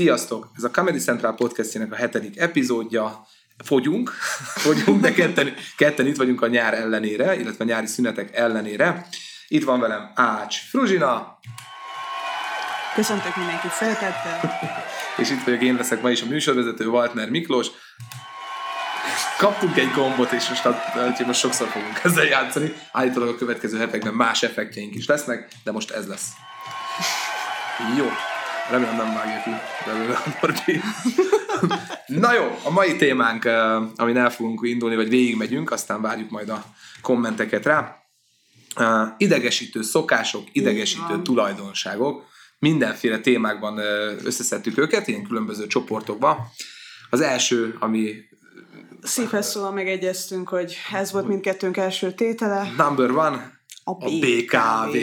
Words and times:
Sziasztok! 0.00 0.50
Ez 0.56 0.64
a 0.64 0.70
Comedy 0.70 0.98
Central 0.98 1.34
podcastjének 1.34 1.92
a 1.92 1.96
hetedik 1.96 2.38
epizódja. 2.38 3.26
Fogyunk, 3.64 4.08
fogyunk, 4.64 5.00
de 5.00 5.12
ketten, 5.12 5.54
ketten 5.76 6.06
itt 6.06 6.16
vagyunk 6.16 6.42
a 6.42 6.46
nyár 6.46 6.74
ellenére, 6.74 7.36
illetve 7.36 7.64
a 7.64 7.66
nyári 7.66 7.86
szünetek 7.86 8.36
ellenére. 8.36 9.06
Itt 9.48 9.64
van 9.64 9.80
velem 9.80 10.10
Ács 10.14 10.56
Fruzsina. 10.68 11.38
Köszöntök 12.94 13.36
mindenkit 13.36 13.70
szeretettel. 13.70 14.58
És 15.16 15.30
itt 15.30 15.44
vagyok 15.44 15.62
én 15.62 15.74
leszek 15.74 16.02
ma 16.02 16.10
is 16.10 16.22
a 16.22 16.26
műsorvezető 16.26 16.86
Waltner 16.86 17.30
Miklós. 17.30 17.66
Kaptunk 19.38 19.76
egy 19.76 19.90
gombot, 19.90 20.32
és 20.32 20.48
most, 20.48 20.60
hát, 20.60 21.26
most 21.26 21.40
sokszor 21.40 21.68
fogunk 21.68 22.00
ezzel 22.04 22.24
játszani. 22.24 22.72
Állítólag 22.92 23.28
a 23.28 23.36
következő 23.36 23.78
hetekben 23.78 24.14
más 24.14 24.42
effektjeink 24.42 24.94
is 24.94 25.06
lesznek, 25.06 25.48
de 25.64 25.72
most 25.72 25.90
ez 25.90 26.06
lesz. 26.06 26.28
Jó, 27.96 28.08
remélem 28.70 28.96
nem 28.96 29.14
vágja 29.14 29.42
ki 29.44 29.50
belőle 29.86 30.14
a 30.14 30.38
Norbi. 30.40 30.80
Na 32.06 32.34
jó, 32.34 32.58
a 32.64 32.70
mai 32.70 32.96
témánk, 32.96 33.44
amin 33.96 34.16
el 34.16 34.30
fogunk 34.30 34.60
indulni, 34.62 34.96
vagy 34.96 35.08
végigmegyünk, 35.08 35.70
aztán 35.70 36.00
várjuk 36.00 36.30
majd 36.30 36.48
a 36.48 36.64
kommenteket 37.02 37.64
rá. 37.64 37.96
Idegesítő 39.16 39.82
szokások, 39.82 40.42
idegesítő 40.52 41.22
tulajdonságok, 41.22 42.24
mindenféle 42.58 43.18
témákban 43.18 43.78
összeszedtük 44.24 44.78
őket, 44.78 45.08
ilyen 45.08 45.26
különböző 45.26 45.66
csoportokba. 45.66 46.46
Az 47.10 47.20
első, 47.20 47.76
ami 47.78 48.28
Szívhez 49.02 49.50
szóval 49.50 49.72
megegyeztünk, 49.72 50.48
hogy 50.48 50.76
ez 50.92 51.12
volt 51.12 51.26
mindkettőnk 51.26 51.76
első 51.76 52.12
tétele. 52.12 52.72
Number 52.76 53.10
one, 53.10 53.60
a, 53.84 53.90
a 53.90 54.10
BKV. 54.20 54.96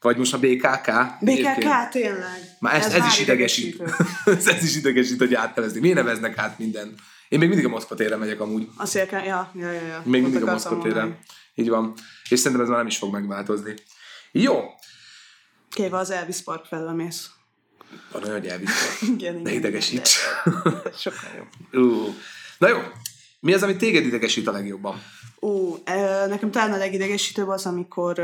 Vagy 0.00 0.16
most 0.16 0.34
a 0.34 0.38
BKK. 0.38 0.86
BKK, 1.20 1.28
egyébként. 1.28 1.90
tényleg. 1.90 2.49
Már 2.60 2.74
ez, 2.74 2.86
ez, 2.86 2.92
ez 2.92 3.06
is 3.06 3.20
idegesít. 3.20 3.82
ez 4.46 4.62
is 4.62 4.76
idegesít, 4.76 5.18
hogy 5.18 5.34
átnevezni. 5.34 5.80
Miért 5.80 5.96
neveznek 5.96 6.38
át 6.38 6.58
minden? 6.58 6.94
Én 7.28 7.38
még 7.38 7.48
mindig 7.48 7.66
a 7.66 7.68
Moszkva 7.68 7.94
térre 7.94 8.16
megyek 8.16 8.40
amúgy. 8.40 8.68
Azt 8.76 8.94
ja, 8.94 9.04
ja, 9.10 9.50
ja, 9.54 9.70
ja. 9.70 10.02
Még 10.04 10.22
mindig 10.22 10.42
a 10.42 10.52
Moszkva 10.52 10.78
térre. 10.78 11.18
Így 11.54 11.68
van. 11.68 11.94
És 12.28 12.38
szerintem 12.38 12.60
ez 12.60 12.68
már 12.68 12.78
nem 12.78 12.86
is 12.86 12.98
fog 12.98 13.12
megváltozni. 13.12 13.74
Jó. 14.32 14.60
Kéve 15.70 15.96
az 15.96 16.10
Elvis 16.10 16.42
Park 16.42 16.64
felől 16.64 16.92
mész. 16.92 17.30
Van 18.12 18.22
olyan, 18.22 18.40
hogy 18.40 18.46
Elvis 18.46 18.70
Park. 18.70 19.02
igen, 19.14 19.42
De 19.42 19.52
idegesíts. 19.52 20.18
Sokkal 20.96 21.30
jobb. 21.36 21.82
Uh. 21.84 22.14
Na 22.58 22.68
jó, 22.68 22.78
mi 23.40 23.54
az, 23.54 23.62
ami 23.62 23.76
téged 23.76 24.04
idegesít 24.04 24.46
a 24.46 24.52
legjobban? 24.52 25.02
Ó, 25.40 25.76
nekem 26.28 26.50
talán 26.50 26.72
a 26.72 26.76
legidegesítőbb 26.76 27.48
az, 27.48 27.66
amikor 27.66 28.14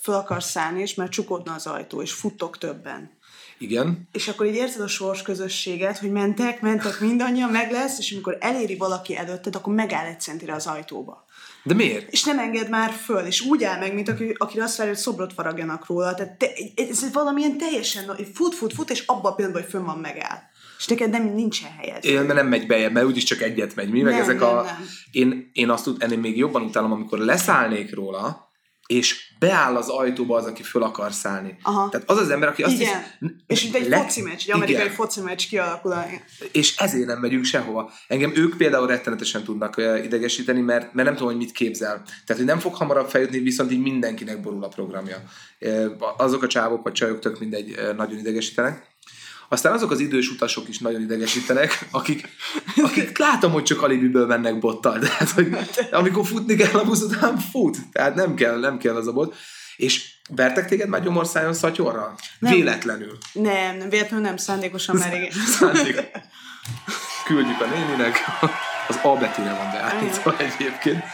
fel 0.00 0.14
akarsz 0.14 0.50
szállni, 0.50 0.80
és 0.80 0.94
már 0.94 1.08
csukódna 1.08 1.54
az 1.54 1.66
ajtó, 1.66 2.02
és 2.02 2.12
futtok 2.12 2.58
többen. 2.58 3.18
Igen. 3.60 4.08
És 4.12 4.28
akkor 4.28 4.46
így 4.46 4.54
érzed 4.54 4.80
a 4.80 4.88
sors 4.88 5.22
közösséget, 5.22 5.98
hogy 5.98 6.10
mentek, 6.10 6.60
mentek 6.60 7.00
mindannyian, 7.00 7.50
meg 7.50 7.70
lesz, 7.70 7.98
és 7.98 8.12
amikor 8.12 8.36
eléri 8.40 8.76
valaki 8.76 9.16
előtted, 9.16 9.54
akkor 9.54 9.74
megáll 9.74 10.06
egy 10.06 10.20
centire 10.20 10.54
az 10.54 10.66
ajtóba. 10.66 11.24
De 11.62 11.74
miért? 11.74 12.12
És 12.12 12.24
nem 12.24 12.38
enged 12.38 12.68
már 12.68 12.90
föl, 12.90 13.24
és 13.24 13.40
úgy 13.40 13.64
áll 13.64 13.78
meg, 13.78 13.94
mint 13.94 14.08
aki, 14.08 14.34
aki 14.38 14.60
azt 14.60 14.76
várja, 14.76 14.92
hogy 14.92 15.02
szobrot 15.02 15.32
faragjanak 15.32 15.86
róla. 15.86 16.14
Tehát 16.14 16.38
te, 16.38 16.46
ez 16.74 17.12
valamilyen 17.12 17.58
teljesen, 17.58 18.16
fut, 18.34 18.54
fut, 18.54 18.72
fut, 18.72 18.90
és 18.90 19.02
abban 19.06 19.32
a 19.32 19.34
pillanatban, 19.34 19.62
hogy 19.62 19.72
fönn 19.72 19.84
van, 19.84 19.98
megáll. 19.98 20.38
És 20.78 20.86
neked 20.86 21.10
nem, 21.10 21.34
nincsen 21.34 21.70
helyed. 21.78 22.04
Én, 22.04 22.20
mert 22.20 22.34
nem 22.34 22.46
megy 22.46 22.66
bejebb, 22.66 22.92
mert 22.92 23.06
úgyis 23.06 23.24
csak 23.24 23.42
egyet 23.42 23.74
megy. 23.74 23.90
Mi 23.90 24.00
meg 24.00 24.12
nem, 24.12 24.22
ezek 24.22 24.38
nem, 24.38 24.48
a... 24.48 24.62
Nem. 24.62 24.86
Én, 25.10 25.50
én 25.52 25.70
azt 25.70 25.84
tud, 25.84 26.02
ennél 26.02 26.18
még 26.18 26.36
jobban 26.36 26.62
utálom, 26.62 26.92
amikor 26.92 27.18
leszállnék 27.18 27.94
róla, 27.94 28.49
és 28.90 29.32
beáll 29.38 29.76
az 29.76 29.88
ajtóba 29.88 30.36
az, 30.36 30.44
aki 30.44 30.62
föl 30.62 30.82
akar 30.82 31.12
szállni. 31.12 31.56
Aha. 31.62 31.88
Tehát 31.88 32.10
az 32.10 32.18
az 32.18 32.30
ember, 32.30 32.48
aki 32.48 32.62
azt 32.62 32.74
Igen. 32.74 33.02
Is, 33.20 33.30
és 33.46 33.64
itt 33.64 33.74
egy 33.74 33.88
le... 33.88 34.00
foci 34.02 34.22
meccs, 34.22 34.40
egy 34.40 34.50
amerikai 34.52 34.82
Igen. 34.82 34.94
foci 34.94 35.20
meccs 35.20 35.46
kialakul. 35.48 35.94
És 36.52 36.76
ezért 36.76 37.06
nem 37.06 37.18
megyünk 37.18 37.44
sehova. 37.44 37.90
Engem 38.08 38.32
ők 38.36 38.56
például 38.56 38.86
rettenetesen 38.86 39.44
tudnak 39.44 39.76
idegesíteni, 40.04 40.60
mert, 40.60 40.92
mert 40.92 41.08
nem 41.08 41.16
tudom, 41.16 41.28
hogy 41.28 41.42
mit 41.42 41.52
képzel. 41.52 42.02
Tehát, 42.04 42.42
hogy 42.42 42.44
nem 42.44 42.58
fog 42.58 42.74
hamarabb 42.74 43.08
feljutni, 43.08 43.38
viszont 43.38 43.72
így 43.72 43.80
mindenkinek 43.80 44.40
borul 44.40 44.64
a 44.64 44.68
programja. 44.68 45.22
Azok 46.16 46.42
a 46.42 46.46
csávok 46.46 46.82
vagy 46.82 46.92
csajok 46.92 47.18
tök 47.18 47.38
mindegy 47.38 47.78
nagyon 47.96 48.18
idegesítenek. 48.18 48.89
Aztán 49.52 49.72
azok 49.72 49.90
az 49.90 50.00
idős 50.00 50.30
utasok 50.30 50.68
is 50.68 50.78
nagyon 50.78 51.00
idegesítenek, 51.00 51.86
akik, 51.90 52.28
akik 52.76 53.18
látom, 53.18 53.52
hogy 53.52 53.62
csak 53.62 53.82
alibiből 53.82 54.26
mennek 54.26 54.58
bottal. 54.58 54.98
Tehát, 54.98 55.30
hogy 55.30 55.56
amikor 55.90 56.26
futni 56.26 56.54
kell 56.54 56.80
a 56.80 56.84
busz 56.84 57.00
után, 57.00 57.38
fut. 57.38 57.76
Tehát 57.92 58.14
nem 58.14 58.34
kell, 58.34 58.58
nem 58.58 58.78
kell 58.78 58.94
az 58.94 59.06
a 59.06 59.12
bot. 59.12 59.36
És 59.76 60.12
vertek 60.28 60.68
téged 60.68 60.88
már 60.88 61.02
gyomorszájon 61.02 61.52
szatyorra? 61.52 62.14
Nem. 62.38 62.52
Véletlenül. 62.52 63.18
Nem, 63.32 63.76
nem, 63.76 63.88
véletlenül 63.88 64.26
nem, 64.26 64.36
szándékosan 64.36 64.96
már 65.02 65.14
igen. 65.14 65.30
Szándék. 65.30 66.10
Küldjük 67.24 67.60
a 67.60 67.66
néninek. 67.66 68.18
Az 68.88 68.98
A 69.02 69.16
betűre 69.16 69.54
van 69.54 69.70
beállítva 69.72 70.36
egyébként. 70.38 71.04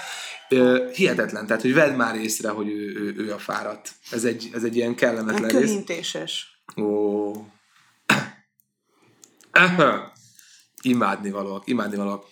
Hihetetlen, 0.95 1.47
tehát, 1.47 1.63
hogy 1.63 1.75
vedd 1.75 1.95
már 1.95 2.15
észre, 2.15 2.49
hogy 2.49 2.69
ő, 2.69 2.97
ő, 2.97 3.15
ő 3.19 3.33
a 3.33 3.39
fáradt. 3.39 3.93
Ez 4.11 4.25
egy, 4.25 4.51
ez 4.55 4.63
egy 4.63 4.77
ilyen 4.77 4.95
kellemetlen 4.95 5.51
rész. 5.51 5.61
Körintéses. 5.61 6.59
Ó, 6.77 7.33
imádni 10.83 11.31
valóak, 11.31 11.63
imádni 11.67 11.97
valóak. 11.97 12.25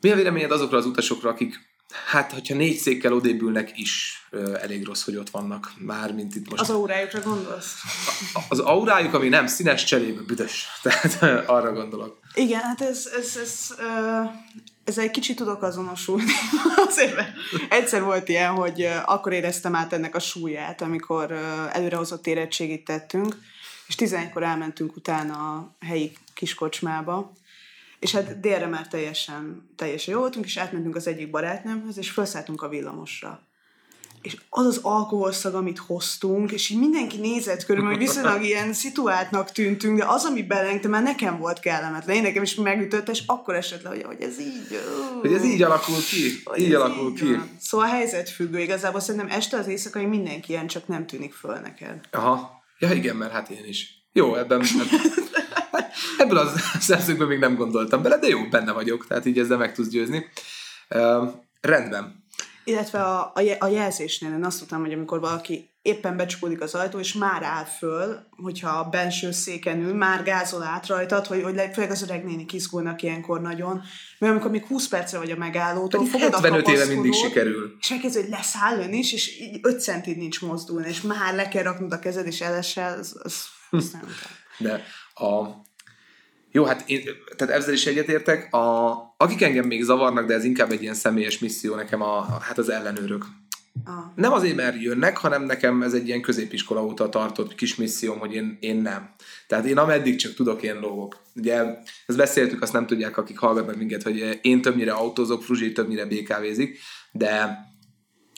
Mi 0.00 0.10
a 0.10 0.14
véleményed 0.14 0.50
azokra 0.50 0.76
az 0.76 0.86
utasokra, 0.86 1.30
akik 1.30 1.70
Hát, 2.06 2.32
hogyha 2.32 2.54
négy 2.54 2.76
székkel 2.76 3.12
odébülnek 3.12 3.78
is, 3.78 4.22
elég 4.60 4.84
rossz, 4.84 5.04
hogy 5.04 5.16
ott 5.16 5.30
vannak 5.30 5.72
már, 5.78 6.12
mint 6.12 6.34
itt 6.34 6.50
most. 6.50 6.62
Az 6.62 6.70
aurájukra 6.70 7.20
gondolsz? 7.20 7.74
Az 8.48 8.58
aurájuk, 8.58 9.14
ami 9.14 9.28
nem 9.28 9.46
színes 9.46 9.84
cserébe 9.84 10.20
büdös. 10.20 10.66
Tehát 10.82 11.48
arra 11.48 11.72
gondolok. 11.72 12.18
Igen, 12.34 12.60
hát 12.60 12.80
ez, 12.80 13.08
ez, 13.18 13.36
ez, 13.42 13.74
ez 14.84 14.98
egy 14.98 15.10
kicsit 15.10 15.36
tudok 15.36 15.62
azonosulni. 15.62 16.32
Azért, 16.88 17.16
mert 17.16 17.30
egyszer 17.68 18.02
volt 18.02 18.28
ilyen, 18.28 18.50
hogy 18.50 18.88
akkor 19.04 19.32
éreztem 19.32 19.74
át 19.74 19.92
ennek 19.92 20.14
a 20.14 20.20
súlyát, 20.20 20.82
amikor 20.82 21.32
előrehozott 21.72 22.26
érettségit 22.26 22.84
tettünk, 22.84 23.36
és 23.86 23.94
11-kor 23.98 24.42
elmentünk 24.42 24.96
utána 24.96 25.34
a 25.34 25.76
helyi 25.80 26.12
kiskocsmába, 26.34 27.32
és 27.98 28.12
hát 28.12 28.40
délre 28.40 28.66
már 28.66 28.88
teljesen, 28.88 29.70
teljesen 29.76 30.14
jó 30.14 30.20
voltunk, 30.20 30.44
és 30.44 30.56
átmentünk 30.56 30.96
az 30.96 31.06
egyik 31.06 31.30
barátnőmhöz, 31.30 31.98
és 31.98 32.10
felszálltunk 32.10 32.62
a 32.62 32.68
villamosra. 32.68 33.42
És 34.22 34.36
az 34.48 34.66
az 34.66 34.78
alkoholszag, 34.82 35.54
amit 35.54 35.78
hoztunk, 35.78 36.52
és 36.52 36.68
így 36.68 36.78
mindenki 36.78 37.16
nézett 37.16 37.64
körül, 37.64 37.84
hogy 37.84 37.98
viszonylag 37.98 38.42
ilyen 38.42 38.72
szituáltnak 38.72 39.52
tűntünk, 39.52 39.98
de 39.98 40.04
az, 40.04 40.24
ami 40.24 40.42
belengte, 40.42 40.88
már 40.88 41.02
nekem 41.02 41.38
volt 41.38 41.60
kellemetlen. 41.60 42.16
Én 42.16 42.22
nekem 42.22 42.42
is 42.42 42.54
megütött, 42.54 43.08
és 43.08 43.22
akkor 43.26 43.54
esett 43.54 43.82
le, 43.82 43.88
hogy, 43.88 44.02
hogy 44.02 44.20
ez 44.20 44.40
így... 44.40 44.80
Hogy 45.20 45.32
ez 45.32 45.44
így 45.44 45.62
alakul 45.62 46.02
ki. 46.10 46.42
Így 46.56 46.74
alakul 46.74 47.10
így 47.10 47.18
ki. 47.18 47.24
Van. 47.24 47.50
Szóval 47.60 48.06
függő. 48.34 48.58
Igazából 48.58 49.00
szerintem 49.00 49.30
este 49.30 49.56
az 49.56 49.66
éjszakai 49.66 50.04
mindenki 50.04 50.52
ilyen, 50.52 50.66
csak 50.66 50.86
nem 50.86 51.06
tűnik 51.06 51.32
föl 51.32 51.58
neked. 51.58 52.00
Aha. 52.10 52.62
Ja 52.78 52.92
igen, 52.92 53.16
mert 53.16 53.32
hát 53.32 53.50
én 53.50 53.64
is. 53.64 54.06
Jó, 54.12 54.36
ebben, 54.36 54.60
ebben 54.60 55.00
ebből 56.22 56.38
a 56.38 56.52
szemszögből 56.80 57.26
még 57.26 57.38
nem 57.38 57.56
gondoltam 57.56 58.02
bele, 58.02 58.18
de 58.18 58.28
jó, 58.28 58.48
benne 58.50 58.72
vagyok, 58.72 59.06
tehát 59.06 59.26
így 59.26 59.38
ezzel 59.38 59.58
meg 59.58 59.74
tudsz 59.74 59.88
győzni. 59.88 60.26
Uh, 60.90 61.28
rendben. 61.60 62.24
Illetve 62.64 63.02
a, 63.02 63.32
a, 63.34 63.56
a 63.58 63.66
jelzésnél 63.66 64.32
én 64.32 64.44
azt 64.44 64.58
tudtam, 64.58 64.80
hogy 64.80 64.92
amikor 64.92 65.20
valaki 65.20 65.70
éppen 65.82 66.16
becsukódik 66.16 66.60
az 66.60 66.74
ajtó, 66.74 66.98
és 66.98 67.12
már 67.12 67.42
áll 67.42 67.64
föl, 67.64 68.26
hogyha 68.30 68.68
a 68.70 68.88
benső 68.88 69.30
széken 69.30 69.80
ül, 69.80 69.94
már 69.94 70.22
gázol 70.22 70.62
át 70.62 70.86
rajtad, 70.86 71.26
hogy, 71.26 71.42
hogy 71.42 71.60
főleg 71.72 71.90
az 71.90 72.02
öreg 72.02 72.24
nénik 72.24 72.52
izgulnak 72.52 73.02
ilyenkor 73.02 73.40
nagyon, 73.40 73.82
mert 74.18 74.32
amikor 74.32 74.50
még 74.50 74.66
20 74.66 74.88
percre 74.88 75.18
vagy 75.18 75.30
a 75.30 75.36
megállótól, 75.36 76.06
fogod 76.06 76.34
75 76.34 76.68
éve 76.68 76.84
mindig 76.84 77.12
sikerül. 77.12 77.76
És 77.80 77.88
megkezd, 77.88 78.16
hogy 78.16 78.28
leszáll 78.28 78.78
ön 78.78 78.92
is, 78.92 79.12
és 79.12 79.32
5 79.62 79.80
centid 79.80 80.16
nincs 80.16 80.40
mozdulni, 80.40 80.88
és 80.88 81.00
már 81.00 81.34
le 81.34 81.48
kell 81.48 81.62
raknod 81.62 81.92
a 81.92 81.98
kezed, 81.98 82.26
és 82.26 82.40
elesel, 82.40 82.98
az, 82.98 83.20
az, 83.22 83.44
az 83.70 83.90
nem 83.90 84.06
De 84.58 84.82
a, 85.14 85.46
jó, 86.52 86.64
hát 86.64 86.88
én, 86.88 87.02
tehát 87.36 87.54
ezzel 87.54 87.74
is 87.74 87.86
egyetértek. 87.86 88.54
A, 88.54 88.92
akik 89.16 89.42
engem 89.42 89.66
még 89.66 89.82
zavarnak, 89.82 90.26
de 90.26 90.34
ez 90.34 90.44
inkább 90.44 90.70
egy 90.70 90.82
ilyen 90.82 90.94
személyes 90.94 91.38
misszió 91.38 91.74
nekem, 91.74 92.02
a, 92.02 92.16
a 92.16 92.38
hát 92.40 92.58
az 92.58 92.68
ellenőrök. 92.68 93.24
Ah. 93.84 93.94
Nem 94.16 94.32
azért, 94.32 94.56
mert 94.56 94.82
jönnek, 94.82 95.16
hanem 95.16 95.44
nekem 95.44 95.82
ez 95.82 95.92
egy 95.92 96.06
ilyen 96.06 96.20
középiskola 96.20 96.84
óta 96.84 97.08
tartott 97.08 97.54
kis 97.54 97.74
misszióm, 97.74 98.18
hogy 98.18 98.34
én, 98.34 98.58
én 98.60 98.76
nem. 98.76 99.14
Tehát 99.46 99.64
én 99.64 99.78
ameddig 99.78 100.16
csak 100.16 100.34
tudok, 100.34 100.62
én 100.62 100.78
lógok. 100.80 101.22
Ugye 101.34 101.64
ezt 102.06 102.18
beszéltük, 102.18 102.62
azt 102.62 102.72
nem 102.72 102.86
tudják, 102.86 103.16
akik 103.16 103.38
hallgatnak 103.38 103.76
minket, 103.76 104.02
hogy 104.02 104.38
én 104.42 104.62
többnyire 104.62 104.92
autózok, 104.92 105.42
Fruzsi 105.42 105.72
többnyire 105.72 106.06
BKV-zik, 106.06 106.78
de 107.12 107.58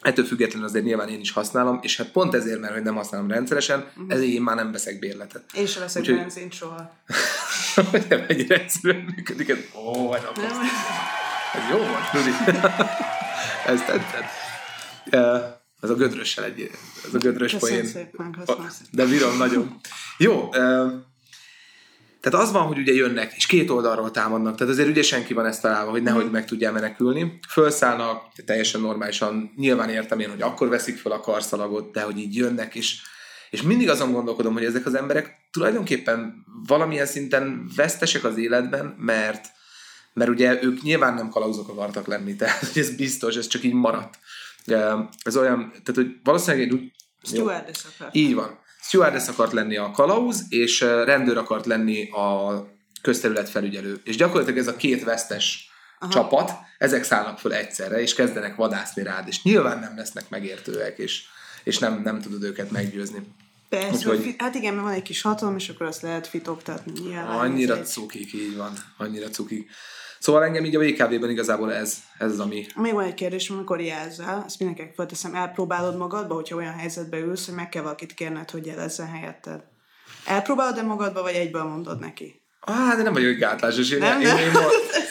ettől 0.05 0.25
függetlenül 0.25 0.69
azért 0.69 0.85
nyilván 0.85 1.09
én 1.09 1.21
is 1.21 1.31
használom, 1.31 1.79
és 1.83 1.97
hát 1.97 2.11
pont 2.11 2.35
ezért, 2.35 2.61
mert 2.61 2.73
hogy 2.73 2.83
nem 2.83 2.95
használom 2.95 3.29
rendszeresen, 3.29 3.79
uh-huh. 3.79 4.13
ezért 4.15 4.31
én 4.31 4.43
már 4.43 4.57
nem 4.57 4.73
veszek 4.73 4.99
bérletet. 4.99 5.45
Én 5.55 5.67
sem 5.67 5.83
veszek 5.83 6.03
Úgyhogy... 6.03 6.17
benzint 6.17 6.53
soha. 6.53 6.93
hogy 7.91 8.07
nem 8.09 8.25
ennyire 8.29 8.55
egyszerűen 8.55 9.13
működik, 9.17 9.49
ez, 9.49 9.59
ó, 9.75 10.09
vagy 10.09 10.23
Ez 11.55 11.71
jó 11.71 11.77
volt, 11.77 12.05
Fruzsi. 12.11 12.31
ez 13.73 13.81
tetszett. 13.81 14.31
Ez 15.81 15.91
a 15.91 15.95
gödrössel 15.95 16.45
egy, 16.45 16.71
ez 17.07 17.15
a 17.15 17.19
gödrös 17.19 17.55
poén. 17.55 17.87
Szépen, 17.87 18.37
De 18.91 19.05
virom 19.05 19.37
nagyon. 19.37 19.81
Jó, 20.19 20.49
tehát 22.25 22.47
az 22.47 22.53
van, 22.53 22.67
hogy 22.67 22.79
ugye 22.79 22.93
jönnek, 22.93 23.33
és 23.37 23.47
két 23.47 23.71
oldalról 23.71 24.11
támadnak, 24.11 24.57
tehát 24.57 24.73
azért 24.73 24.89
ügyesen 24.89 25.25
ki 25.25 25.35
van 25.35 25.47
ezt 25.47 25.63
találva, 25.63 25.91
hogy 25.91 26.03
nehogy 26.03 26.31
meg 26.31 26.45
tudjál 26.45 26.73
menekülni. 26.73 27.39
Fölszállnak, 27.49 28.33
teljesen 28.45 28.81
normálisan, 28.81 29.53
nyilván 29.57 29.89
értem 29.89 30.21
én, 30.21 30.31
hogy 30.31 30.43
akkor 30.43 30.69
veszik 30.69 30.97
fel 30.97 31.13
a 31.13 31.21
karszalagot, 31.21 31.93
de 31.93 32.03
hogy 32.03 32.19
így 32.19 32.37
jönnek, 32.37 32.75
és, 32.75 33.01
és 33.51 33.63
mindig 33.63 33.89
azon 33.89 34.13
gondolkodom, 34.13 34.53
hogy 34.53 34.65
ezek 34.65 34.87
az 34.87 34.95
emberek 34.95 35.35
tulajdonképpen 35.51 36.45
valamilyen 36.67 37.07
szinten 37.07 37.71
vesztesek 37.77 38.25
az 38.25 38.39
életben, 38.39 38.95
mert 38.99 39.47
mert 40.13 40.31
ugye 40.31 40.63
ők 40.63 40.83
nyilván 40.83 41.15
nem 41.15 41.29
kalauzok 41.29 41.69
akartak 41.69 42.07
lenni, 42.07 42.37
tehát 42.37 42.77
ez 42.77 42.97
biztos, 42.97 43.37
ez 43.37 43.47
csak 43.47 43.63
így 43.63 43.73
maradt. 43.73 44.19
Ez 45.23 45.37
olyan, 45.37 45.71
tehát 45.71 45.95
hogy 45.95 46.21
valószínűleg 46.23 46.69
egy... 46.69 46.93
Stewardess 47.23 47.85
akart. 47.85 48.15
Így 48.15 48.35
van. 48.35 48.63
Stewardess 48.87 49.29
akart 49.29 49.53
lenni 49.53 49.77
a 49.77 49.91
kalauz, 49.91 50.45
és 50.49 50.81
rendőr 50.81 51.37
akart 51.37 51.67
lenni 51.67 52.11
a 52.11 52.67
közterület 53.03 53.49
felügyelő. 53.49 54.01
És 54.05 54.17
gyakorlatilag 54.17 54.59
ez 54.59 54.67
a 54.67 54.77
két 54.77 55.05
vesztes 55.05 55.69
Aha. 55.99 56.13
csapat, 56.13 56.53
ezek 56.79 57.05
szállnak 57.05 57.39
föl 57.39 57.53
egyszerre, 57.53 58.01
és 58.01 58.15
kezdenek 58.15 58.55
vadászni 58.55 59.03
rád, 59.03 59.29
és 59.29 59.43
nyilván 59.43 59.79
nem 59.79 59.97
lesznek 59.97 60.29
megértőek, 60.29 60.99
és, 60.99 61.23
és 61.65 61.79
nem, 61.79 62.01
nem 62.03 62.21
tudod 62.21 62.43
őket 62.43 62.71
meggyőzni. 62.71 63.19
Persze, 63.69 63.91
Úgyhogy, 63.91 64.35
hát 64.39 64.55
igen, 64.55 64.75
mert 64.75 64.87
van 64.87 64.95
egy 64.95 65.03
kis 65.03 65.23
hatalom, 65.23 65.57
és 65.57 65.69
akkor 65.69 65.87
azt 65.87 66.03
lehet 66.03 66.27
fitoktatni. 66.27 67.01
Nyilván 67.01 67.27
annyira 67.27 67.83
cukik, 67.83 68.33
így 68.33 68.57
van, 68.57 68.73
annyira 68.97 69.29
cukik. 69.29 69.71
Szóval 70.25 70.45
engem 70.45 70.65
így 70.65 70.77
a 70.77 70.81
VKV-ben 70.81 71.31
igazából 71.31 71.73
ez, 71.73 71.99
ez 72.19 72.31
az, 72.31 72.41
ami... 72.41 72.67
Még 72.77 72.93
van 72.93 73.05
egy 73.05 73.15
kérdés, 73.15 73.51
amikor 73.51 73.81
jelzel, 73.81 74.43
ezt 74.47 74.59
mindenkinek 74.59 74.95
felteszem, 74.95 75.35
elpróbálod 75.35 75.97
magadba, 75.97 76.35
hogyha 76.35 76.57
olyan 76.57 76.73
helyzetbe 76.73 77.19
ülsz, 77.19 77.47
hogy 77.47 77.55
meg 77.55 77.69
kell 77.69 77.83
valakit 77.83 78.15
kérned, 78.15 78.51
hogy 78.51 78.67
jelezzen 78.67 79.07
helyetted. 79.07 79.65
Elpróbálod-e 80.27 80.83
magadba, 80.83 81.23
vagy 81.23 81.35
egyből 81.35 81.63
mondod 81.63 82.01
neki? 82.01 82.44
Ah, 82.67 82.97
de 82.97 83.03
nem 83.03 83.13
vagyok 83.13 83.37
gátlásos. 83.37 83.91
Én, 83.91 83.99
nem, 83.99 84.21
én, 84.21 84.27
nem. 84.27 84.39
én, 84.39 84.45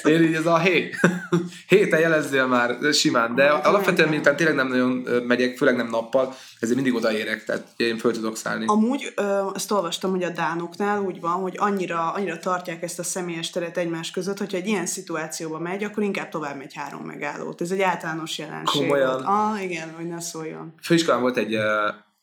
én, 0.04 0.22
én 0.22 0.24
így 0.24 0.36
ez 0.36 0.46
a 0.46 0.58
hé, 0.58 0.90
héten 1.68 2.00
jelezzél 2.00 2.46
már 2.46 2.78
simán, 2.92 3.36
de 3.36 3.44
hát, 3.44 3.66
alapvetően 3.66 4.10
miután 4.10 4.36
tényleg 4.36 4.56
nem 4.56 4.68
nagyon 4.68 5.08
megyek, 5.28 5.58
főleg 5.58 5.76
nem 5.76 5.90
nappal, 5.90 6.36
ezért 6.60 6.76
mindig 6.76 6.96
odaérek, 6.96 7.44
tehát 7.44 7.68
én 7.78 7.98
föl 7.98 8.14
tudok 8.14 8.38
szállni. 8.38 8.66
Amúgy 8.68 9.14
ö, 9.16 9.24
azt 9.54 9.72
olvastam, 9.72 10.12
hogy 10.12 10.24
a 10.24 10.30
dánoknál 10.30 11.02
úgy 11.02 11.20
van, 11.20 11.34
hogy 11.34 11.56
annyira, 11.58 12.12
annyira 12.12 12.40
tartják 12.40 12.84
ezt 12.84 13.00
a 13.00 13.04
személyes 13.04 13.50
teret 13.50 13.78
egymás 13.78 14.12
között, 14.12 14.38
hogyha 14.38 14.58
egy 14.58 14.68
ilyen 14.68 14.86
szituációba 14.86 15.60
megy, 15.60 15.84
akkor 15.84 16.04
inkább 16.04 16.30
tovább 16.30 16.58
megy 16.58 16.74
három 16.74 17.02
megállót. 17.02 17.62
Ez 17.62 17.72
egy 17.72 17.82
általános 17.82 18.38
jelenség. 18.38 18.82
Komolyan. 18.82 19.22
Ah, 19.22 19.64
igen, 19.64 19.94
hogy 19.96 20.08
ne 20.08 20.20
szóljon. 20.20 20.74
Főiskolán 20.82 21.22
volt 21.22 21.38
egy 21.38 21.58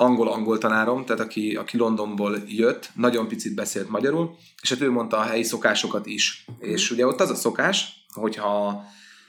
angol-angol 0.00 0.58
tanárom, 0.58 1.05
tehát 1.05 1.23
aki, 1.23 1.56
aki 1.56 1.76
Londonból 1.76 2.43
jött, 2.47 2.91
nagyon 2.94 3.29
picit 3.29 3.55
beszélt 3.55 3.88
magyarul, 3.88 4.37
és 4.62 4.69
hát 4.69 4.81
ő 4.81 4.91
mondta 4.91 5.17
a 5.17 5.23
helyi 5.23 5.43
szokásokat 5.43 6.06
is. 6.06 6.44
És 6.58 6.91
ugye 6.91 7.06
ott 7.06 7.20
az 7.20 7.31
a 7.31 7.35
szokás, 7.35 8.05
hogyha 8.14 8.85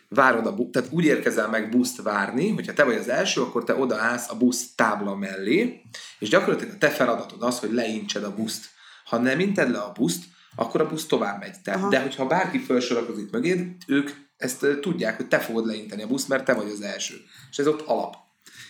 várod 0.08 0.46
a 0.46 0.56
bu- 0.56 0.72
tehát 0.72 0.90
úgy 0.92 1.06
érkezel 1.06 1.50
meg 1.50 1.70
buszt 1.70 2.02
várni, 2.02 2.50
hogyha 2.50 2.74
te 2.74 2.84
vagy 2.84 2.96
az 2.96 3.10
első, 3.10 3.42
akkor 3.42 3.64
te 3.64 3.76
odaállsz 3.76 4.30
a 4.30 4.38
busz 4.38 4.76
tábla 4.76 5.16
mellé, 5.16 5.82
és 6.20 6.30
gyakorlatilag 6.30 6.74
a 6.74 6.78
te 6.78 6.90
feladatod 6.90 7.44
az, 7.44 7.60
hogy 7.60 7.72
leintsed 7.72 8.24
a 8.24 8.36
buszt. 8.36 8.66
Ha 9.06 9.18
nem 9.18 9.40
inted 9.40 9.72
le 9.72 9.80
a 9.80 9.92
buszt, 9.92 10.24
akkor 10.56 10.82
a 10.82 10.88
busz 10.88 11.06
tovább 11.06 11.40
megy. 11.40 11.62
Tehát, 11.64 11.90
de 11.90 12.02
hogyha 12.02 12.28
bárki 12.28 12.58
felsorakozik 12.58 13.32
mögéd, 13.32 13.68
ők 13.88 14.10
ezt 14.38 14.66
tudják, 14.82 15.18
hogy 15.18 15.28
te 15.28 15.40
fogod 15.40 15.66
leinteni 15.66 16.02
a 16.02 16.08
buszt, 16.08 16.28
mert 16.28 16.46
te 16.46 16.54
vagy 16.54 16.70
az 16.70 16.82
első. 16.82 17.16
És 17.52 17.58
ez 17.58 17.68
ott 17.68 17.82
alap. 17.82 18.16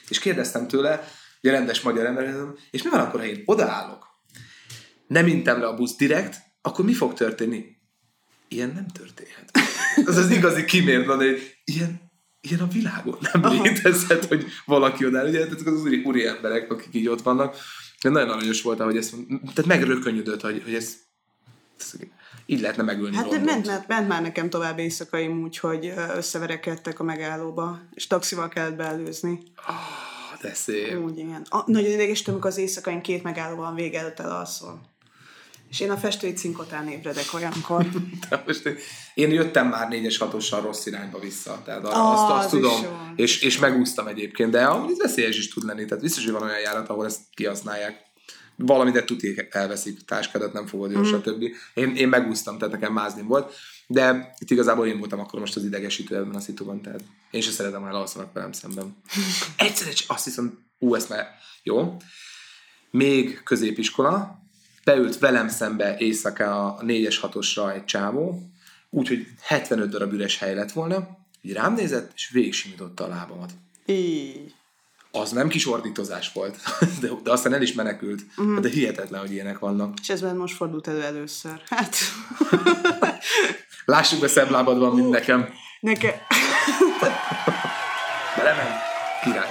És 0.09 0.19
kérdeztem 0.19 0.68
tőle, 0.68 1.04
ugye 1.42 1.52
rendes 1.52 1.82
magyar 1.82 2.06
ember, 2.06 2.36
és 2.72 2.84
mi 2.84 2.90
van 2.90 3.00
akkor, 3.00 3.20
ha 3.20 3.26
én 3.26 3.44
odaállok, 3.46 4.06
nem 5.08 5.28
intem 5.28 5.60
le 5.60 5.68
a 5.68 5.74
busz 5.74 5.96
direkt, 5.96 6.38
akkor 6.62 6.86
mi 6.86 6.94
fog 6.94 7.14
történni? 7.14 7.66
Ilyen 8.48 8.72
nem 8.76 8.88
történhet. 8.88 9.52
Ez 10.10 10.18
az 10.18 10.30
igazi 10.30 10.66
kimért 10.66 11.06
van, 11.06 11.18
hogy 11.18 11.56
ilyen, 11.66 12.02
ilyen 12.42 12.60
a 12.60 12.68
világon 12.68 13.18
nem 13.34 13.44
Aha. 13.44 13.64
létezhet, 13.64 14.26
hogy 14.26 14.46
valaki 14.66 15.06
odáll. 15.06 15.28
Ugye, 15.28 15.44
tehát 15.44 15.62
az 15.62 15.82
úri, 15.82 16.02
úri 16.06 16.26
emberek, 16.28 16.72
akik 16.72 16.94
így 16.94 17.08
ott 17.08 17.22
vannak. 17.22 17.56
De 18.02 18.10
nagyon 18.10 18.30
aranyos 18.30 18.62
volt, 18.62 18.80
hogy 18.80 18.98
ezt, 18.98 19.16
tehát 19.40 19.66
megrökönyödött, 19.66 20.42
hogy, 20.42 20.62
hogy 20.64 20.74
ez, 20.74 20.96
ez 21.80 21.94
így 22.46 22.62
lehetne 22.62 22.84
megölni 22.84 23.16
Hát 23.16 23.28
de 23.28 23.40
ment, 23.40 23.66
ment, 23.66 23.88
ment, 23.88 24.08
már 24.08 24.22
nekem 24.22 24.50
tovább 24.50 24.80
éjszakaim 24.80 25.42
úgy, 25.42 25.58
hogy 25.58 25.94
összeverekedtek 26.16 27.00
a 27.00 27.04
megállóba, 27.04 27.80
és 27.94 28.08
taxival 28.08 28.50
kellett 28.50 28.76
beelőzni. 28.76 29.40
Oh 29.68 30.20
de 30.42 30.54
szép. 30.54 31.00
Úgy, 31.00 31.18
igen. 31.18 31.46
A, 31.50 31.64
nagyon 31.66 31.92
ideges, 31.92 32.28
amikor 32.28 32.50
az 32.50 32.58
éjszakain 32.58 33.02
két 33.02 33.24
megállóban 33.24 33.76
vége 33.76 34.00
előtt 34.00 34.20
elalszol. 34.20 34.82
És 35.70 35.80
én 35.80 35.92
a 35.92 35.98
festői 35.98 36.34
cinkotán 36.34 36.88
ébredek 36.88 37.34
olyankor. 37.34 37.86
de 38.30 38.44
most 38.46 38.66
én, 38.66 38.76
én 39.14 39.32
jöttem 39.32 39.68
már 39.68 39.90
négyes 39.90 40.18
hatossal 40.18 40.62
rossz 40.62 40.86
irányba 40.86 41.20
vissza, 41.20 41.62
tehát 41.66 41.84
oh, 41.84 42.12
azt, 42.12 42.32
azt 42.32 42.46
az 42.46 42.52
tudom, 42.52 43.14
és, 43.16 43.42
és 43.42 43.58
megúsztam 43.58 44.08
egyébként, 44.08 44.52
de 44.52 44.66
amúgy 44.66 44.98
veszélyes 44.98 45.38
is 45.38 45.54
tud 45.54 45.64
lenni, 45.64 45.86
tehát 45.86 46.04
biztos, 46.04 46.24
hogy 46.24 46.34
van 46.34 46.44
olyan 46.44 46.60
járat, 46.60 46.90
ahol 46.90 47.06
ezt 47.06 47.20
kihasználják. 47.34 48.11
Valami, 48.66 48.92
de 48.92 49.04
tuti 49.04 49.48
elveszik, 49.50 50.06
táskádat 50.06 50.54
nem 50.54 50.66
fogod, 50.68 50.98
mm. 50.98 51.04
stb. 51.04 51.44
Én, 51.74 51.96
én 51.96 52.08
megúsztam, 52.08 52.58
tehát 52.58 52.74
nekem 52.74 52.94
mázni 52.94 53.22
volt. 53.22 53.54
De 53.88 54.34
itt 54.40 54.50
igazából 54.50 54.88
én 54.88 55.00
voltam 55.00 55.19
akkor 55.19 55.40
most 55.40 55.56
az 55.56 55.63
idegesítő 55.63 56.16
ebben 56.16 56.36
a 56.36 56.40
szituban, 56.40 56.81
tehát 56.81 57.04
én 57.31 57.42
sem 57.42 57.54
szeretem, 57.54 57.81
hogy 57.81 57.94
alszanak 57.94 58.34
velem 58.34 58.52
szemben. 58.52 58.96
Egyszer 59.58 59.94
azt 60.08 60.24
hiszem, 60.24 60.60
ú, 60.80 60.96
ezt 60.96 61.10
már 61.10 61.28
jó. 61.63 61.98
Még 62.92 63.44
középiskola, 63.44 64.42
beült 64.84 65.19
velem 65.19 65.48
szembe 65.48 65.98
éjszaka 65.98 66.75
a 66.75 66.81
4-es 66.81 67.18
6-osra 67.22 67.74
egy 67.74 67.86
csávó, 67.86 68.52
úgyhogy 68.90 69.28
75 69.42 69.90
darab 69.90 70.14
üres 70.14 70.38
hely 70.38 70.56
lett 70.56 70.72
volna, 70.72 71.18
így 71.42 71.54
rám 71.54 71.74
nézett, 71.74 72.12
és 72.16 72.30
végig 72.30 72.54
simította 72.54 73.04
a 73.04 73.07
lábamat. 73.07 73.52
Így. 73.86 74.54
Az 75.12 75.31
nem 75.31 75.48
kis 75.48 75.68
ordítozás 75.68 76.31
volt, 76.34 76.58
de, 77.02 77.10
de 77.24 77.31
aztán 77.31 77.54
el 77.54 77.62
is 77.62 77.74
menekült. 77.74 78.22
Uh-huh. 78.38 78.60
De 78.60 78.69
hihetetlen, 78.69 79.19
hogy 79.19 79.31
ilyenek 79.31 79.60
vannak. 79.60 79.94
És 80.02 80.10
ez 80.10 80.22
most 80.22 80.56
fordult 80.56 80.88
elő 80.88 81.02
először. 81.02 81.62
Hát... 81.69 81.96
Lássuk 83.86 84.19
be, 84.19 84.28
szebb 84.28 84.50
lábad 84.50 84.80
van, 84.80 84.96
mint 84.96 85.10
nekem. 85.10 85.50
Neke... 85.80 86.22
Belemegy. 88.38 88.90
Király. 89.24 89.50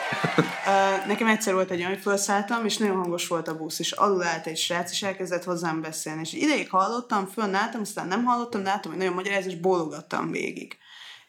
Uh, 0.66 1.06
nekem 1.06 1.26
egyszer 1.26 1.54
volt 1.54 1.70
egy 1.70 1.78
olyan, 1.78 1.90
hogy 1.90 2.02
felszálltam, 2.02 2.64
és 2.64 2.76
nagyon 2.76 2.96
hangos 2.96 3.26
volt 3.26 3.48
a 3.48 3.56
busz, 3.56 3.78
és 3.78 3.92
alul 3.92 4.22
állt 4.22 4.46
egy 4.46 4.56
srác, 4.56 4.90
és 4.90 5.02
elkezdett 5.02 5.44
hozzám 5.44 5.80
beszélni. 5.80 6.20
És 6.20 6.32
ideig 6.32 6.70
hallottam, 6.70 7.26
fönnálltam, 7.26 7.80
aztán 7.80 8.08
nem 8.08 8.24
hallottam, 8.24 8.62
de 8.62 8.68
láttam, 8.68 8.90
hogy 8.90 9.00
nagyon 9.00 9.14
magyaráz, 9.14 9.46
és 9.46 9.56
bólogattam 9.56 10.30
végig. 10.30 10.76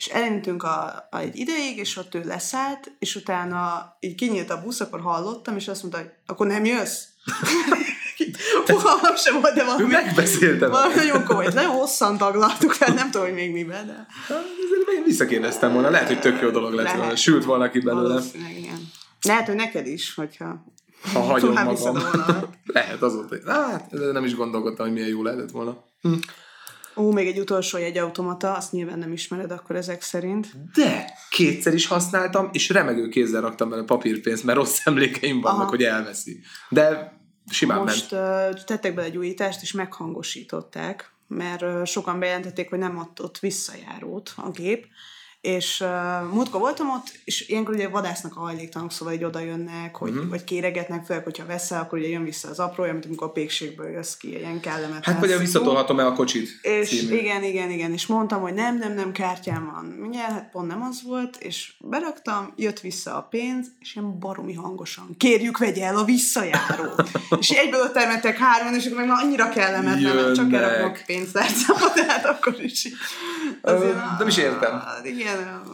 És 0.02 0.08
elintünk 0.08 0.64
a, 0.64 1.08
a, 1.12 1.18
egy 1.18 1.36
ideig, 1.36 1.78
és 1.78 1.98
ott 1.98 2.16
ő 2.16 2.22
leszállt, 2.26 2.92
és 3.00 3.16
utána 3.16 3.96
így 4.00 4.16
kinyílt 4.16 4.50
a 4.50 4.62
busz, 4.62 4.80
akkor 4.80 5.02
hallottam, 5.02 5.56
és 5.56 5.68
azt 5.68 5.82
mondta, 5.82 6.00
hogy 6.00 6.10
akkor 6.26 6.48
nem 6.48 6.66
jössz? 6.66 7.04
Fogalmam 8.66 9.16
sem 9.16 9.42
volt, 9.42 9.54
de 9.54 9.64
valami... 9.64 9.84
Megbeszéltem. 9.84 10.72
Valami 10.72 10.94
nagyon 10.94 11.24
komoly. 11.26 11.48
Nagyon 11.54 11.72
hosszan 11.72 12.18
taglaltuk, 12.18 12.78
tehát 12.78 12.96
nem 12.96 13.12
tudom, 13.12 13.28
hogy 13.28 13.36
még 13.36 13.52
miben, 13.52 13.86
de... 13.88 14.08
Én 14.96 15.04
visszakérdeztem 15.06 15.74
volna, 15.74 15.90
lehet, 15.90 16.08
hogy 16.08 16.20
tök 16.20 16.42
jó 16.42 16.50
dolog 16.50 16.74
lett 16.74 16.96
volna. 16.96 17.16
Sült 17.16 17.46
volna 17.46 17.70
ki 17.70 17.80
belőle. 17.80 18.22
igen. 18.58 18.92
Lehet, 19.22 19.46
hogy 19.46 19.56
neked 19.56 19.88
is, 19.88 20.14
hogyha 20.14 20.66
ha 21.14 21.20
hagyom 21.20 21.54
magam. 21.54 21.94
Volna. 21.94 22.50
lehet, 22.66 23.02
azóta. 23.02 23.36
Hát, 23.52 23.92
nem 23.92 24.24
is 24.24 24.36
gondolkodtam, 24.36 24.86
hogy 24.86 24.96
milyen 24.96 25.10
jó 25.10 25.24
lehetett 25.24 25.52
volna. 25.52 25.84
Hm. 26.02 26.14
Ó, 26.96 27.12
még 27.12 27.28
egy 27.28 27.40
utolsó 27.40 27.78
automata, 27.96 28.54
azt 28.54 28.72
nyilván 28.72 29.00
nem 29.00 29.12
ismered 29.12 29.52
akkor 29.52 29.76
ezek 29.76 30.02
szerint. 30.02 30.48
De 30.74 31.14
kétszer 31.30 31.74
is 31.74 31.88
használtam, 31.88 32.50
és 32.54 32.70
remegő 32.70 33.08
kézzel 33.08 33.42
raktam 33.42 33.70
bele 33.70 33.84
papírpénzt, 33.84 34.44
mert 34.44 34.58
rossz 34.58 34.80
emlékeim 34.84 35.42
vannak, 35.42 35.60
Aha. 35.60 35.70
hogy 35.70 35.84
elveszi. 35.84 36.40
De 36.70 37.14
simán 37.50 37.80
Most 37.80 38.12
ment. 38.12 38.66
tettek 38.66 38.94
bele 38.94 39.08
egy 39.08 39.18
újítást, 39.18 39.62
és 39.62 39.72
meghangosították, 39.72 41.12
mert 41.28 41.88
sokan 41.88 42.20
bejelentették, 42.20 42.70
hogy 42.70 42.80
nem 42.80 42.98
adott 42.98 43.22
ott 43.22 43.40
visszajárót 43.40 44.34
a 44.36 44.50
gép, 44.50 44.88
és 45.42 45.80
uh, 45.80 46.34
múltkor 46.34 46.60
voltam 46.60 46.90
ott, 46.90 47.20
és 47.24 47.48
ilyenkor 47.48 47.74
ugye 47.74 47.88
vadásznak 47.88 48.36
a 48.36 48.40
hajléktalanok, 48.40 48.92
szóval 48.92 49.14
így 49.14 49.24
oda 49.24 49.40
jönnek, 49.40 49.96
hogy, 49.96 50.12
uh-huh. 50.12 50.30
vagy 50.30 50.44
kéregetnek, 50.44 51.06
főleg, 51.06 51.24
hogyha 51.24 51.46
veszel, 51.46 51.82
akkor 51.82 52.00
ugye 52.00 52.08
jön 52.08 52.24
vissza 52.24 52.50
az 52.50 52.60
apró, 52.60 52.84
mint 52.84 53.06
amikor 53.06 53.28
a 53.28 53.32
pékségből 53.32 53.90
jössz 53.90 54.14
ki, 54.14 54.38
ilyen 54.38 54.60
kellemetlen. 54.60 55.16
Hát 55.16 55.20
vagy 55.20 55.38
visszatolhatom 55.38 56.00
el 56.00 56.08
a 56.08 56.14
kocsit. 56.14 56.50
És 56.62 56.88
című. 56.88 57.16
igen, 57.16 57.44
igen, 57.44 57.70
igen, 57.70 57.92
és 57.92 58.06
mondtam, 58.06 58.42
hogy 58.42 58.54
nem, 58.54 58.78
nem, 58.78 58.94
nem, 58.94 59.12
kártyám 59.12 59.72
van. 59.74 59.86
Mindjárt, 59.86 60.32
hát 60.32 60.50
pont 60.52 60.68
nem 60.68 60.82
az 60.82 61.02
volt, 61.04 61.38
és 61.40 61.74
beraktam, 61.80 62.54
jött 62.56 62.80
vissza 62.80 63.18
a 63.18 63.22
pénz, 63.22 63.68
és 63.80 63.96
ilyen 63.96 64.20
baromi 64.20 64.54
hangosan, 64.54 65.16
kérjük, 65.18 65.58
vegye 65.58 65.86
el 65.86 65.98
a 65.98 66.04
visszajárót. 66.04 67.10
és 67.40 67.50
egyből 67.50 67.92
termettek 67.92 68.38
hárman, 68.38 68.76
és 68.76 68.86
akkor 68.86 68.98
meg 68.98 69.08
már 69.08 69.24
annyira 69.24 69.50
kellemetlen, 69.50 70.16
mert 70.16 70.36
csak 70.36 70.54
elrakok 70.54 71.02
pénztárcámat, 71.06 71.94
tehát 71.94 72.26
akkor 72.26 72.56
is 72.60 72.88
nem 74.18 74.28
is 74.28 74.38
értem. 74.38 74.84
Igen. 75.04 75.31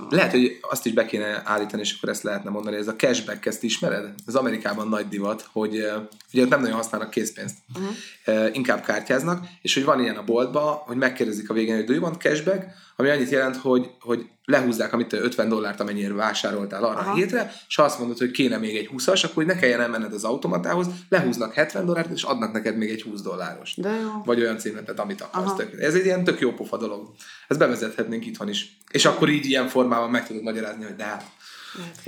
Lehet, 0.09 0.31
hogy 0.31 0.59
azt 0.61 0.85
is 0.85 0.93
be 0.93 1.05
kéne 1.05 1.41
állítani, 1.45 1.81
és 1.81 1.95
akkor 1.97 2.09
ezt 2.09 2.23
lehetne 2.23 2.49
mondani. 2.49 2.75
Ez 2.75 2.87
a 2.87 2.95
cashback, 2.95 3.45
ezt 3.45 3.63
ismered? 3.63 4.13
Ez 4.27 4.35
Amerikában 4.35 4.87
nagy 4.87 5.07
divat, 5.07 5.47
hogy 5.51 5.85
ugye 6.33 6.45
nem 6.45 6.61
nagyon 6.61 6.75
használnak 6.75 7.09
készpénzt. 7.09 7.55
Uh-huh. 7.75 8.55
Inkább 8.55 8.83
kártyáznak, 8.83 9.45
és 9.61 9.73
hogy 9.73 9.83
van 9.83 10.01
ilyen 10.01 10.15
a 10.15 10.23
boltban, 10.23 10.73
hogy 10.73 10.97
megkérdezik 10.97 11.49
a 11.49 11.53
végén, 11.53 11.75
hogy 11.75 11.85
do 11.85 11.93
you 11.93 12.01
want 12.01 12.21
cashback, 12.21 12.65
ami 13.00 13.10
annyit 13.10 13.30
jelent, 13.30 13.56
hogy, 13.56 13.89
hogy 14.00 14.25
lehúzzák, 14.46 14.94
amit 14.94 15.13
50 15.13 15.50
dollárt, 15.50 15.80
amennyire 15.80 16.13
vásároltál 16.13 16.84
arra 16.84 17.00
Aha. 17.00 17.12
a 17.12 17.16
hétre, 17.16 17.54
és 17.68 17.75
ha 17.75 17.84
azt 17.84 18.00
mondod, 18.00 18.18
hogy 18.18 18.32
kéne 18.32 18.58
még 18.58 18.75
egy 18.75 18.89
20-as, 18.94 19.24
akkor 19.24 19.36
hogy 19.36 19.46
ne 19.46 19.56
kelljen 19.56 19.82
elmenned 19.82 20.13
az 20.13 20.24
automatához, 20.24 20.88
lehúznak 21.10 21.54
70 21.54 21.86
dollárt, 21.86 22.12
és 22.12 22.24
adnak 22.24 22.51
neked 22.51 22.77
még 22.77 22.89
egy 22.89 23.01
20 23.01 23.22
dolláros. 23.22 23.75
De 23.75 23.89
jó. 23.89 24.22
Vagy 24.25 24.39
olyan 24.39 24.58
címletet, 24.58 25.00
amit 25.00 25.22
akarsz. 25.22 25.56
Tök. 25.56 25.82
Ez 25.82 25.96
egy 25.96 26.06
ilyen 26.06 26.24
tök 26.24 26.39
jó 26.39 26.54
pofa 26.54 26.77
dolog. 26.77 27.12
Ezt 27.48 27.60
bevezethetnénk 27.60 28.25
itthon 28.25 28.50
is. 28.50 28.77
És 28.92 29.06
akkor 29.06 29.30
így 29.30 29.46
ilyen 29.46 29.68
formában 29.68 30.10
meg 30.10 30.27
tudod 30.27 30.44
magyarázni, 30.44 30.84
hogy 30.84 30.96
de 30.96 31.04
hát, 31.04 31.24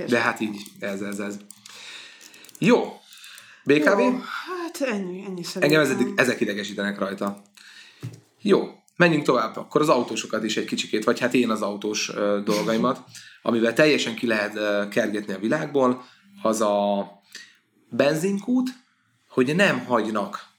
de 0.08 0.18
hát 0.18 0.40
így, 0.40 0.62
ez, 0.78 1.00
ez, 1.00 1.18
ez. 1.18 1.36
Jó. 2.58 2.92
BKV? 3.64 3.98
Jó, 3.98 4.18
hát 4.56 4.80
ennyi, 4.90 5.24
ennyi 5.26 5.42
szerintem. 5.42 5.62
Engem 5.62 5.80
ezek, 5.80 5.98
ezek 6.16 6.40
idegesítenek 6.40 6.98
rajta. 6.98 7.42
Jó, 8.42 8.79
menjünk 8.96 9.24
tovább. 9.24 9.56
Akkor 9.56 9.80
az 9.80 9.88
autósokat 9.88 10.44
is 10.44 10.56
egy 10.56 10.64
kicsikét, 10.64 11.04
vagy 11.04 11.20
hát 11.20 11.34
én 11.34 11.50
az 11.50 11.62
autós 11.62 12.12
dolgaimat, 12.44 13.04
amivel 13.42 13.72
teljesen 13.72 14.14
ki 14.14 14.26
lehet 14.26 14.88
kergetni 14.88 15.32
a 15.32 15.38
világból, 15.38 16.04
az 16.42 16.60
a 16.60 17.06
benzinkút, 17.88 18.68
hogy 19.28 19.54
nem 19.54 19.84
hagynak 19.84 20.50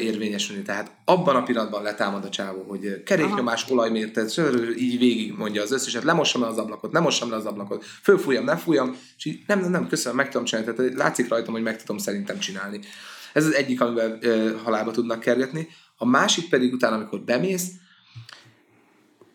érvényesülni. 0.00 0.62
Tehát 0.62 0.90
abban 1.04 1.36
a 1.36 1.42
pillanatban 1.42 1.82
letámad 1.82 2.24
a 2.24 2.28
csávó, 2.28 2.64
hogy 2.68 3.02
keréknyomás, 3.02 3.70
olajmértet, 3.70 4.40
így 4.78 4.98
végig 4.98 5.32
mondja 5.36 5.62
az 5.62 5.72
összeset, 5.72 6.02
lemossam 6.02 6.40
le 6.40 6.46
az 6.46 6.58
ablakot, 6.58 6.92
nem 6.92 7.02
mossam 7.02 7.30
le 7.30 7.36
az 7.36 7.46
ablakot, 7.46 7.84
fölfújjam, 7.84 8.44
ne 8.44 8.56
fújjam, 8.56 8.96
és 9.16 9.24
így 9.24 9.42
nem, 9.46 9.60
nem, 9.60 9.70
nem, 9.70 9.88
köszönöm, 9.88 10.16
meg 10.16 10.30
tudom 10.30 10.44
csinálni, 10.44 10.74
tehát 10.74 10.94
látszik 10.94 11.28
rajtam, 11.28 11.52
hogy 11.52 11.62
meg 11.62 11.80
tudom 11.80 11.98
szerintem 11.98 12.38
csinálni. 12.38 12.80
Ez 13.32 13.46
az 13.46 13.54
egyik, 13.54 13.80
amivel 13.80 14.18
halálba 14.64 14.90
tudnak 14.90 15.20
kergetni. 15.20 15.68
A 15.96 16.06
másik 16.06 16.48
pedig 16.48 16.72
utána, 16.72 16.96
amikor 16.96 17.20
bemész, 17.20 17.70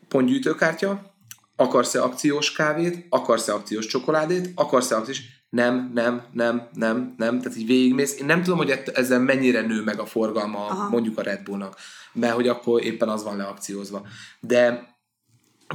pontgyűjtőkártya, 0.07 1.13
akarsz-e 1.55 2.03
akciós 2.03 2.51
kávét, 2.51 3.05
akarsz-e 3.09 3.53
akciós 3.53 3.85
csokoládét, 3.85 4.51
akarsz-e 4.55 4.95
akciós... 4.95 5.21
Nem, 5.49 5.91
nem, 5.93 6.23
nem, 6.33 6.69
nem, 6.73 7.13
nem, 7.17 7.41
tehát 7.41 7.57
így 7.57 7.65
végigmész. 7.65 8.19
Én 8.19 8.25
nem 8.25 8.43
tudom, 8.43 8.57
hogy 8.57 8.83
ezzel 8.93 9.19
mennyire 9.19 9.61
nő 9.61 9.83
meg 9.83 9.99
a 9.99 10.05
forgalma 10.05 10.65
Aha. 10.65 10.89
mondjuk 10.89 11.17
a 11.17 11.21
Red 11.21 11.43
Bullnak, 11.43 11.77
mert 12.13 12.33
hogy 12.33 12.47
akkor 12.47 12.83
éppen 12.83 13.09
az 13.09 13.23
van 13.23 13.37
leakciózva. 13.37 14.07
De 14.39 14.97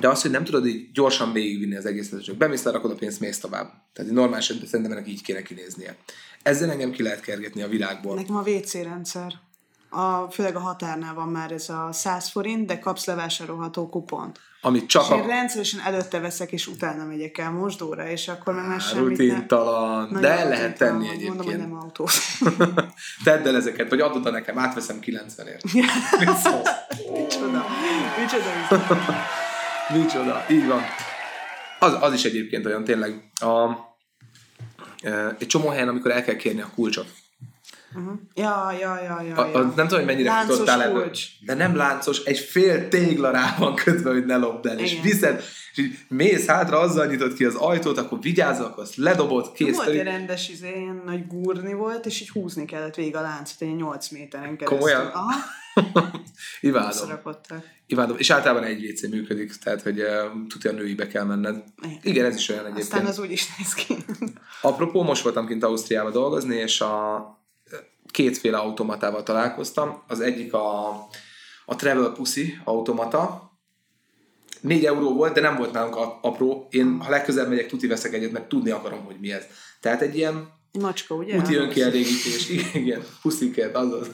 de 0.01 0.09
az, 0.09 0.23
hogy 0.23 0.31
nem 0.31 0.45
tudod 0.45 0.67
így 0.67 0.93
gyorsan 0.93 1.33
végigvinni 1.33 1.77
az 1.77 1.87
egészet, 1.87 2.25
csak 2.25 2.37
bemész, 2.37 2.63
lerakod 2.63 2.91
a 2.91 2.95
pénzt, 2.95 3.21
mész 3.21 3.39
tovább. 3.39 3.73
Tehát 3.93 4.13
normális 4.13 4.45
esetben 4.45 4.69
szerintem 4.69 4.97
ennek 4.97 5.09
így 5.09 5.23
kéne 5.23 5.43
kinéznie. 5.43 5.97
Ezzel 6.43 6.71
engem 6.71 6.91
ki 6.91 7.03
lehet 7.03 7.21
kergetni 7.21 7.63
a 7.63 7.69
világból. 7.69 8.15
Nekem 8.15 8.37
a 8.37 8.43
WC 8.43 8.73
rendszer 8.73 9.33
a, 9.95 10.29
főleg 10.31 10.57
a 10.57 10.61
határnál 10.61 11.15
van 11.15 11.29
már 11.29 11.53
ez 11.53 11.69
a 11.69 11.89
100 11.93 12.29
forint, 12.29 12.67
de 12.67 12.79
kapsz 12.79 13.05
levásárolható 13.05 13.89
kupont. 13.89 14.41
Amit 14.61 14.87
csak 14.87 15.03
és 15.03 15.11
a... 15.11 15.15
én 15.15 15.27
rendszeresen 15.27 15.81
előtte 15.81 16.21
veszek, 16.21 16.53
és 16.53 16.67
utána 16.67 17.05
megyek 17.05 17.39
el 17.39 17.51
mosdóra, 17.51 18.09
és 18.09 18.29
akkor 18.29 18.55
meg 18.55 18.67
már 18.67 18.81
semmit 18.81 19.19
Rutintalan, 19.19 20.09
ne... 20.11 20.21
de 20.21 20.29
el 20.29 20.49
lehet 20.49 20.79
tenni 20.79 21.09
egyébként. 21.09 21.29
Mondom, 21.29 21.47
hogy 21.47 21.59
nem 21.59 21.75
autó. 21.75 22.09
Tedd 23.25 23.47
el 23.47 23.57
ezeket, 23.57 23.91
vagy 23.91 24.01
adod 24.01 24.33
nekem, 24.33 24.59
átveszem 24.59 24.99
90-ért. 25.01 25.63
Micsoda. 27.15 27.65
Micsoda. 28.19 28.53
Micsoda. 29.93 30.45
Így 30.51 30.67
van. 30.67 30.83
Az, 31.79 31.97
az 32.01 32.13
is 32.13 32.25
egyébként 32.25 32.67
olyan 32.67 32.85
tényleg. 32.85 33.31
A, 33.35 33.71
egy 35.39 35.47
csomó 35.47 35.69
helyen, 35.69 35.89
amikor 35.89 36.11
el 36.11 36.25
kell 36.25 36.37
kérni 36.37 36.61
a 36.61 36.71
kulcsot, 36.75 37.07
Uh-huh. 37.95 38.19
Ja, 38.35 38.73
ja, 38.81 39.01
ja, 39.03 39.23
ja, 39.23 39.35
a, 39.35 39.59
a, 39.59 39.59
nem 39.59 39.73
tudom, 39.73 39.89
hogy 39.89 40.05
mennyire 40.05 40.31
láncos 40.31 40.57
futottál 40.57 40.83
ebből. 40.83 41.11
De 41.41 41.55
nem 41.55 41.77
láncos, 41.77 42.23
egy 42.23 42.39
fél 42.39 42.89
tégla 42.89 43.31
rá 43.31 43.55
van 43.59 43.75
kötve, 43.75 44.11
hogy 44.11 44.25
ne 44.25 44.37
lopd 44.37 44.67
el. 44.67 44.79
És 44.79 45.01
viszed, 45.03 45.43
és 45.73 45.79
így 45.79 45.99
mész 46.09 46.47
hátra, 46.47 46.79
azzal 46.79 47.07
nyitott 47.07 47.35
ki 47.35 47.45
az 47.45 47.55
ajtót, 47.55 47.99
akkor 47.99 48.21
vigyázzak, 48.21 48.67
akkor 48.67 48.83
azt 48.83 48.97
ledobod, 48.97 49.53
kész. 49.53 49.77
Volt 49.77 49.89
egy 49.89 50.03
rendes, 50.03 50.49
izé, 50.49 50.69
ilyen 50.69 51.03
nagy 51.05 51.27
gurni 51.27 51.73
volt, 51.73 52.07
és 52.07 52.21
így 52.21 52.31
húzni 52.31 52.65
kellett 52.65 52.95
végig 52.95 53.17
a 53.17 53.21
láncot, 53.21 53.61
egy 53.63 53.77
8 53.77 54.09
méteren 54.09 54.57
keresztül. 54.57 54.79
Komolyan? 54.79 55.07
Aha. 55.07 55.33
Imádom. 56.61 57.21
Imádom. 57.87 58.17
És 58.19 58.31
általában 58.31 58.65
egy 58.65 58.91
WC 58.91 59.09
működik, 59.09 59.57
tehát 59.57 59.83
hogy 59.83 60.01
uh, 60.01 60.09
tudja, 60.49 60.71
a 60.71 60.75
nőibe 60.75 61.07
kell 61.07 61.25
menned. 61.25 61.65
Igen. 61.83 61.99
Igen, 62.03 62.25
ez 62.25 62.37
is 62.37 62.49
olyan 62.49 62.65
egyébként. 62.65 62.93
Aztán 62.93 63.07
az 63.07 63.19
úgy 63.19 63.31
is 63.31 63.57
néz 63.57 63.75
ki. 63.75 63.97
Apropó, 64.61 65.03
most 65.03 65.23
voltam 65.23 65.47
kint 65.47 65.65
Ausztriába 65.65 66.11
dolgozni, 66.11 66.57
és 66.57 66.81
a 66.81 67.44
kétféle 68.15 68.57
automatával 68.57 69.23
találkoztam. 69.23 70.03
Az 70.09 70.21
egyik 70.21 70.53
a, 70.53 70.89
a 71.65 71.77
Travel 71.77 72.13
Pussy 72.13 72.59
automata. 72.65 73.53
4 74.61 74.85
euró 74.85 75.15
volt, 75.15 75.35
de 75.35 75.41
nem 75.41 75.57
volt 75.57 75.73
nálunk 75.73 75.97
apró. 76.23 76.67
Én, 76.71 77.01
ha 77.01 77.11
legközelebb 77.11 77.49
megyek, 77.49 77.67
tuti 77.67 77.87
veszek 77.87 78.13
egyet, 78.13 78.33
mert 78.33 78.49
tudni 78.49 78.71
akarom, 78.71 79.05
hogy 79.05 79.17
mi 79.21 79.33
ez. 79.33 79.45
Tehát 79.81 80.03
egy 80.03 80.17
ilyen 80.17 80.49
Macska, 80.81 81.15
ugye? 81.15 81.37
Úti 81.37 81.55
önkielégítés. 81.55 82.49
Igen, 82.49 82.71
igen. 82.73 83.03
Pusziket, 83.23 83.77
azaz. 83.77 84.07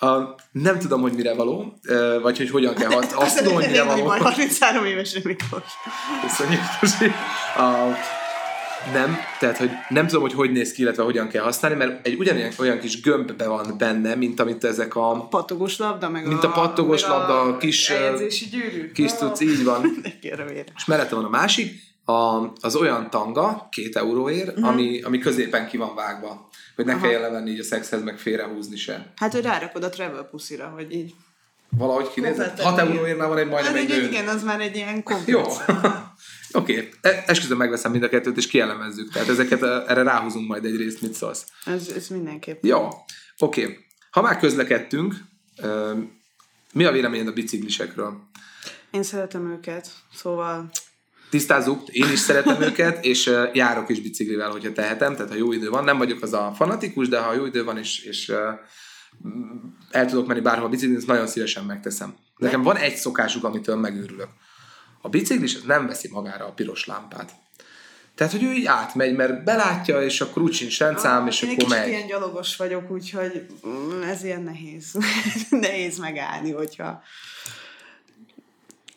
A, 0.00 0.34
nem 0.52 0.78
tudom, 0.78 1.00
hogy 1.00 1.12
mire 1.12 1.34
való, 1.34 1.78
vagy 2.22 2.36
hogy 2.36 2.50
hogyan 2.50 2.74
kell 2.74 2.90
használni. 2.90 3.24
Azt 3.24 3.38
tudom, 3.38 3.54
hogy 3.54 3.66
mire 3.66 3.82
való. 3.82 4.06
33 4.06 4.84
éves 4.84 5.22
Miklós. 5.22 5.62
Köszönjük, 6.22 6.60
A, 7.56 7.94
nem, 8.92 9.16
tehát 9.38 9.56
hogy 9.56 9.70
nem 9.88 10.06
tudom, 10.06 10.22
hogy 10.22 10.32
hogy 10.32 10.52
néz 10.52 10.72
ki, 10.72 10.82
illetve 10.82 11.02
hogyan 11.02 11.28
kell 11.28 11.42
használni, 11.42 11.76
mert 11.76 12.06
egy 12.06 12.18
ugyanilyen 12.18 12.52
olyan 12.58 12.78
kis 12.78 13.00
gömbbe 13.00 13.46
van 13.46 13.74
benne, 13.78 14.14
mint 14.14 14.40
amit 14.40 14.64
ezek 14.64 14.96
a... 14.96 15.10
a 15.10 15.26
pattogos 15.26 15.78
labda, 15.78 16.08
meg 16.08 16.26
mint 16.26 16.44
a, 16.44 16.48
a 16.48 16.52
pattogos 16.52 17.06
labda, 17.06 17.40
a 17.40 17.56
kis... 17.56 17.92
gyűrű. 18.50 18.92
Kis 18.92 19.12
tudsz, 19.12 19.40
így 19.40 19.64
van. 19.64 20.02
És 20.76 20.84
mellette 20.86 21.14
van 21.14 21.24
a 21.24 21.28
másik, 21.28 21.80
a, 22.04 22.52
az 22.60 22.76
olyan 22.76 23.10
tanga, 23.10 23.68
két 23.70 23.96
euróért, 23.96 24.48
uh-huh. 24.48 24.68
ami, 24.68 25.02
ami 25.02 25.18
középen 25.18 25.68
ki 25.68 25.76
van 25.76 25.94
vágva. 25.94 26.48
Hogy 26.76 26.84
ne 26.84 26.92
Aha. 26.92 27.02
kelljen 27.02 27.20
levenni 27.20 27.50
így 27.50 27.58
a 27.58 27.64
szexhez, 27.64 28.02
meg 28.02 28.18
félrehúzni 28.18 28.76
se. 28.76 29.12
Hát, 29.16 29.32
hogy 29.32 29.42
rárakod 29.42 29.84
a 29.84 29.88
travel 29.88 30.22
puszira, 30.22 30.72
hogy 30.76 30.94
így 30.94 31.14
valahogy 31.70 32.10
kinézett. 32.10 32.60
6 32.60 32.78
euróért 32.78 33.18
már 33.18 33.28
van 33.28 33.38
egy 33.38 33.48
majdnem 33.48 33.74
hát, 33.74 33.82
egy, 33.82 33.90
egy 33.90 34.04
Igen, 34.04 34.28
az 34.28 34.42
már 34.42 34.60
egy 34.60 34.76
ilyen 34.76 35.02
komplet. 35.02 35.28
Jó. 35.28 35.42
Oké, 36.52 36.72
okay. 36.72 36.88
E, 37.00 37.24
esküszöm 37.26 37.56
megveszem 37.56 37.90
mind 37.90 38.02
a 38.02 38.08
kettőt, 38.08 38.36
és 38.36 38.46
kielemezzük. 38.46 39.12
Tehát 39.12 39.28
ezeket 39.28 39.62
e, 39.62 39.84
erre 39.86 40.02
ráhúzunk 40.02 40.48
majd 40.48 40.64
egy 40.64 40.76
részt, 40.76 41.02
mit 41.02 41.14
szólsz? 41.14 41.44
Ez, 41.64 41.88
ez 41.88 42.08
mindenképp. 42.08 42.64
Jó, 42.64 42.88
oké. 43.38 43.62
Okay. 43.62 43.76
Ha 44.10 44.22
már 44.22 44.38
közlekedtünk, 44.38 45.14
mi 46.72 46.84
a 46.84 46.92
véleményed 46.92 47.26
a 47.26 47.32
biciklisekről? 47.32 48.28
Én 48.90 49.02
szeretem 49.02 49.50
őket, 49.50 49.90
szóval... 50.14 50.70
Tisztázzuk, 51.30 51.88
én 51.88 52.12
is 52.12 52.18
szeretem 52.18 52.62
őket, 52.62 53.04
és 53.04 53.32
járok 53.52 53.88
is 53.88 54.00
biciklivel, 54.00 54.50
hogyha 54.50 54.72
tehetem, 54.72 55.14
tehát 55.14 55.30
ha 55.30 55.36
jó 55.36 55.52
idő 55.52 55.68
van, 55.68 55.84
nem 55.84 55.98
vagyok 55.98 56.22
az 56.22 56.32
a 56.32 56.52
fanatikus, 56.56 57.08
de 57.08 57.18
ha 57.18 57.34
jó 57.34 57.44
idő 57.44 57.64
van, 57.64 57.78
és, 57.78 58.04
és 58.04 58.32
el 59.90 60.06
tudok 60.06 60.26
menni 60.26 60.40
bárhol 60.40 60.68
biciklizni, 60.68 61.06
nagyon 61.06 61.26
szívesen 61.26 61.64
megteszem. 61.64 62.14
Nekem 62.36 62.62
van 62.62 62.76
egy 62.76 62.96
szokásuk, 62.96 63.44
amitől 63.44 63.76
megőrülök. 63.76 64.28
A 65.08 65.10
biciklis 65.10 65.62
nem 65.62 65.86
veszi 65.86 66.08
magára 66.10 66.46
a 66.46 66.52
piros 66.52 66.86
lámpát. 66.86 67.32
Tehát, 68.14 68.32
hogy 68.32 68.42
ő 68.42 68.52
így 68.52 68.64
átmegy, 68.66 69.16
mert 69.16 69.44
belátja, 69.44 70.02
és 70.02 70.20
akkor 70.20 70.42
úgy 70.42 70.52
sincs 70.52 70.78
rendszám, 70.78 71.26
és 71.26 71.42
én 71.42 71.50
akkor 71.50 71.68
megy. 71.68 71.86
Én 71.86 71.94
ilyen 71.94 72.06
gyalogos 72.06 72.56
vagyok, 72.56 72.90
úgyhogy 72.90 73.46
mm, 73.66 74.02
ez 74.02 74.24
ilyen 74.24 74.42
nehéz. 74.42 74.94
nehéz 75.50 75.98
megállni, 75.98 76.50
hogyha 76.50 77.02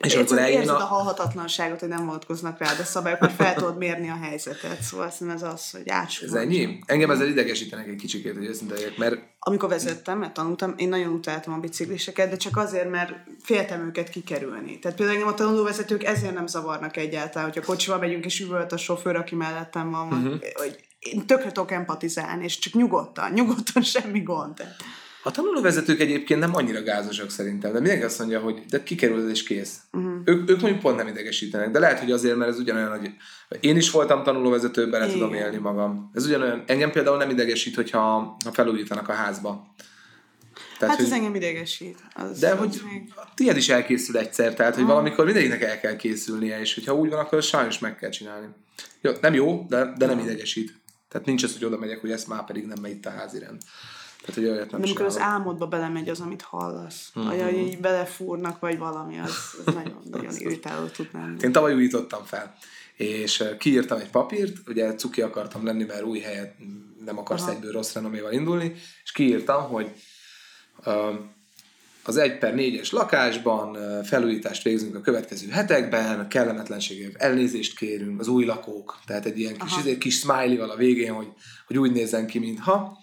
és 0.01 0.15
akkor 0.15 0.37
eljön 0.37 0.69
a... 0.69 0.75
a 0.75 0.85
halhatatlanságot, 0.85 1.79
hogy 1.79 1.89
nem 1.89 2.05
vonatkoznak 2.05 2.59
rá, 2.59 2.73
de 2.73 2.83
szabályok, 2.83 3.19
hogy 3.19 3.31
fel 3.37 3.53
tudod 3.53 3.77
mérni 3.77 4.09
a 4.09 4.17
helyzetet. 4.21 4.81
Szóval 4.81 5.05
azt 5.05 5.21
ez 5.21 5.41
az, 5.41 5.71
hogy 5.71 5.89
átsúlyos. 5.89 6.33
Ez 6.33 6.41
ennyi? 6.41 6.79
Engem 6.85 7.11
ezzel 7.11 7.27
idegesítenek 7.27 7.87
egy 7.87 7.95
kicsikét, 7.95 8.33
hogy 8.33 8.45
őszinte 8.45 8.75
mert... 8.97 9.15
Amikor 9.39 9.69
vezettem, 9.69 10.17
mert 10.17 10.33
tanultam, 10.33 10.73
én 10.77 10.89
nagyon 10.89 11.13
utáltam 11.13 11.53
a 11.53 11.57
bicikliseket, 11.57 12.29
de 12.29 12.37
csak 12.37 12.57
azért, 12.57 12.89
mert 12.89 13.13
féltem 13.43 13.85
őket 13.85 14.09
kikerülni. 14.09 14.79
Tehát 14.79 14.97
például 14.97 15.17
engem 15.17 15.33
a 15.33 15.37
tanulóvezetők 15.37 16.03
ezért 16.03 16.33
nem 16.33 16.47
zavarnak 16.47 16.97
egyáltalán, 16.97 17.47
hogyha 17.47 17.71
kocsival 17.71 17.99
megyünk, 17.99 18.25
és 18.25 18.39
üvölt 18.39 18.71
a 18.71 18.77
sofőr, 18.77 19.15
aki 19.15 19.35
mellettem 19.35 19.91
van, 19.91 20.07
uh-huh. 20.07 20.39
hogy 20.53 20.79
én 20.99 21.25
tökre 21.25 21.51
tudok 21.51 21.71
empatizálni, 21.71 22.43
és 22.43 22.59
csak 22.59 22.73
nyugodtan, 22.73 23.31
nyugodtan 23.31 23.83
semmi 23.83 24.21
gond. 24.21 24.63
A 25.23 25.31
tanulóvezetők 25.31 25.99
egyébként 25.99 26.39
nem 26.39 26.55
annyira 26.55 26.83
gázosak 26.83 27.29
szerintem, 27.29 27.71
de 27.71 27.79
mindenki 27.79 28.03
azt 28.03 28.19
mondja, 28.19 28.39
hogy 28.39 28.61
de 28.69 28.83
kikerül 28.83 29.29
és 29.29 29.43
kész. 29.43 29.79
Uh-huh. 29.91 30.13
Ők, 30.25 30.49
ők 30.49 30.61
mondjuk 30.61 30.81
pont 30.81 30.97
nem 30.97 31.07
idegesítenek, 31.07 31.71
de 31.71 31.79
lehet, 31.79 31.99
hogy 31.99 32.11
azért, 32.11 32.35
mert 32.35 32.51
ez 32.51 32.59
ugyanolyan, 32.59 32.89
hogy 32.89 33.11
én 33.59 33.77
is 33.77 33.91
voltam 33.91 34.23
tanulóvezető, 34.23 34.89
bele 34.89 35.05
Igen. 35.05 35.17
tudom 35.17 35.33
élni 35.33 35.57
magam. 35.57 36.11
Ez 36.13 36.25
ugyanolyan, 36.25 36.63
engem 36.67 36.91
például 36.91 37.17
nem 37.17 37.29
idegesít, 37.29 37.75
hogyha 37.75 37.99
ha 38.45 38.51
felújítanak 38.51 39.09
a 39.09 39.13
házba. 39.13 39.73
Tehát, 40.79 40.95
hát 40.95 41.05
ez 41.05 41.11
engem 41.11 41.35
idegesít. 41.35 41.97
Az, 42.15 42.39
de 42.39 42.55
hogy 42.55 42.81
még... 42.91 43.13
tiéd 43.35 43.57
is 43.57 43.69
elkészül 43.69 44.17
egyszer, 44.17 44.53
tehát 44.53 44.73
hogy 44.73 44.83
ah. 44.83 44.89
valamikor 44.89 45.25
mindegyiknek 45.25 45.61
el 45.61 45.79
kell 45.79 45.95
készülnie, 45.95 46.59
és 46.59 46.73
hogyha 46.73 46.95
úgy 46.95 47.09
van, 47.09 47.19
akkor 47.19 47.43
sajnos 47.43 47.79
meg 47.79 47.95
kell 47.95 48.09
csinálni. 48.09 48.47
Jó, 49.01 49.11
nem 49.21 49.33
jó, 49.33 49.65
de, 49.69 49.93
de 49.97 50.05
nem 50.05 50.19
idegesít. 50.19 50.79
Tehát 51.09 51.27
nincs 51.27 51.43
az, 51.43 51.53
hogy 51.53 51.65
oda 51.65 51.77
megyek, 51.77 51.99
hogy 51.99 52.11
ezt 52.11 52.27
már 52.27 52.45
pedig 52.45 52.65
nem 52.65 52.77
megy 52.81 52.91
itt 52.91 53.05
a 53.05 53.09
házi 53.09 53.39
rend. 53.39 53.61
Tehát, 54.25 54.35
hogy 54.35 54.45
olyat 54.45 54.71
nem 54.71 54.81
amikor 54.81 55.05
az 55.05 55.19
álmodba 55.19 55.67
belemegy 55.67 56.09
az, 56.09 56.19
amit 56.19 56.41
hallasz, 56.41 57.11
uh-huh. 57.15 57.37
vagy 57.37 57.57
így 57.57 57.79
belefúrnak, 57.79 58.59
vagy 58.59 58.77
valami, 58.77 59.19
az, 59.19 59.35
az 59.65 59.73
nagyon, 59.73 60.01
nagyon 60.11 60.35
irritáló 60.37 60.85
tud 60.85 61.09
lenni. 61.13 61.37
Én 61.41 61.51
tavaly 61.51 61.73
újítottam 61.73 62.23
fel, 62.23 62.55
és 62.95 63.43
kiírtam 63.59 63.99
egy 63.99 64.09
papírt, 64.09 64.57
ugye 64.67 64.95
cuki 64.95 65.21
akartam 65.21 65.65
lenni, 65.65 65.83
mert 65.83 66.03
új 66.03 66.19
helyet 66.19 66.55
nem 67.05 67.17
akarsz 67.17 67.41
Aha. 67.41 67.51
egyből 67.51 67.71
rossz 67.71 67.93
renoméval 67.93 68.31
indulni, 68.31 68.73
és 69.03 69.11
kiírtam, 69.11 69.63
hogy 69.63 69.91
az 72.03 72.17
1 72.17 72.37
per 72.37 72.53
4-es 72.57 72.91
lakásban 72.91 73.77
felújítást 74.03 74.63
végzünk 74.63 74.95
a 74.95 75.01
következő 75.01 75.49
hetekben, 75.49 76.27
kellemetlenségért 76.27 77.21
elnézést 77.21 77.77
kérünk, 77.77 78.19
az 78.19 78.27
új 78.27 78.45
lakók, 78.45 78.99
tehát 79.05 79.25
egy 79.25 79.39
ilyen 79.39 79.57
kis, 79.57 79.85
egy 79.85 79.97
kis 79.97 80.17
smiley 80.17 80.69
a 80.69 80.75
végén, 80.75 81.13
hogy, 81.13 81.27
hogy 81.67 81.77
úgy 81.77 81.91
nézzen 81.91 82.27
ki, 82.27 82.39
mintha. 82.39 82.97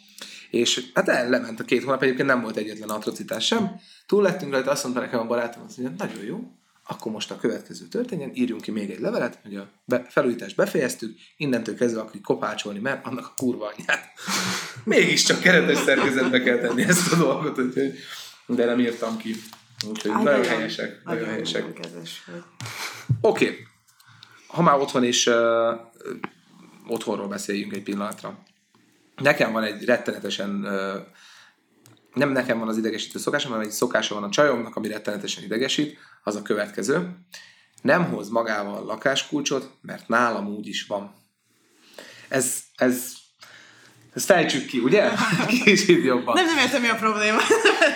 És 0.50 0.90
hát 0.94 1.08
el 1.08 1.28
lement 1.28 1.60
a 1.60 1.64
két 1.64 1.84
hónap, 1.84 2.02
egyébként 2.02 2.28
nem 2.28 2.40
volt 2.40 2.56
egyetlen 2.56 2.88
atrocitás 2.88 3.46
sem. 3.46 3.80
Túl 4.06 4.22
lettünk 4.22 4.52
rajta, 4.52 4.70
azt 4.70 4.82
mondta 4.82 5.00
nekem 5.00 5.20
a 5.20 5.26
barátom, 5.26 5.62
azt 5.66 5.78
mondja, 5.78 6.06
nagyon 6.06 6.24
jó, 6.24 6.50
akkor 6.90 7.12
most 7.12 7.30
a 7.30 7.36
következő 7.36 7.86
történjen, 7.86 8.30
írjunk 8.34 8.62
ki 8.62 8.70
még 8.70 8.90
egy 8.90 9.00
levelet, 9.00 9.38
hogy 9.42 9.56
a 9.56 9.68
be, 9.84 10.06
felújítást 10.08 10.56
befejeztük, 10.56 11.16
innentől 11.36 11.74
kezdve 11.74 12.00
aki 12.00 12.20
kopácsolni 12.20 12.78
mert 12.78 13.06
annak 13.06 13.26
a 13.26 13.32
kurva 13.36 13.72
anyját. 13.76 14.12
Mégiscsak 14.84 15.40
keretes 15.40 15.78
szerkezetbe 15.78 16.42
kell 16.42 16.58
tenni 16.58 16.82
ezt 16.82 17.12
a 17.12 17.16
dolgot, 17.16 17.58
úgyhogy, 17.58 17.94
de 18.46 18.64
nem 18.64 18.80
írtam 18.80 19.16
ki. 19.16 19.34
Úgyhogy 19.88 20.10
Aj, 20.10 20.22
nagyon 20.22 20.44
helyesek. 20.44 21.00
Nagyon 21.04 21.28
helyesek. 21.28 21.64
Oké. 23.20 23.44
Okay. 23.44 23.56
Ha 24.46 24.62
már 24.62 24.78
otthon 24.78 25.04
is 25.04 25.26
uh, 25.26 25.34
otthonról 26.86 27.28
beszéljünk 27.28 27.72
egy 27.72 27.82
pillanatra. 27.82 28.38
Nekem 29.18 29.52
van 29.52 29.62
egy 29.62 29.84
rettenetesen 29.84 30.66
nem 32.18 32.30
nekem 32.30 32.58
van 32.58 32.68
az 32.68 32.76
idegesítő 32.76 33.18
szokásom, 33.18 33.50
hanem 33.50 33.66
egy 33.66 33.72
szokása 33.72 34.14
van 34.14 34.22
a 34.22 34.30
csajomnak, 34.30 34.76
ami 34.76 34.88
rettenetesen 34.88 35.44
idegesít, 35.44 35.98
az 36.24 36.36
a 36.36 36.42
következő. 36.42 37.08
Nem 37.82 38.04
hoz 38.04 38.28
magával 38.28 38.84
lakáskulcsot, 38.84 39.70
mert 39.80 40.08
nálam 40.08 40.46
úgy 40.46 40.66
is 40.66 40.86
van. 40.86 41.14
Ez, 42.28 42.60
ez, 42.76 43.12
ez 44.14 44.24
fejtsük 44.24 44.66
ki, 44.66 44.78
ugye? 44.78 45.10
Kicsit 45.64 46.04
jobban. 46.04 46.34
Nem, 46.34 46.46
nem 46.46 46.58
értem, 46.58 46.80
mi 46.80 46.88
a 46.88 46.94
probléma. 46.94 47.38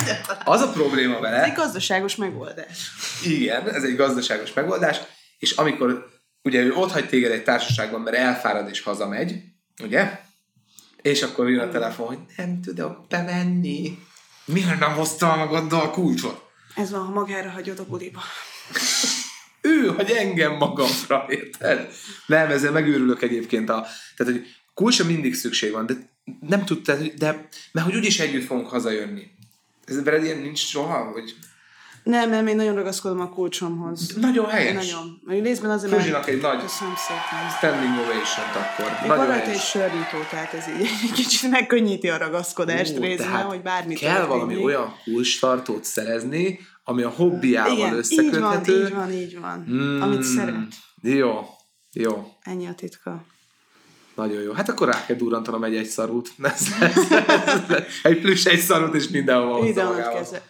az 0.44 0.60
a 0.60 0.70
probléma 0.70 1.20
vele. 1.20 1.36
Ez 1.36 1.48
egy 1.48 1.56
gazdaságos 1.56 2.16
megoldás. 2.16 2.90
Igen, 3.24 3.68
ez 3.74 3.82
egy 3.82 3.96
gazdaságos 3.96 4.52
megoldás, 4.52 5.00
és 5.38 5.50
amikor 5.50 6.06
ugye 6.42 6.60
ő 6.60 6.72
ott 6.72 6.92
hagy 6.92 7.08
téged 7.08 7.30
egy 7.30 7.44
társaságban, 7.44 8.00
mert 8.00 8.16
elfárad 8.16 8.68
és 8.68 8.80
hazamegy, 8.80 9.40
ugye? 9.82 10.20
És 11.02 11.22
akkor 11.22 11.50
jön 11.50 11.68
a 11.68 11.70
telefon, 11.70 12.06
hogy 12.06 12.18
nem 12.36 12.60
tudok 12.60 13.06
bemenni. 13.08 13.98
Miért 14.44 14.78
nem 14.78 14.92
hoztam 14.92 15.38
magaddal 15.38 15.80
a 15.80 15.90
kulcsot? 15.90 16.50
Ez 16.74 16.90
van, 16.90 17.04
ha 17.04 17.12
magára 17.12 17.50
hagyod 17.50 17.78
a 17.78 17.84
buliba. 17.84 18.20
ő 19.62 19.86
hagy 19.86 20.10
engem 20.10 20.56
magamra, 20.56 21.26
érted? 21.28 21.92
Nem, 22.26 22.50
ezzel 22.50 22.72
megőrülök 22.72 23.22
egyébként. 23.22 23.68
A, 23.68 23.86
tehát, 24.16 24.32
hogy 24.32 24.46
kulcsra 24.74 25.04
mindig 25.04 25.34
szükség 25.34 25.72
van, 25.72 25.86
de 25.86 25.94
nem 26.40 26.64
tudtad, 26.64 27.02
de, 27.02 27.48
mert 27.72 27.86
hogy 27.86 27.96
úgyis 27.96 28.18
együtt 28.18 28.46
fogunk 28.46 28.68
hazajönni. 28.68 29.30
Ez 29.84 30.02
veled 30.02 30.24
ilyen 30.24 30.38
nincs 30.38 30.58
soha, 30.58 31.04
hogy 31.04 31.34
nem, 32.02 32.30
nem, 32.30 32.46
én 32.46 32.56
nagyon 32.56 32.74
ragaszkodom 32.74 33.20
a 33.20 33.28
kulcsomhoz. 33.28 34.14
Nagyon 34.16 34.48
helyes. 34.48 34.90
Nagyon. 34.90 35.42
Részben 35.42 35.70
azért, 35.70 35.92
mert... 35.92 36.26
egy 36.26 36.40
nagy 36.40 36.68
standing 37.56 37.98
ovation 37.98 38.46
akkor. 38.54 38.98
Még 39.00 39.08
nagyon 39.08 39.30
helyes. 39.30 39.48
egy 39.48 39.60
sörnyitó, 39.60 40.18
tehát 40.30 40.52
ez 40.52 40.64
így 40.68 40.88
egy 41.02 41.12
kicsit 41.22 41.50
megkönnyíti 41.50 42.08
a 42.08 42.16
ragaszkodást 42.16 42.98
Ó, 42.98 43.00
részben, 43.00 43.42
hogy 43.42 43.62
bármit 43.62 43.98
Kell 43.98 44.26
valami 44.26 44.54
még. 44.54 44.64
olyan 44.64 44.94
kulcstartót 45.04 45.84
szerezni, 45.84 46.58
ami 46.84 47.02
a 47.02 47.08
hobbiával 47.08 47.76
Igen, 47.76 47.94
összeköthető. 47.94 48.84
így 48.84 48.92
van, 48.92 49.10
így 49.10 49.10
van, 49.10 49.12
így 49.12 49.40
van. 49.40 49.66
Mm, 49.70 50.00
amit 50.00 50.22
szeret. 50.22 50.74
Jó, 51.02 51.40
jó. 51.92 52.32
Ennyi 52.40 52.66
a 52.66 52.74
titka. 52.74 53.24
Nagyon 54.14 54.42
jó. 54.42 54.52
Hát 54.52 54.68
akkor 54.68 54.88
rá 54.88 55.04
kell 55.06 55.16
durrantanom 55.16 55.64
egy 55.64 55.76
egy 55.76 55.86
szarút. 55.86 56.32
egy 58.02 58.20
plusz 58.20 58.46
egy 58.46 58.60
szarút, 58.60 58.94
és 58.94 59.08
mindenhol 59.08 59.48
van. 59.48 59.62
Mindenhol 59.62 59.96
te, 59.96 60.26
te 60.30 60.42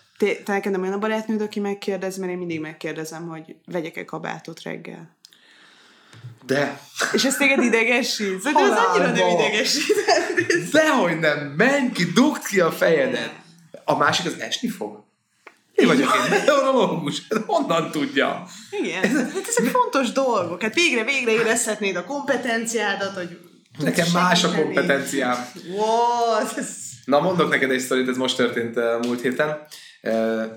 neked 0.46 0.72
nem 0.72 0.80
olyan 0.82 0.92
a 0.92 0.98
barátnőd, 0.98 1.40
aki 1.40 1.61
megkérdez, 1.61 2.16
mert 2.16 2.32
én 2.32 2.38
mindig 2.38 2.61
megkérdezem, 2.61 3.28
hogy 3.28 3.56
vegyek-e 3.66 4.04
kabátot 4.04 4.62
reggel. 4.62 5.16
De. 6.46 6.80
És 7.12 7.24
ez 7.24 7.37
téged 7.37 7.62
idegesít? 7.62 8.40
Szóval 8.44 8.72
ez 8.72 8.78
annyira 8.78 9.11
nem 9.11 9.28
idegesít. 9.28 9.96
Dehogy 10.72 11.18
nem, 11.18 11.38
menj 11.38 11.90
ki, 11.92 12.04
dugd 12.04 12.46
ki 12.46 12.61
a 12.61 12.70
fejedet. 12.70 13.32
A 13.85 13.96
másik 13.96 14.26
az 14.26 14.40
esni 14.40 14.68
fog. 14.68 15.02
Én 15.72 15.87
vagyok 15.87 16.14
én 16.14 16.30
meteorológus, 16.30 17.22
honnan 17.46 17.90
tudja? 17.90 18.46
Igen, 18.70 19.02
ez, 19.02 19.12
hát 19.12 19.46
ezek 19.48 19.70
fontos 19.70 20.12
dolgok. 20.12 20.62
Hát 20.62 20.74
végre, 20.74 21.04
végre 21.04 21.32
érezhetnéd 21.32 21.96
a 21.96 22.04
kompetenciádat, 22.04 23.14
hogy 23.14 23.38
Nekem 23.78 24.06
más 24.12 24.44
a 24.44 24.54
kompetenciám. 24.54 25.46
What? 25.70 26.61
Na, 27.04 27.20
mondok 27.20 27.50
neked 27.50 27.70
egy 27.70 27.80
sztorit, 27.80 28.08
ez 28.08 28.16
most 28.16 28.37
történt 28.37 28.76
uh, 28.76 29.06
múlt 29.06 29.20
héten. 29.20 29.66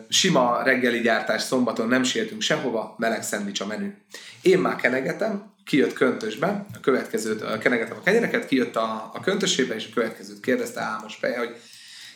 Sima 0.10 0.62
reggeli 0.64 1.02
gyártás 1.02 1.42
szombaton 1.42 1.88
nem 1.88 2.04
sietünk 2.04 2.42
sehova, 2.42 2.96
meleg 2.98 3.24
szendvics 3.24 3.60
a 3.60 3.66
menü. 3.66 3.94
Én 4.42 4.60
már 4.60 4.76
kenegetem, 4.76 5.54
kijött 5.64 5.94
köntösbe, 5.94 6.66
a 6.74 6.80
következőt, 6.80 7.58
kenegetem 7.58 7.98
a 7.98 8.04
kenyereket, 8.04 8.48
kijött 8.48 8.76
a, 8.76 9.12
a 9.14 9.20
köntösébe, 9.20 9.76
és 9.76 9.88
a 9.90 9.94
következőt 9.94 10.40
kérdezte 10.40 10.82
Álmos 10.82 11.16
feje, 11.16 11.38
hogy 11.38 11.56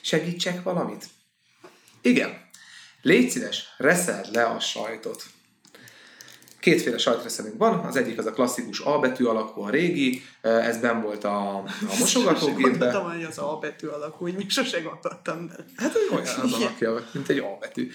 segítsek 0.02 0.64
valamit? 0.64 1.06
Igen. 2.02 2.48
Légy 3.02 3.30
szíves, 3.30 3.66
reszeld 3.78 4.34
le 4.34 4.44
a 4.44 4.60
sajtot. 4.60 5.24
Kétféle 6.60 6.98
sajtreszelünk 6.98 7.58
van, 7.58 7.80
az 7.80 7.96
egyik 7.96 8.18
az 8.18 8.26
a 8.26 8.32
klasszikus 8.32 8.80
A 8.80 9.00
betű 9.00 9.24
alakú, 9.24 9.62
a 9.62 9.70
régi, 9.70 10.22
ez 10.42 10.78
ben 10.78 11.02
volt 11.02 11.24
a, 11.24 11.58
a 11.58 11.64
mosogatógépben. 12.00 12.70
Gondoltam, 12.70 13.12
hogy 13.12 13.24
az 13.24 13.38
A 13.38 13.58
betű 13.62 13.88
alakú, 13.88 14.26
úgy 14.26 14.36
még 14.36 14.50
sose 14.50 14.82
gondoltam 14.82 15.48
bele. 15.48 15.66
Hát 15.76 15.96
olyan 16.12 16.28
az 16.44 16.54
alakja, 16.54 17.04
mint 17.12 17.30
egy 17.30 17.38
A 17.38 17.58
betű. 17.60 17.90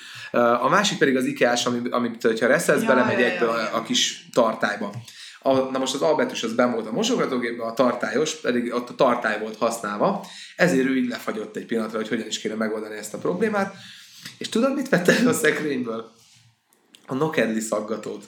A 0.61 0.68
másik 0.68 0.98
pedig 0.98 1.16
az 1.16 1.24
IKEA-s, 1.24 1.66
amit, 1.90 2.22
hogyha 2.22 2.46
reszelsz, 2.46 2.81
ja, 2.81 2.87
belemegy 2.87 3.18
ja, 3.18 3.24
egybe 3.24 3.44
ja, 3.44 3.59
ja. 3.59 3.70
a, 3.72 3.83
kis 3.83 4.29
tartályba. 4.33 4.94
A, 5.40 5.55
na 5.55 5.79
most 5.79 5.94
az 5.94 6.03
A 6.03 6.14
betűs 6.14 6.42
az 6.42 6.55
ben 6.55 6.72
volt 6.72 6.87
a 6.87 6.92
mosogatógépben, 6.92 7.68
a 7.68 7.74
tartályos 7.74 8.35
pedig 8.35 8.74
ott 8.74 8.88
a 8.88 8.94
tartály 8.94 9.40
volt 9.40 9.57
használva, 9.57 10.27
ezért 10.57 10.87
ő 10.87 10.96
így 10.96 11.09
lefagyott 11.09 11.57
egy 11.57 11.66
pillanatra, 11.66 11.96
hogy 11.96 12.09
hogyan 12.09 12.27
is 12.27 12.38
kéne 12.38 12.55
megoldani 12.55 12.96
ezt 12.96 13.14
a 13.14 13.18
problémát. 13.18 13.74
És 14.38 14.48
tudod, 14.48 14.74
mit 14.74 14.88
vett 14.88 15.09
el 15.09 15.29
a 15.29 15.33
szekrényből? 15.33 16.12
A 17.07 17.14
nokedli 17.14 17.61
szaggatót 17.61 18.24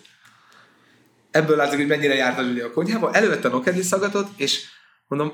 ebből 1.37 1.57
látszik, 1.57 1.79
hogy 1.79 1.87
mennyire 1.87 2.15
járt 2.15 2.39
a 2.39 2.43
Zsuli 2.43 2.61
a 2.61 2.71
konyhába. 2.71 3.13
Elővette 3.13 3.49
a 3.49 3.51
nokedli 3.51 3.83
szagatot, 3.83 4.29
és 4.37 4.65
mondom, 5.07 5.33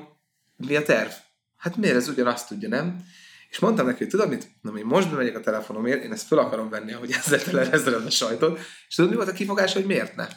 mi 0.55 0.75
a 0.75 0.83
terv? 0.83 1.09
Hát 1.57 1.77
miért 1.77 1.95
ez 1.95 2.07
ugyanazt 2.07 2.47
tudja, 2.47 2.69
nem? 2.69 3.05
És 3.49 3.59
mondtam 3.59 3.85
neki, 3.85 3.97
hogy 3.97 4.07
tudod 4.07 4.29
mit? 4.29 4.49
Na, 4.61 4.77
én 4.77 4.85
most 4.85 5.09
bemegyek 5.09 5.37
a 5.37 5.39
telefonomért, 5.39 6.03
én 6.03 6.11
ezt 6.11 6.27
fel 6.27 6.37
akarom 6.37 6.69
venni, 6.69 6.91
hogy 6.91 7.11
ezzel 7.11 7.43
telerezzelem 7.43 8.05
a 8.05 8.09
sajtot, 8.09 8.59
és 8.87 8.95
tudod, 8.95 9.11
mi 9.11 9.15
volt 9.17 9.29
a 9.29 9.33
kifogás, 9.33 9.73
hogy 9.73 9.85
miért 9.85 10.15
ne? 10.15 10.27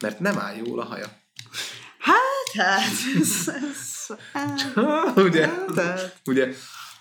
Mert 0.00 0.20
nem 0.20 0.38
áll 0.38 0.56
jól 0.56 0.80
a 0.80 0.84
haja. 0.84 1.06
Hát, 1.98 2.66
hát, 2.66 2.92
ez, 3.20 3.48
ez, 3.48 4.16
hát, 4.32 5.16
ugye, 5.16 5.46
hát. 5.46 6.20
ugye. 6.26 6.48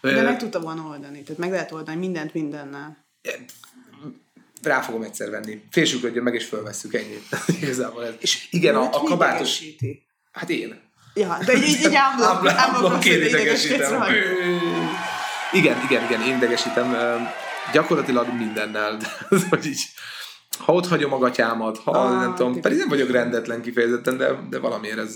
De 0.01 0.21
meg 0.21 0.38
tudta 0.38 0.60
volna 0.60 0.88
oldani, 0.88 1.23
tehát 1.23 1.39
meg 1.39 1.51
lehet 1.51 1.71
oldani 1.71 1.97
mindent 1.97 2.34
mindennel 2.34 3.05
rá 4.65 4.82
fogom 4.82 5.01
egyszer 5.01 5.30
venni. 5.30 5.62
Félsükrödjön 5.71 6.23
meg, 6.23 6.34
és 6.34 6.45
fölvesszük 6.45 6.93
ennyi. 6.93 7.17
Igazából 7.62 8.06
ez. 8.06 8.13
És 8.19 8.47
igen, 8.49 8.75
a, 8.75 8.89
a 8.91 9.04
kabátos... 9.04 9.63
Hát 10.32 10.49
én. 10.49 10.84
Ja, 11.13 11.38
de 11.45 11.54
így, 11.54 11.80
így 11.80 11.95
ámblok, 11.95 13.06
idegesítem. 13.06 14.04
Igen, 15.51 15.78
igen, 15.89 16.04
igen, 16.04 16.21
én 16.21 16.36
idegesítem. 16.36 16.95
Gyakorlatilag 17.71 18.28
mindennel. 18.38 18.97
hogy 19.49 19.65
így, 19.65 19.82
ha 20.58 20.73
ott 20.73 20.88
hagyom 20.88 21.13
a 21.13 21.17
gatyámat, 21.17 21.78
ha 21.78 21.91
ah, 21.91 22.19
nem 22.19 22.36
tudom, 22.36 22.62
pedig 22.62 22.78
nem 22.78 22.89
vagyok 22.89 23.12
rendetlen 23.12 23.62
kifejezetten, 23.62 24.17
de, 24.17 24.39
de 24.49 24.60
valamiért 24.60 24.97
ez, 24.97 25.15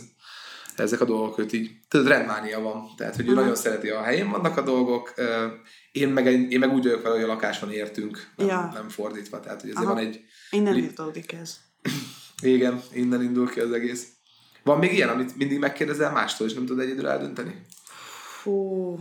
ezek 0.84 1.02
a 1.02 1.06
dolgok 1.06 1.38
őt 1.38 1.54
így, 1.54 1.72
tudod, 1.88 2.08
rendmánia 2.08 2.60
van. 2.60 2.90
Tehát, 2.98 3.16
hogy 3.16 3.26
ő 3.26 3.28
uh-huh. 3.28 3.44
nagyon 3.44 3.60
szereti, 3.60 3.90
a 3.90 4.02
helyén 4.02 4.30
vannak 4.30 4.58
a 4.58 4.62
dolgok, 4.62 5.14
én 5.92 6.10
meg, 6.10 6.52
én 6.52 6.60
meg 6.60 6.74
úgy 6.74 6.84
vagyok 6.84 7.02
vele, 7.02 7.16
hogy 7.16 7.24
a 7.24 7.28
lakáson 7.28 7.72
értünk, 7.72 8.32
nem, 8.36 8.48
ja. 8.48 8.70
nem 8.74 8.90
fordítva. 8.90 9.40
Tehát, 9.40 9.62
hogy 9.62 9.70
ezért 9.70 9.86
Aha. 9.86 9.94
van 9.94 10.04
egy... 10.04 10.24
Innen 10.50 10.78
induldik 10.78 11.32
ez. 11.32 11.58
Igen, 12.42 12.82
innen 12.94 13.24
indul 13.24 13.50
ki 13.50 13.60
az 13.60 13.72
egész. 13.72 14.08
Van 14.64 14.80
még 14.80 14.94
ilyen, 14.94 15.10
amit 15.10 15.38
mindig 15.38 15.60
megkérdezel 15.60 16.12
mástól, 16.12 16.48
és 16.48 16.54
nem 16.54 16.66
tudod 16.66 16.84
egyedül 16.84 17.08
eldönteni? 17.08 17.62
Fú... 18.42 19.00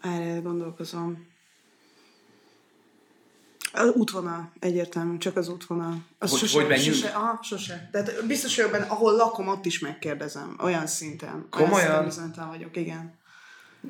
Erre 0.00 0.40
gondolkozom. 0.40 1.26
Az 3.72 3.90
útvonal, 3.94 4.52
egyértelmű, 4.60 5.18
csak 5.18 5.36
az 5.36 5.48
útvonal. 5.48 5.96
Az 6.18 6.30
hogy, 6.30 6.38
sose, 6.38 6.58
hogy 6.58 6.68
menjünk? 6.68 6.94
Sose, 6.94 7.08
aha, 7.08 7.38
sose. 7.42 7.88
Tehát 7.92 8.26
biztos 8.26 8.56
vagyok 8.56 8.70
benne, 8.70 8.84
ahol 8.84 9.12
lakom, 9.12 9.48
ott 9.48 9.66
is 9.66 9.78
megkérdezem. 9.78 10.56
Olyan 10.62 10.86
szinten. 10.86 11.46
Komolyan? 11.50 11.90
Olyan 11.90 12.48
vagyok, 12.50 12.76
igen. 12.76 13.16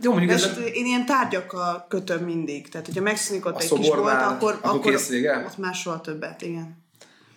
Jó, 0.02 0.10
mondjuk 0.12 0.32
ez... 0.32 0.58
Én 0.72 0.86
ilyen 0.86 1.06
tárgyakkal 1.06 1.86
kötöm 1.88 2.24
mindig. 2.24 2.68
Tehát, 2.68 2.86
hogyha 2.86 3.02
megszűnik 3.02 3.46
ott 3.46 3.54
a 3.54 3.60
egy 3.60 3.72
kis 3.72 3.88
bolt, 3.88 3.98
akkor, 3.98 4.52
akkor, 4.52 4.58
akkor 4.62 4.94
ott 5.44 5.58
már 5.58 5.74
soha 5.74 6.00
többet, 6.00 6.42
igen. 6.42 6.86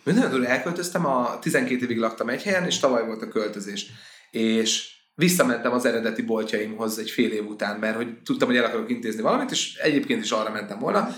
Nagyon 0.04 0.45
elköltöztem, 0.45 1.06
a 1.06 1.39
12 1.39 1.84
évig 1.84 1.97
laktam 1.97 2.30
egy 2.30 2.43
helyen, 2.43 2.65
és 2.65 2.80
tavaly 2.80 3.06
volt 3.06 3.21
a 3.21 3.27
költözés. 3.27 3.86
És 4.32 4.99
visszamentem 5.15 5.71
az 5.71 5.86
eredeti 5.86 6.21
boltjaimhoz 6.21 6.97
egy 6.97 7.10
fél 7.10 7.32
év 7.32 7.45
után, 7.45 7.80
mert 7.80 7.95
hogy 7.95 8.21
tudtam, 8.21 8.47
hogy 8.47 8.58
el 8.58 8.65
akarok 8.65 8.89
intézni 8.89 9.21
valamit, 9.21 9.51
és 9.51 9.75
egyébként 9.75 10.23
is 10.23 10.32
arra 10.32 10.51
mentem 10.51 10.80
volna. 10.80 11.15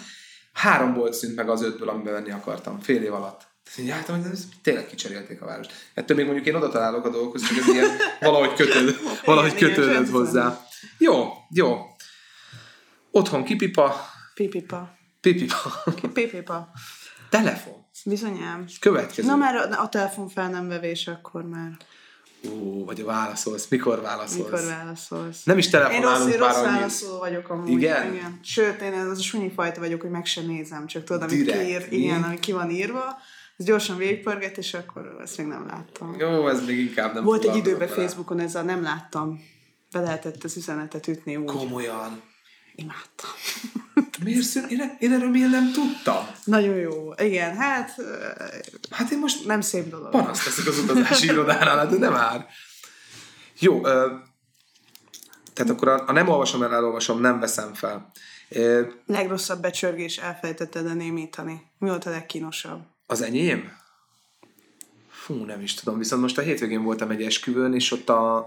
Három 0.53 0.93
bolt 0.93 1.13
szűnt 1.13 1.35
meg 1.35 1.49
az 1.49 1.63
ötből, 1.63 1.89
amiben 1.89 2.13
venni 2.13 2.31
akartam, 2.31 2.79
fél 2.79 3.03
év 3.03 3.13
alatt. 3.13 3.41
Így 3.77 3.89
álltam, 3.89 4.21
hogy 4.21 4.37
tényleg 4.61 4.85
kicserélték 4.85 5.41
a 5.41 5.45
várost. 5.45 5.73
Ettől 5.93 6.17
még 6.17 6.25
mondjuk 6.25 6.47
én 6.47 6.55
oda 6.55 6.69
találok 6.69 7.05
a 7.05 7.09
dolgokhoz, 7.09 7.47
csak 7.47 7.57
ez 7.57 7.67
ilyen 7.67 7.89
valahogy 8.19 8.53
kötőd, 8.53 8.99
valahogy 9.25 9.55
kötődött 9.55 10.09
hozzá. 10.09 10.65
Jó, 10.97 11.29
jó. 11.49 11.77
Otthon 13.11 13.43
kipipa. 13.43 14.09
Pipipa. 14.33 14.97
Pipipa. 15.21 15.83
Pipipa. 16.13 16.71
Telefon. 17.29 17.85
Bizonyám. 18.05 18.65
Következő. 18.79 19.27
Na 19.27 19.35
már 19.35 19.55
a, 19.55 19.81
a 19.81 19.89
telefon 19.89 20.29
fel 20.29 20.49
nem 20.49 20.67
vevés, 20.67 21.07
akkor 21.07 21.43
már. 21.43 21.77
Ó, 22.51 22.85
vagy 22.85 23.03
válaszolsz. 23.03 23.67
Mikor 23.67 24.01
válaszolsz? 24.01 24.35
Mikor 24.37 24.61
válaszolsz? 24.65 25.43
Nem 25.43 25.57
is 25.57 25.69
telefonálunk 25.69 26.31
Én 26.33 26.37
rossz, 26.37 26.53
rossz 26.53 26.61
válaszoló 26.61 27.17
vagyok 27.17 27.49
amúgy. 27.49 27.69
Igen? 27.69 28.13
igen? 28.13 28.39
Sőt, 28.43 28.81
én 28.81 28.93
az 28.93 29.17
a 29.17 29.21
sunyi 29.21 29.51
fajta 29.55 29.79
vagyok, 29.79 30.01
hogy 30.01 30.09
meg 30.09 30.25
sem 30.25 30.45
nézem, 30.45 30.87
csak 30.87 31.03
tudod, 31.03 31.21
amit 31.21 31.51
kiír, 31.51 31.87
igen, 31.89 32.23
ami 32.23 32.39
ki 32.39 32.51
van 32.51 32.69
írva, 32.69 33.17
ez 33.57 33.65
gyorsan 33.65 33.97
végigpörget, 33.97 34.57
és 34.57 34.73
akkor 34.73 35.17
ezt 35.21 35.37
még 35.37 35.47
nem 35.47 35.65
láttam. 35.67 36.15
Jó, 36.19 36.47
ez 36.47 36.65
még 36.65 36.79
inkább 36.79 37.13
nem 37.13 37.23
Volt 37.23 37.43
egy 37.43 37.55
időben 37.55 37.87
Facebookon 37.87 38.39
ez 38.39 38.55
a 38.55 38.61
nem 38.61 38.83
láttam. 38.83 39.41
Be 39.91 39.99
lehetett 39.99 40.43
az 40.43 40.57
üzenetet 40.57 41.07
ütni 41.07 41.35
úgy. 41.35 41.45
Komolyan. 41.45 42.21
Imádtam. 42.75 43.29
Miért 44.23 44.41
szűn? 44.41 44.65
Én, 44.69 44.95
én 44.99 45.13
erről 45.13 45.29
miért 45.29 45.51
nem 45.51 45.71
tudtam? 45.71 46.27
Nagyon 46.43 46.75
jó. 46.75 47.13
Igen, 47.17 47.57
hát... 47.57 47.95
Hát 48.89 49.11
én 49.11 49.19
most 49.19 49.45
nem 49.45 49.61
szép 49.61 49.89
dolog. 49.89 50.09
Panaszt 50.09 50.43
teszek 50.43 50.67
az 50.67 50.79
utazási 50.79 51.25
irodánál, 51.25 51.87
de 51.87 51.97
nem 51.97 52.13
ár. 52.13 52.47
Jó, 53.59 53.85
ö, 53.85 54.13
tehát 55.53 55.71
akkor 55.71 55.87
a, 55.87 56.03
a 56.07 56.11
nem 56.11 56.27
olvasom 56.27 56.63
el, 56.63 56.73
elolvasom, 56.73 57.21
nem 57.21 57.39
veszem 57.39 57.73
fel. 57.73 58.11
Ö, 58.49 58.81
Legrosszabb 59.05 59.61
becsörgés 59.61 60.17
elfelejtetted 60.17 60.85
a 60.85 60.93
némítani. 60.93 61.61
Mi 61.77 61.87
volt 61.87 62.05
a 62.05 62.09
legkínosabb? 62.09 62.81
Az 63.05 63.21
enyém? 63.21 63.71
Fú, 65.09 65.33
nem 65.33 65.61
is 65.61 65.73
tudom. 65.73 65.97
Viszont 65.97 66.21
most 66.21 66.37
a 66.37 66.41
hétvégén 66.41 66.83
voltam 66.83 67.09
egy 67.09 67.21
esküvőn, 67.21 67.73
és 67.73 67.91
ott 67.91 68.09
a, 68.09 68.37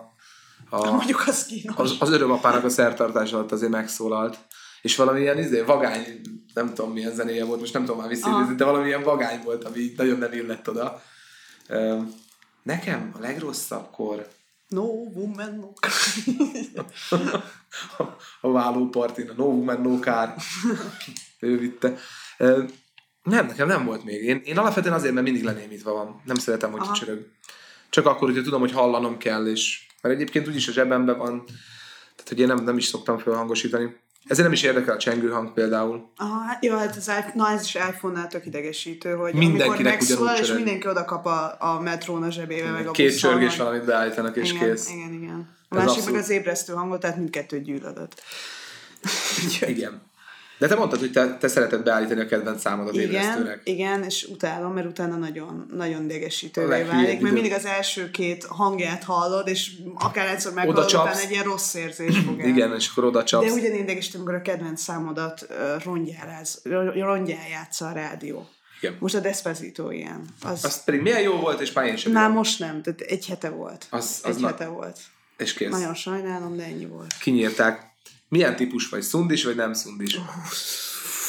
a, 0.68 0.90
Mondjuk 0.90 1.24
az 1.26 1.46
kínos. 1.46 1.76
Az, 1.76 1.96
az 1.98 2.10
örömapának 2.10 2.64
a 2.64 2.68
szertartás 2.68 3.32
alatt 3.32 3.52
azért 3.52 3.72
megszólalt 3.72 4.38
és 4.87 4.96
valamilyen 4.96 5.38
izé, 5.38 5.61
vagány, 5.61 6.20
nem 6.55 6.75
tudom 6.75 6.92
milyen 6.92 7.14
zenéje 7.14 7.44
volt, 7.44 7.61
most 7.61 7.72
nem 7.72 7.85
tudom 7.85 8.01
már 8.01 8.09
visszaidézni, 8.09 8.55
de 8.55 8.64
valamilyen 8.64 9.03
vagány 9.03 9.42
volt, 9.44 9.64
ami 9.64 9.92
nagyon 9.96 10.18
nem 10.18 10.33
illett 10.33 10.68
oda. 10.68 11.03
Nekem 12.62 13.12
a 13.16 13.20
legrosszabbkor 13.20 14.29
No 14.68 14.83
woman, 14.83 15.55
no 15.55 15.72
a 18.49 18.51
vállópartin, 18.51 19.29
a 19.29 19.33
No 19.37 19.44
woman, 19.44 19.81
no 19.81 19.99
car. 19.99 20.35
ő 21.40 21.59
vitte. 21.59 21.96
Nem, 23.22 23.46
nekem 23.46 23.66
nem 23.66 23.85
volt 23.85 24.05
még. 24.05 24.22
Én, 24.22 24.40
én 24.44 24.59
alapvetően 24.59 24.94
azért, 24.94 25.12
mert 25.12 25.27
mindig 25.27 25.44
lenémítva 25.44 25.92
van. 25.92 26.22
Nem 26.25 26.37
szeretem, 26.37 26.72
hogy 26.72 26.90
csörög. 26.90 27.27
Csak 27.90 28.07
akkor, 28.07 28.29
hogyha 28.29 28.42
tudom, 28.42 28.61
hogy 28.61 28.72
hallanom 28.72 29.18
kell, 29.18 29.46
és 29.46 29.87
mert 30.03 30.14
egyébként 30.14 30.49
úgyis 30.49 30.68
a 30.68 30.72
zsebemben 30.72 31.18
van, 31.18 31.44
tehát 32.14 32.29
hogy 32.29 32.40
én 32.40 32.46
nem, 32.46 32.64
nem 32.64 32.77
is 32.77 32.85
szoktam 32.85 33.18
felhangosítani. 33.18 34.05
Ezért 34.26 34.44
nem 34.44 34.52
is 34.52 34.62
érdekel 34.62 34.94
a 34.94 34.98
csengő 34.98 35.30
hang 35.30 35.52
például. 35.52 36.10
Aha, 36.16 36.38
hát 36.38 36.64
jó, 36.64 36.76
hát 36.76 36.96
ez, 36.96 37.10
na 37.34 37.50
ez 37.50 37.62
is 37.62 37.74
iPhone-nál 37.74 38.26
tök 38.26 38.46
idegesítő, 38.46 39.12
hogy 39.14 39.34
Mindenkinek 39.34 39.92
megszól, 39.92 40.30
és 40.40 40.52
mindenki 40.52 40.88
oda 40.88 41.04
kap 41.04 41.26
a, 41.26 41.56
a 41.58 41.80
metrón 41.80 42.22
a 42.22 42.30
zsebébe, 42.30 42.70
meg 42.70 42.86
a 42.86 42.90
Két 42.90 43.18
csörgés 43.18 43.56
valamit 43.56 43.84
beállítanak, 43.84 44.36
és 44.36 44.52
igen, 44.52 44.68
kész. 44.68 44.90
Igen, 44.90 45.12
igen. 45.12 45.48
A 45.68 45.76
ez 45.76 45.84
másik 45.84 45.88
abszolút... 45.88 46.10
meg 46.10 46.20
az 46.20 46.30
ébresztő 46.30 46.72
hangot, 46.72 47.00
tehát 47.00 47.16
mindkettő 47.16 47.60
gyűlölött. 47.60 48.22
igen. 49.66 50.02
De 50.59 50.66
te 50.66 50.75
mondtad, 50.75 50.99
hogy 50.99 51.12
te, 51.12 51.37
te 51.37 51.49
szereted 51.49 51.83
beállítani 51.83 52.21
a 52.21 52.27
kedvenc 52.27 52.61
számodat 52.61 52.95
igen, 52.95 53.07
ébresztőnek. 53.07 53.61
Igen, 53.64 54.03
és 54.03 54.29
utálom, 54.31 54.73
mert 54.73 54.87
utána 54.87 55.16
nagyon, 55.16 55.66
nagyon 55.73 56.07
dégesítővé 56.07 56.83
válik, 56.83 57.21
mert 57.21 57.35
mindig 57.35 57.53
az 57.53 57.64
első 57.64 58.11
két 58.11 58.45
hangját 58.45 59.05
hallod, 59.05 59.49
és 59.49 59.73
akár 59.95 60.29
egyszer 60.29 60.53
meghallod, 60.53 60.85
utána 60.85 61.21
egy 61.21 61.31
ilyen 61.31 61.45
rossz 61.45 61.75
érzés 61.75 62.19
fog 62.19 62.40
el. 62.40 62.49
Igen, 62.49 62.75
és 62.75 62.88
akkor 62.90 63.05
oda 63.05 63.25
csapsz. 63.25 63.47
De 63.47 63.53
ugyanígy 63.53 63.81
idegesítő, 63.81 64.19
amikor 64.19 64.35
a 64.35 64.42
kedvenc 64.42 64.81
számodat 64.81 65.47
rongyál 66.95 67.49
játsza 67.51 67.87
a 67.87 67.92
rádió. 67.92 68.49
Igen. 68.81 68.97
Most 69.01 69.14
a 69.14 69.21
Despacito 69.21 69.90
ilyen. 69.90 70.25
Az, 70.42 70.64
az 70.64 70.85
pedig 70.85 71.01
milyen 71.01 71.21
jó 71.21 71.33
volt, 71.33 71.61
és 71.61 71.73
már 71.73 71.87
én 71.87 71.97
sem 71.97 72.12
Már 72.12 72.31
most 72.31 72.59
nem, 72.59 72.83
tehát 72.83 73.01
egy 73.01 73.27
hete 73.27 73.49
volt. 73.49 73.87
Az, 73.90 74.21
az 74.23 74.35
egy 74.37 74.40
na... 74.40 74.47
hete 74.47 74.66
volt. 74.66 74.99
És 75.37 75.53
kész. 75.53 75.71
Nagyon 75.71 75.95
sajnálom, 75.95 76.57
de 76.57 76.62
ennyi 76.62 76.87
volt. 76.87 77.14
Kinyírták. 77.21 77.86
Milyen 78.28 78.56
típus 78.56 78.88
vagy? 78.88 79.02
Szundis 79.02 79.44
vagy 79.44 79.56
nem 79.56 79.72
szundis? 79.72 80.18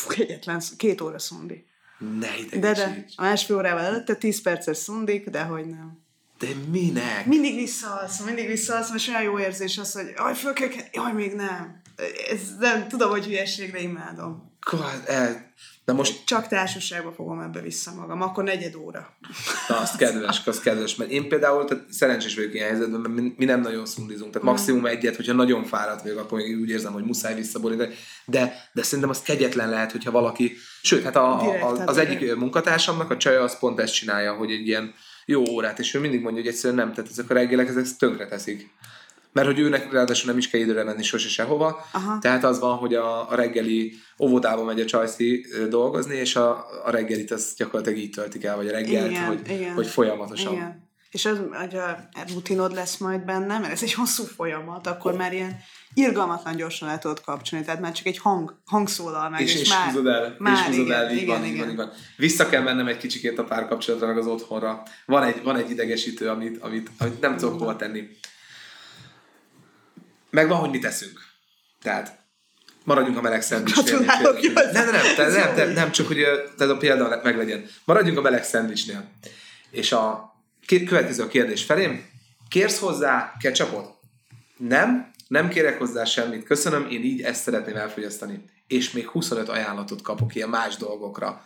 Kegyetlen, 0.07 0.61
két 0.77 1.01
óra 1.01 1.19
szundi. 1.19 1.65
Ne 2.19 2.59
De, 2.59 2.73
de, 2.73 3.05
a 3.15 3.21
másfél 3.21 3.55
órával 3.55 3.83
előtte 3.83 4.15
10 4.15 4.41
perces 4.41 4.77
szundik, 4.77 5.29
de 5.29 5.41
hogy 5.41 5.65
nem. 5.65 6.05
De 6.39 6.47
minek? 6.71 7.25
Mindig 7.25 7.55
visszaalszom, 7.55 8.25
mindig 8.25 8.47
visszaalszom, 8.47 8.95
és 8.95 9.07
olyan 9.07 9.21
jó 9.21 9.39
érzés 9.39 9.77
az, 9.77 9.93
hogy 9.93 10.13
jaj, 10.15 10.35
föl 10.35 10.53
kell, 10.53 10.69
jaj, 10.91 11.13
még 11.13 11.33
nem. 11.33 11.81
Ez 12.31 12.39
nem, 12.59 12.87
tudom, 12.87 13.09
hogy 13.09 13.25
hülyeség, 13.25 13.71
de 13.71 13.79
imádom. 13.79 14.51
God, 14.59 15.03
el, 15.05 15.53
Na 15.87 15.93
most... 15.93 16.25
Csak 16.25 16.47
társaságban 16.47 17.13
fogom 17.13 17.39
ebbe 17.39 17.61
vissza 17.61 17.93
magam, 17.93 18.21
akkor 18.21 18.43
negyed 18.43 18.75
óra. 18.75 19.17
Na, 19.67 19.77
azt 19.77 19.97
kedves, 19.97 20.41
az 20.45 20.59
kedves, 20.59 20.95
mert 20.95 21.09
én 21.09 21.27
például 21.29 21.65
tehát 21.65 21.83
szerencsés 21.89 22.35
vagyok 22.35 22.53
ilyen 22.53 22.67
helyzetben, 22.67 22.99
mert 22.99 23.37
mi 23.37 23.45
nem 23.45 23.61
nagyon 23.61 23.85
szundizunk, 23.85 24.31
tehát 24.31 24.47
maximum 24.47 24.85
egyet, 24.85 25.15
hogyha 25.15 25.33
nagyon 25.33 25.63
fáradt 25.63 26.01
vagyok, 26.01 26.19
akkor 26.19 26.39
úgy 26.39 26.69
érzem, 26.69 26.93
hogy 26.93 27.03
muszáj 27.03 27.35
visszaborítani, 27.35 27.93
de, 28.25 28.69
de 28.73 28.83
szerintem 28.83 29.09
az 29.09 29.21
kegyetlen 29.21 29.69
lehet, 29.69 29.91
hogyha 29.91 30.11
valaki, 30.11 30.57
sőt, 30.81 31.03
hát 31.03 31.15
a, 31.15 31.41
a, 31.41 31.69
a, 31.69 31.83
az 31.85 31.97
egyik 31.97 32.35
munkatársamnak 32.35 33.11
a 33.11 33.17
csaja 33.17 33.43
az 33.43 33.59
pont 33.59 33.79
ezt 33.79 33.93
csinálja, 33.93 34.33
hogy 34.33 34.51
egy 34.51 34.67
ilyen 34.67 34.93
jó 35.25 35.43
órát, 35.49 35.79
és 35.79 35.93
ő 35.93 35.99
mindig 35.99 36.21
mondja, 36.21 36.41
hogy 36.41 36.51
egyszerűen 36.51 36.79
nem, 36.79 36.93
tehát 36.93 37.09
ezek 37.09 37.29
a 37.29 37.33
reggelek, 37.33 37.67
ezek 37.67 37.85
tönkre 37.97 38.27
teszik 38.27 38.69
mert 39.37 39.49
hogy 39.49 39.59
őnek 39.59 39.91
ráadásul 39.91 40.29
nem 40.29 40.37
is 40.37 40.49
kell 40.49 40.61
időre 40.61 40.83
menni 40.83 41.03
sose 41.03 41.29
sehova, 41.29 41.85
Aha. 41.91 42.19
tehát 42.19 42.43
az 42.43 42.59
van, 42.59 42.77
hogy 42.77 42.93
a, 42.93 43.31
a 43.31 43.35
reggeli 43.35 43.93
óvodába 44.19 44.63
megy 44.63 44.79
a 44.79 44.85
csajszi 44.85 45.45
dolgozni, 45.69 46.15
és 46.15 46.35
a, 46.35 46.65
a 46.85 46.89
reggelit 46.91 47.31
az 47.31 47.53
gyakorlatilag 47.57 47.99
így 47.99 48.09
töltik 48.09 48.43
el, 48.43 48.55
vagy 48.55 48.67
a 48.67 48.71
reggelt, 48.71 49.09
igen, 49.09 49.25
hogy, 49.25 49.41
igen. 49.49 49.73
hogy 49.73 49.87
folyamatosan. 49.87 50.53
Igen. 50.53 50.85
És 51.11 51.25
az, 51.25 51.37
hogy 51.51 51.75
a 51.75 52.07
rutinod 52.33 52.73
lesz 52.73 52.97
majd 52.97 53.25
benne, 53.25 53.59
mert 53.59 53.71
ez 53.71 53.83
egy 53.83 53.93
hosszú 53.93 54.23
folyamat, 54.23 54.87
akkor 54.87 55.11
oh. 55.11 55.17
már 55.17 55.33
ilyen 55.33 55.57
irgalmatlan 55.93 56.55
gyorsan 56.55 56.87
le 56.87 56.97
tudod 56.97 57.21
kapcsolni, 57.21 57.65
tehát 57.65 57.81
már 57.81 57.91
csak 57.91 58.05
egy 58.05 58.17
hang, 58.17 58.55
hangszólal 58.65 59.29
meg, 59.29 59.41
és, 59.41 59.53
és, 59.53 59.61
és 59.61 59.69
már, 59.69 59.87
húzod 59.87 60.07
el, 60.07 60.35
már 60.39 60.53
és 60.53 60.59
húzod 60.59 60.85
igen, 60.85 60.97
el, 60.97 61.11
így 61.11 61.21
igen, 61.21 61.27
van, 61.27 61.45
igen. 61.45 61.55
így 61.55 61.59
van, 61.59 61.69
így 61.69 61.75
van. 61.75 61.91
Vissza 62.17 62.49
kell 62.49 62.61
mennem 62.61 62.87
egy 62.87 62.97
kicsikét 62.97 63.39
a 63.39 63.43
párkapcsolatra, 63.43 64.07
meg 64.07 64.17
az 64.17 64.27
otthonra. 64.27 64.83
Van 65.05 65.23
egy, 65.23 65.43
van 65.43 65.55
egy 65.55 65.69
idegesítő, 65.69 66.29
amit, 66.29 66.57
amit, 66.61 66.89
amit 66.97 67.21
nem 67.21 67.37
tudok 67.37 67.59
hova 67.59 67.75
tenni. 67.75 68.07
Meg 70.29 70.47
van, 70.47 70.57
hogy 70.57 70.69
mit 70.69 70.81
teszünk. 70.81 71.19
Tehát 71.81 72.19
maradjunk 72.83 73.17
a 73.17 73.21
meleg 73.21 73.41
szendvicsnél. 73.41 73.99
Nem, 73.99 74.05
nem, 74.05 74.71
nem, 74.71 75.05
nem, 75.17 75.31
nem, 75.31 75.55
nem, 75.55 75.71
nem, 75.71 75.91
csak 75.91 76.07
hogy 76.07 76.25
ez 76.57 76.69
a 76.69 76.77
példa 76.77 77.19
meglegyen. 77.23 77.65
Maradjunk 77.85 78.17
a 78.17 78.21
meleg 78.21 78.43
szendvicsnél. 78.43 79.11
És 79.71 79.91
a 79.91 80.33
következő 80.65 81.23
a 81.23 81.27
kérdés 81.27 81.63
felém. 81.63 82.05
Kérsz 82.49 82.79
hozzá 82.79 83.33
ketchupot? 83.39 83.95
Nem, 84.57 85.11
nem 85.27 85.49
kérek 85.49 85.77
hozzá 85.77 86.03
semmit. 86.03 86.43
Köszönöm, 86.43 86.87
én 86.89 87.03
így 87.03 87.21
ezt 87.21 87.41
szeretném 87.41 87.75
elfogyasztani. 87.75 88.43
És 88.67 88.91
még 88.91 89.07
25 89.07 89.49
ajánlatot 89.49 90.01
kapok 90.01 90.35
ilyen 90.35 90.49
más 90.49 90.75
dolgokra. 90.75 91.45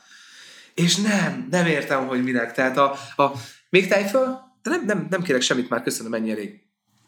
És 0.73 0.95
nem, 0.95 1.47
nem 1.51 1.65
értem, 1.65 2.07
hogy 2.07 2.23
minek. 2.23 2.53
Tehát 2.53 2.77
a, 2.77 2.91
a 3.15 3.31
még 3.69 3.93
föl, 3.93 4.39
de 4.63 4.69
nem, 4.69 4.85
nem, 4.85 5.07
nem 5.09 5.21
kérek 5.21 5.41
semmit 5.41 5.69
már, 5.69 5.83
köszönöm, 5.83 6.13
ennyi 6.13 6.31
elég. 6.31 6.61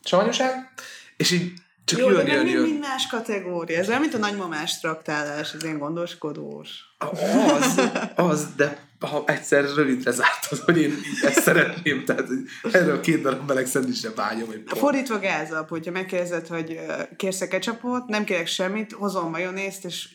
Savanyoság? 0.04 0.74
És 1.18 1.32
így 1.32 1.54
Csak 1.94 2.02
Jó, 2.02 2.10
jön, 2.10 2.26
de 2.26 2.34
jön, 2.34 2.48
jön. 2.48 2.64
mind 2.64 2.80
más 2.80 3.08
kategória. 3.08 3.78
Ez 3.78 3.88
olyan, 3.88 4.02
mint 4.02 4.14
a 4.14 4.18
nagymamás 4.18 4.80
traktálás, 4.80 5.54
az 5.54 5.64
én 5.64 5.78
gondoskodós. 5.78 6.70
Az, 6.98 7.82
az, 8.16 8.48
de 8.56 8.92
ha 9.00 9.24
egyszer 9.26 9.66
rövidre 9.76 10.12
zártad, 10.12 10.60
hogy 10.60 10.82
én 10.82 10.96
ezt 11.22 11.42
szeretném, 11.42 12.06
tehát 12.06 12.28
erről 12.72 12.96
a 12.96 13.00
két 13.00 13.22
darab 13.22 13.48
meleg 13.48 13.66
szendvicsre 13.66 14.10
vágyom. 14.16 14.48
Hogy 14.48 14.64
Fordítva 14.66 15.20
gázap, 15.20 15.70
hogyha 15.70 15.92
megkérdezed, 15.92 16.48
hogy 16.48 16.80
kérsz 17.18 17.48
ketchupot, 17.48 18.08
nem 18.08 18.24
kérek 18.24 18.48
semmit, 18.48 18.92
hozom 18.92 19.30
majonészt, 19.30 19.86
és 19.86 20.10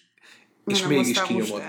és 0.69 0.87
mégis 0.87 1.23
kinyomod. 1.23 1.63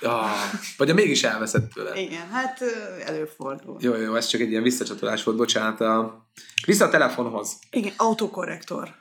Ja, 0.00 0.30
vagy 0.76 0.90
a 0.90 0.94
mégis 0.94 1.24
elveszett 1.24 1.72
tőle. 1.72 2.00
Igen, 2.00 2.28
hát 2.28 2.62
előfordul. 3.06 3.76
Jó, 3.80 3.96
jó, 3.96 4.14
ez 4.14 4.26
csak 4.26 4.40
egy 4.40 4.50
ilyen 4.50 4.62
visszacsatolás 4.62 5.22
volt, 5.22 5.36
bocsánat. 5.36 5.80
A... 5.80 6.26
Vissza 6.66 6.84
a 6.84 6.88
telefonhoz. 6.88 7.58
Igen, 7.70 7.92
autokorrektor. 7.96 8.94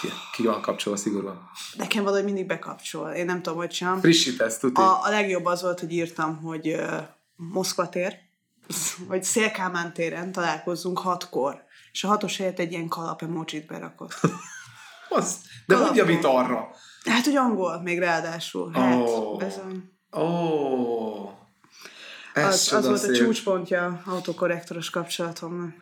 Ki, 0.00 0.08
ki 0.32 0.42
van 0.42 0.60
kapcsolva 0.60 0.98
szigorúan? 0.98 1.50
Nekem 1.76 2.04
valahogy 2.04 2.24
mindig 2.24 2.46
bekapcsol. 2.46 3.10
Én 3.10 3.24
nem 3.24 3.42
tudom, 3.42 3.58
hogy 3.58 3.72
sem. 3.72 4.00
Frissítesz, 4.00 4.58
tudod? 4.58 4.84
A, 4.84 5.04
a 5.04 5.08
legjobb 5.10 5.44
az 5.44 5.62
volt, 5.62 5.80
hogy 5.80 5.92
írtam, 5.92 6.36
hogy 6.36 6.68
uh, 6.68 7.00
Moszkva 7.36 7.88
tér, 7.88 8.14
vagy 9.08 9.22
Szélkámán 9.22 9.92
téren 9.92 10.32
találkozzunk 10.32 10.98
hatkor. 10.98 11.64
És 11.92 12.04
a 12.04 12.08
hatos 12.08 12.36
helyett 12.36 12.58
egy 12.58 12.72
ilyen 12.72 12.88
kalap 12.88 13.22
emojit 13.22 13.66
berakott. 13.66 14.20
az, 15.08 15.36
de 15.66 15.76
hogy 15.76 15.96
javít 15.96 16.24
arra? 16.24 16.70
Hát, 17.04 17.24
hogy 17.24 17.36
angol 17.36 17.82
még 17.82 17.98
ráadásul. 17.98 18.72
Hát, 18.72 18.94
oh. 18.94 19.38
bizony. 19.38 19.90
Oh. 20.10 21.30
Ez 22.34 22.46
az, 22.46 22.72
az 22.72 22.86
volt 22.86 22.98
szép. 22.98 23.10
a 23.10 23.14
csúcspontja 23.14 24.02
autokorrektoros 24.06 24.90
kapcsolatomnak. 24.90 25.74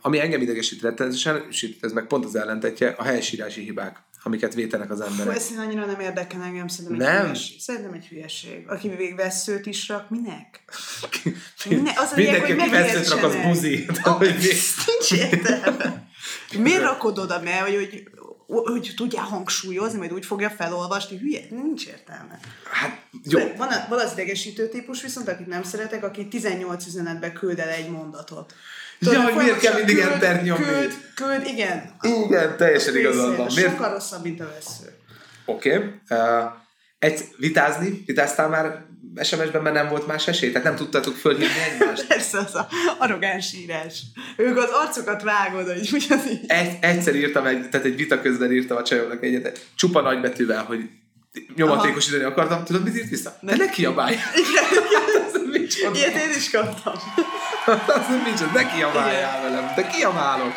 Ami 0.00 0.20
engem 0.20 0.40
idegesít 0.40 0.82
rettenetesen, 0.82 1.46
és 1.50 1.76
ez 1.80 1.92
meg 1.92 2.06
pont 2.06 2.24
az 2.24 2.36
ellentetje, 2.36 2.88
a 2.88 3.02
helyesírási 3.02 3.60
hibák, 3.60 3.96
amiket 4.22 4.54
vétenek 4.54 4.90
az 4.90 5.00
emberek. 5.00 5.40
Fú, 5.40 5.54
ez 5.54 5.66
annyira 5.66 5.86
nem 5.86 6.00
érdekel 6.00 6.42
engem, 6.42 6.68
szerintem 6.68 6.96
nem? 6.98 7.16
egy 7.16 7.22
hülyeség. 7.24 7.60
Szerintem 7.60 7.92
egy 7.92 8.06
hülyeség. 8.06 8.64
Aki 8.68 8.88
még 8.88 9.16
veszőt 9.16 9.66
is 9.66 9.88
rak, 9.88 10.10
minek? 10.10 10.64
minek? 11.68 12.00
Az 12.00 12.12
a 12.12 12.16
Mindenki, 12.16 12.52
aki 12.52 12.70
veszőt 12.70 13.08
rak, 13.08 13.22
az 13.22 13.36
buzi. 13.46 13.86
Oh, 14.04 14.20
nincs 14.86 15.12
értelme. 15.12 16.08
Miért 16.58 16.82
rakod 16.82 17.18
oda, 17.18 17.40
mert 17.42 17.60
hogy, 17.60 17.74
hogy 17.74 18.02
hogy 18.46 18.92
tudja 18.96 19.20
hangsúlyozni, 19.20 19.98
majd 19.98 20.12
úgy 20.12 20.26
fogja 20.26 20.50
felolvasni, 20.50 21.18
hülye, 21.18 21.40
nincs 21.50 21.86
értelme. 21.86 22.38
Hát, 22.70 23.06
jó. 23.22 23.40
Van, 23.56 23.68
van 23.88 23.98
az 23.98 24.12
idegesítő 24.12 24.68
típus, 24.68 25.02
viszont 25.02 25.28
akit 25.28 25.46
nem 25.46 25.62
szeretek, 25.62 26.04
aki 26.04 26.28
18 26.28 26.86
üzenetbe 26.86 27.32
küld 27.32 27.58
el 27.58 27.68
egy 27.68 27.90
mondatot. 27.90 28.54
Tudod, 28.98 29.14
ja, 29.14 29.22
hogy 29.22 29.34
miért 29.34 29.60
kell 29.60 29.74
mindig 29.74 29.98
enter 29.98 30.42
nyomni? 30.42 30.64
Küld, 30.64 30.92
küld, 31.14 31.46
igen. 31.46 31.96
Igen, 32.00 32.56
teljesen 32.56 32.96
igazad 32.96 33.36
van. 33.36 33.48
Miért? 33.54 33.70
Sokkal 33.70 33.92
rosszabb, 33.92 34.22
mint 34.22 34.40
a 34.40 34.50
vesző. 34.54 34.98
Oké. 35.44 35.76
Okay. 35.76 35.90
Uh, 36.10 36.52
egy, 36.98 37.20
vitázni? 37.36 38.02
Vitáztál 38.06 38.48
már 38.48 38.84
SMS-ben, 39.22 39.62
mert 39.62 39.74
nem 39.74 39.88
volt 39.88 40.06
más 40.06 40.28
esély? 40.28 40.50
Tehát 40.50 40.66
nem 40.66 40.76
tudtatok 40.76 41.16
fölhívni 41.16 41.54
egymást? 41.72 42.06
Persze, 42.14 42.38
az 42.38 42.54
a 42.54 42.68
arrogáns 42.98 43.52
írás. 43.52 44.02
Ők 44.36 44.56
az 44.56 44.70
arcokat 44.70 45.22
vágod, 45.22 45.66
hogy 45.66 45.90
ugyanígy. 45.92 46.40
Egy, 46.46 46.78
egyszer 46.80 47.14
írtam, 47.14 47.46
egy, 47.46 47.68
tehát 47.68 47.86
egy 47.86 47.96
vita 47.96 48.20
közben 48.20 48.52
írtam 48.52 48.76
a 48.76 48.82
csajomnak 48.82 49.22
egyet, 49.22 49.66
csupa 49.74 50.00
nagybetűvel, 50.00 50.64
hogy 50.64 50.88
nyomatékosítani 51.56 52.22
akartam, 52.22 52.64
tudod, 52.64 52.84
mit 52.84 52.96
írt 52.96 53.08
vissza? 53.08 53.36
Ne, 53.40 53.56
ne 53.56 53.68
kiabálj! 53.68 54.14
Igen, 54.14 54.82
Ilyet 55.94 56.14
én 56.14 56.30
is 56.36 56.50
kaptam. 56.50 56.94
az 57.66 58.08
nem 58.08 58.22
nincs, 58.24 58.40
ne 58.52 58.74
kiabáljál 58.74 59.42
velem, 59.42 59.72
de 59.76 59.86
kiabálok. 59.86 60.52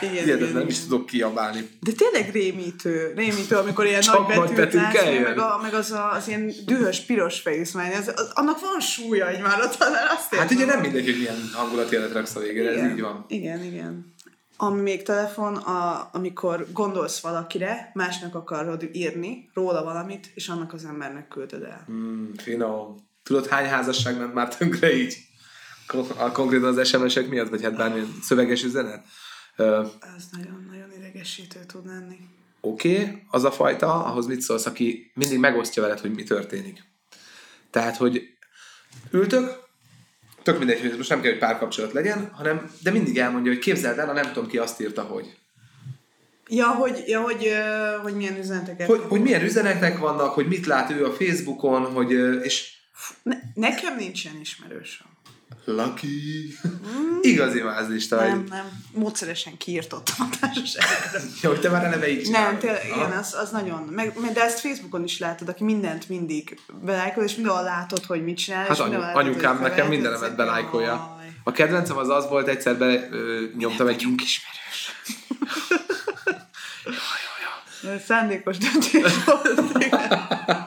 Igen, 0.00 0.38
igen, 0.38 0.52
nem 0.52 0.68
is 0.68 0.80
tudok 0.80 1.06
kiabálni. 1.06 1.68
De 1.80 1.92
tényleg 1.92 2.32
rémítő, 2.32 3.12
rémítő, 3.16 3.56
amikor 3.56 3.86
ilyen 3.86 4.00
Csak 4.00 4.34
nagy 4.34 4.52
betűt 4.52 4.80
látsz, 4.80 5.20
meg, 5.22 5.38
a, 5.38 5.58
meg 5.62 5.74
az, 5.74 5.92
a, 5.92 6.12
az 6.12 6.28
ilyen 6.28 6.52
dühös, 6.66 7.00
piros 7.00 7.40
fejszmány, 7.40 7.92
az, 7.92 8.12
az, 8.16 8.30
annak 8.34 8.60
van 8.60 8.80
súlya, 8.80 9.26
hogy 9.30 9.40
már 9.40 9.60
ott 9.60 9.76
azt 10.16 10.34
Hát 10.34 10.50
ugye 10.50 10.64
nem 10.64 10.80
mindegy, 10.80 11.04
hogy 11.04 11.18
milyen 11.18 11.50
hangulatjelet 11.52 12.12
raksz 12.12 12.36
a 12.36 12.40
végére, 12.40 12.72
igen, 12.72 12.84
ez 12.84 12.90
így 12.90 13.00
van. 13.00 13.24
Igen, 13.28 13.64
igen. 13.64 14.12
Ami 14.56 14.80
még 14.80 15.02
telefon, 15.02 15.56
a, 15.56 16.08
amikor 16.12 16.66
gondolsz 16.72 17.20
valakire, 17.20 17.90
másnak 17.94 18.34
akarod 18.34 18.88
írni 18.92 19.50
róla 19.54 19.84
valamit, 19.84 20.30
és 20.34 20.48
annak 20.48 20.72
az 20.72 20.84
embernek 20.84 21.28
küldöd 21.28 21.62
el. 21.62 21.86
Mm, 21.90 22.32
finom. 22.36 22.96
Tudod, 23.24 23.46
hány 23.46 23.66
házasság 23.66 24.18
ment 24.18 24.34
már 24.34 24.56
tönkre 24.56 24.96
így? 24.96 25.16
Konkrétan 26.32 26.78
az 26.78 26.88
SMS-ek 26.88 27.28
miatt, 27.28 27.48
vagy 27.48 27.62
hát 27.62 27.76
bármilyen 27.76 28.18
szöveges 28.22 28.62
üzenet? 28.62 29.04
Ez 29.56 30.24
nagyon-nagyon 30.30 30.92
idegesítő 30.98 31.60
tud 31.66 31.86
lenni. 31.86 32.16
Oké, 32.60 33.00
okay, 33.00 33.22
az 33.30 33.44
a 33.44 33.50
fajta, 33.50 34.04
ahhoz 34.04 34.26
mit 34.26 34.40
szólsz, 34.40 34.66
aki 34.66 35.10
mindig 35.14 35.38
megosztja 35.38 35.82
veled, 35.82 36.00
hogy 36.00 36.14
mi 36.14 36.22
történik. 36.22 36.82
Tehát, 37.70 37.96
hogy 37.96 38.22
ültök, 39.10 39.62
tök 40.42 40.58
mindegy, 40.58 40.80
hogy 40.80 40.96
most 40.96 41.08
nem 41.08 41.20
kell, 41.20 41.30
hogy 41.30 41.40
párkapcsolat 41.40 41.92
legyen, 41.92 42.30
hanem, 42.32 42.70
de 42.82 42.90
mindig 42.90 43.18
elmondja, 43.18 43.52
hogy 43.52 43.60
képzeld 43.60 43.98
el, 43.98 44.08
a 44.08 44.12
nem 44.12 44.32
tudom 44.32 44.48
ki 44.48 44.58
azt 44.58 44.80
írta, 44.80 45.02
hogy. 45.02 45.36
Ja, 46.48 46.66
hogy, 46.66 47.02
ja, 47.06 47.20
hogy, 47.20 47.48
hogy 48.02 48.14
milyen 48.14 48.38
üzeneteket. 48.38 48.86
Hogy, 48.86 49.00
hogy 49.08 49.20
milyen 49.20 49.42
üzenetek 49.42 49.98
vannak, 49.98 50.34
hogy 50.34 50.46
mit 50.46 50.66
lát 50.66 50.90
ő 50.90 51.04
a 51.04 51.12
Facebookon, 51.12 51.84
hogy, 51.84 52.10
és... 52.42 52.72
Ne, 53.22 53.36
nekem 53.54 53.96
nincsen 53.96 54.40
ismerősöm. 54.40 55.06
Lucky. 55.64 56.58
Mm. 56.68 57.18
Igazi 57.20 57.60
mázlista 57.60 58.16
vagy. 58.16 58.28
Nem, 58.28 58.46
nem. 58.48 58.82
Módszeresen 58.92 59.56
kiirtottam 59.56 60.28
a 60.30 60.36
társaságot. 60.40 61.22
ja, 61.42 61.48
hogy 61.48 61.60
te 61.60 61.68
már 61.68 61.84
eleve 61.84 62.10
így 62.10 62.30
Nem, 62.30 62.58
tényleg, 62.58 62.84
igen, 62.86 63.10
az, 63.10 63.34
az 63.34 63.50
nagyon. 63.50 63.82
Meg, 63.82 64.12
de 64.32 64.42
ezt 64.42 64.60
Facebookon 64.60 65.04
is 65.04 65.18
látod, 65.18 65.48
aki 65.48 65.64
mindent 65.64 66.08
mindig 66.08 66.58
belájkol, 66.82 67.24
és 67.24 67.34
mindenhol 67.34 67.62
látod, 67.62 68.04
hogy 68.04 68.24
mit 68.24 68.36
csinál. 68.36 68.66
Hát 68.66 68.78
anyu, 68.78 68.98
látod, 68.98 69.26
anyukám 69.26 69.60
nekem 69.60 69.88
mindenemet 69.88 70.36
belájkolja. 70.36 71.18
A 71.44 71.52
kedvencem 71.52 71.96
az 71.96 72.08
az 72.08 72.28
volt, 72.28 72.48
egyszer 72.48 72.76
be 72.76 73.08
ö, 73.10 73.44
nyomtam 73.56 73.86
egy... 73.86 73.94
Vagyunk 73.94 74.22
ismerős. 74.22 74.90
Szándékos 78.06 78.58
döntés 78.58 79.24
volt. 79.24 79.60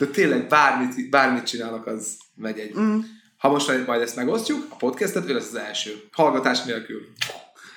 De 0.00 0.06
tényleg 0.06 0.48
bármit, 0.48 1.10
bármit 1.10 1.46
csinálok, 1.46 1.86
az 1.86 2.16
megy 2.34 2.58
egy. 2.58 2.78
Mm 2.78 2.98
ha 3.40 3.48
most 3.48 3.86
majd 3.86 4.00
ezt 4.00 4.16
megosztjuk, 4.16 4.66
a 4.70 4.76
podcastet, 4.76 5.28
ő 5.28 5.34
lesz 5.34 5.48
az 5.48 5.54
első. 5.54 6.02
Hallgatás 6.12 6.62
nélkül. 6.62 7.00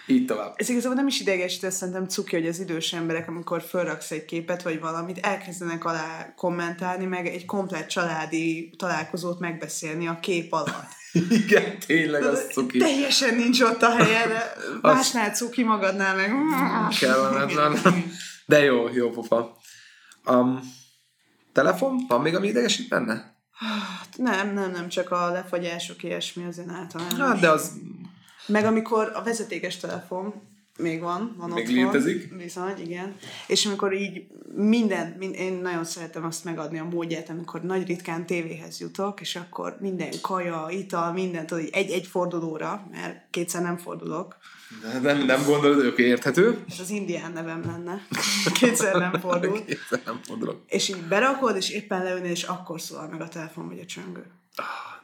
Így 0.07 0.25
tovább. 0.25 0.53
Ez 0.55 0.69
igazából 0.69 0.95
nem 0.95 1.07
is 1.07 1.19
idegesítő, 1.19 1.69
szerintem 1.69 2.07
cuki, 2.07 2.35
hogy 2.35 2.47
az 2.47 2.59
idős 2.59 2.93
emberek, 2.93 3.27
amikor 3.27 3.61
felraksz 3.61 4.11
egy 4.11 4.25
képet, 4.25 4.63
vagy 4.63 4.79
valamit, 4.79 5.17
elkezdenek 5.17 5.85
alá 5.85 6.33
kommentálni, 6.35 7.05
meg 7.05 7.27
egy 7.27 7.45
komplet 7.45 7.89
családi 7.89 8.73
találkozót 8.77 9.39
megbeszélni 9.39 10.07
a 10.07 10.19
kép 10.21 10.53
alatt. 10.53 10.87
Igen, 11.45 11.79
tényleg 11.79 12.23
az 12.23 12.47
cuki. 12.51 12.77
Teljesen 12.77 13.35
nincs 13.35 13.61
ott 13.61 13.81
a 13.81 13.95
helye, 13.95 14.27
de 14.27 14.53
másnál 14.81 15.33
cuki 15.33 15.63
magadnál 15.63 16.15
meg. 16.15 16.31
Kellemetlen. 16.99 17.77
De 18.45 18.63
jó, 18.63 18.89
jó 18.93 19.09
pofa. 19.09 19.57
Um, 20.25 20.59
telefon? 21.53 22.05
Van 22.07 22.21
még, 22.21 22.35
ami 22.35 22.47
idegesít 22.47 22.89
benne? 22.89 23.35
Hát 23.53 24.17
nem, 24.17 24.53
nem, 24.53 24.71
nem, 24.71 24.87
csak 24.87 25.11
a 25.11 25.31
lefagyások, 25.31 26.03
ilyesmi 26.03 26.45
azért 26.45 26.69
általában. 26.69 27.17
Hát, 27.17 27.39
de 27.39 27.49
az... 27.49 27.71
Meg 28.47 28.65
amikor 28.65 29.11
a 29.13 29.23
vezetékes 29.23 29.77
telefon 29.77 30.33
még 30.77 31.01
van, 31.01 31.35
van 31.37 31.49
Még 31.49 31.63
otthon, 31.63 31.75
létezik? 31.75 32.35
Bizony, 32.37 32.73
igen. 32.77 33.15
És 33.47 33.65
amikor 33.65 33.93
így 33.93 34.27
minden, 34.55 35.15
mind, 35.19 35.35
én 35.35 35.53
nagyon 35.53 35.83
szeretem 35.83 36.25
azt 36.25 36.43
megadni 36.43 36.79
a 36.79 36.83
módját, 36.83 37.29
amikor 37.29 37.61
nagy 37.61 37.87
ritkán 37.87 38.25
tévéhez 38.25 38.79
jutok, 38.79 39.21
és 39.21 39.35
akkor 39.35 39.77
minden 39.79 40.11
kaja, 40.21 40.67
ital, 40.69 41.11
mindent, 41.11 41.51
egy-egy 41.51 42.07
fordulóra, 42.07 42.87
mert 42.91 43.27
kétszer 43.29 43.61
nem 43.61 43.77
fordulok, 43.77 44.37
nem, 45.01 45.17
nem 45.17 45.43
gondolod, 45.45 45.81
hogy 45.81 45.99
érthető? 45.99 46.63
Ez 46.69 46.79
az 46.79 46.89
indián 46.89 47.31
nevem 47.31 47.63
lenne. 47.65 48.07
Kétszer 48.53 48.95
nem 48.95 49.19
fordul. 49.19 49.63
Kétszer 49.65 50.01
nem 50.05 50.19
fordulok. 50.27 50.61
És 50.67 50.89
így 50.89 51.01
berakod, 51.01 51.55
és 51.55 51.69
éppen 51.69 52.03
leülnél, 52.03 52.31
és 52.31 52.43
akkor 52.43 52.81
szól 52.81 53.07
meg 53.11 53.21
a 53.21 53.27
telefon 53.27 53.67
vagy 53.67 53.79
a 53.79 53.85
csöngő. 53.85 54.25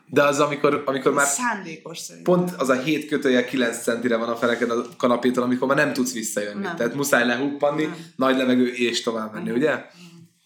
De 0.05 0.23
az, 0.23 0.39
amikor, 0.39 0.83
amikor 0.85 1.13
már... 1.13 1.25
Szándékos 1.25 1.97
szerintem. 1.97 2.33
Pont 2.33 2.51
az 2.51 2.69
a 2.69 2.81
7 2.81 3.07
kötője 3.07 3.45
9 3.45 3.81
centire 3.81 4.17
van 4.17 4.29
a 4.29 4.35
feleken 4.35 4.69
a 4.69 4.81
kanapétól, 4.97 5.43
amikor 5.43 5.67
már 5.67 5.77
nem 5.77 5.93
tudsz 5.93 6.13
visszajönni. 6.13 6.63
Nem. 6.63 6.75
Tehát 6.75 6.93
muszáj 6.93 7.25
lehuppanni, 7.25 7.83
nem. 7.83 7.95
nagy 8.15 8.37
levegő 8.37 8.67
és 8.67 9.01
tovább 9.01 9.33
menni, 9.33 9.51
ugye? 9.51 9.85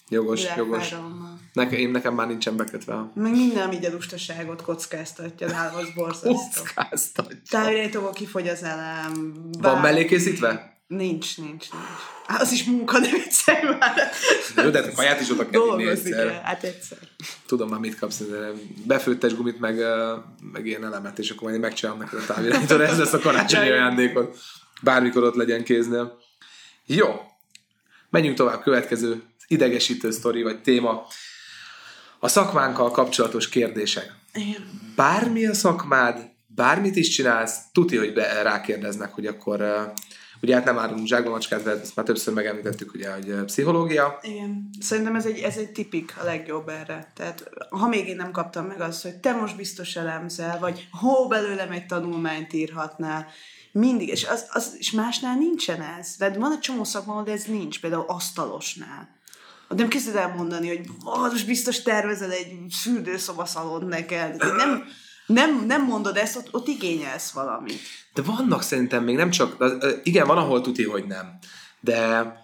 Jogos, 0.10 0.44
jogos. 0.58 0.96
Nekem, 1.54 1.80
én 1.80 1.90
nekem 1.90 2.14
már 2.14 2.28
nincsen 2.28 2.56
bekötve. 2.56 3.12
Meg 3.16 3.32
minden, 3.32 3.68
ami 3.68 3.86
a 3.86 3.92
lustaságot 3.92 4.62
kockáztatja, 4.62 5.48
nálam 5.48 5.76
az 5.76 5.90
borzasztó. 5.96 6.62
Kockáztatja. 6.62 7.38
Távirányítóval 7.50 8.14
kifogy 8.14 8.48
az 8.48 8.64
elem. 8.64 9.34
Bár... 9.60 9.72
Van 9.72 9.82
mellé 9.82 10.06
készítve? 10.06 10.72
Nincs, 10.88 11.38
nincs, 11.38 11.72
nincs. 11.72 11.84
Hát 12.28 12.42
az 12.42 12.52
is 12.52 12.64
munka, 12.64 13.00
de 13.00 13.10
viccelj 13.12 13.78
már. 13.80 14.12
Jó, 14.56 14.70
de 14.70 14.80
a 14.80 14.92
kaját 14.92 15.22
is 15.22 15.30
oda 15.30 15.50
kell 15.50 15.62
vinni 15.62 15.90
egyszer. 15.90 16.42
Hát 16.44 16.64
egyszer. 16.64 16.98
Tudom 17.46 17.70
már 17.70 17.80
mit 17.80 18.00
kapsz, 18.00 18.22
befőttes 18.86 19.36
gumit, 19.36 19.60
meg, 19.60 19.80
meg 20.52 20.66
ilyen 20.66 20.86
elemet, 20.86 21.20
és 21.20 21.30
akkor 21.30 21.50
majd 21.50 21.62
megcsinálom 21.62 22.00
neked 22.00 22.20
a 22.20 22.26
távirányítóra. 22.26 22.84
Ez 22.86 22.98
lesz 22.98 23.14
a 23.14 23.20
karácsonyi 23.20 23.70
ajándékot. 23.70 24.38
Bármikor 24.82 25.24
ott 25.24 25.36
legyen 25.36 25.64
kéznél. 25.64 26.18
Jó. 26.86 27.08
Menjünk 28.10 28.38
tovább. 28.38 28.62
Következő 28.62 29.24
idegesítő 29.48 30.12
sztori 30.12 30.44
vagy 30.44 30.62
téma. 30.62 31.06
A 32.24 32.28
szakmánkkal 32.28 32.92
kapcsolatos 32.92 33.50
kérdések. 33.50 34.16
Igen. 34.34 34.82
Bármi 34.96 35.46
a 35.46 35.54
szakmád, 35.54 36.30
bármit 36.48 36.96
is 36.96 37.10
csinálsz, 37.10 37.58
tuti, 37.72 37.98
hogy 37.98 38.14
be, 38.14 38.42
rákérdeznek, 38.42 39.14
hogy 39.14 39.26
akkor 39.26 39.92
ugye 40.42 40.56
hát 40.56 40.66
nem 40.66 40.78
árulunk 40.78 41.08
zsákba 41.08 41.30
macskát, 41.30 41.66
mert 41.66 41.82
ezt 41.82 41.96
már 41.96 42.06
többször 42.06 42.34
megemlítettük, 42.34 42.94
ugye, 42.94 43.14
hogy 43.14 43.44
pszichológia. 43.46 44.20
Igen. 44.22 44.70
Szerintem 44.80 45.16
ez 45.16 45.26
egy, 45.26 45.40
ez 45.40 45.58
egy 45.58 45.72
tipik 45.72 46.14
a 46.22 46.24
legjobb 46.24 46.70
erre. 46.70 47.12
Tehát 47.16 47.50
ha 47.70 47.88
még 47.88 48.08
én 48.08 48.16
nem 48.16 48.32
kaptam 48.32 48.66
meg 48.66 48.82
azt, 48.82 49.04
hogy 49.04 49.16
te 49.16 49.34
most 49.34 49.56
biztos 49.56 49.96
elemzel, 49.96 50.60
vagy 50.60 50.88
hó 50.92 51.28
belőlem 51.28 51.72
egy 51.72 51.86
tanulmányt 51.86 52.54
írhatnál, 52.54 53.28
mindig, 53.72 54.08
és, 54.08 54.28
az, 54.28 54.46
az, 54.50 54.76
és 54.78 54.92
másnál 54.92 55.38
nincsen 55.38 55.82
ez. 55.82 56.16
Tehát 56.16 56.36
van 56.36 56.52
egy 56.52 56.60
csomó 56.60 56.84
szakma, 56.84 57.24
de 57.24 57.32
ez 57.32 57.44
nincs, 57.44 57.82
például 57.82 58.06
asztalosnál 58.08 59.22
nem 59.78 59.88
kezded 59.88 60.16
el 60.16 60.34
mondani, 60.36 60.68
hogy 60.68 60.80
most 61.04 61.46
biztos 61.46 61.82
tervezel 61.82 62.32
egy 62.32 62.54
fürdőszobaszalon 62.82 63.86
neked. 63.88 64.36
De 64.36 64.52
nem, 64.52 64.84
nem, 65.26 65.66
nem 65.66 65.86
mondod 65.86 66.18
ezt, 66.18 66.36
ott, 66.36 66.54
ott 66.54 66.68
igényelsz 66.68 67.32
valamit. 67.32 67.80
De 68.14 68.22
vannak 68.22 68.62
szerintem 68.62 69.04
még 69.04 69.16
nem 69.16 69.30
csak, 69.30 69.64
igen, 70.04 70.28
van, 70.28 70.38
ahol 70.38 70.62
tuti, 70.62 70.84
hogy 70.84 71.06
nem. 71.06 71.38
De 71.80 72.42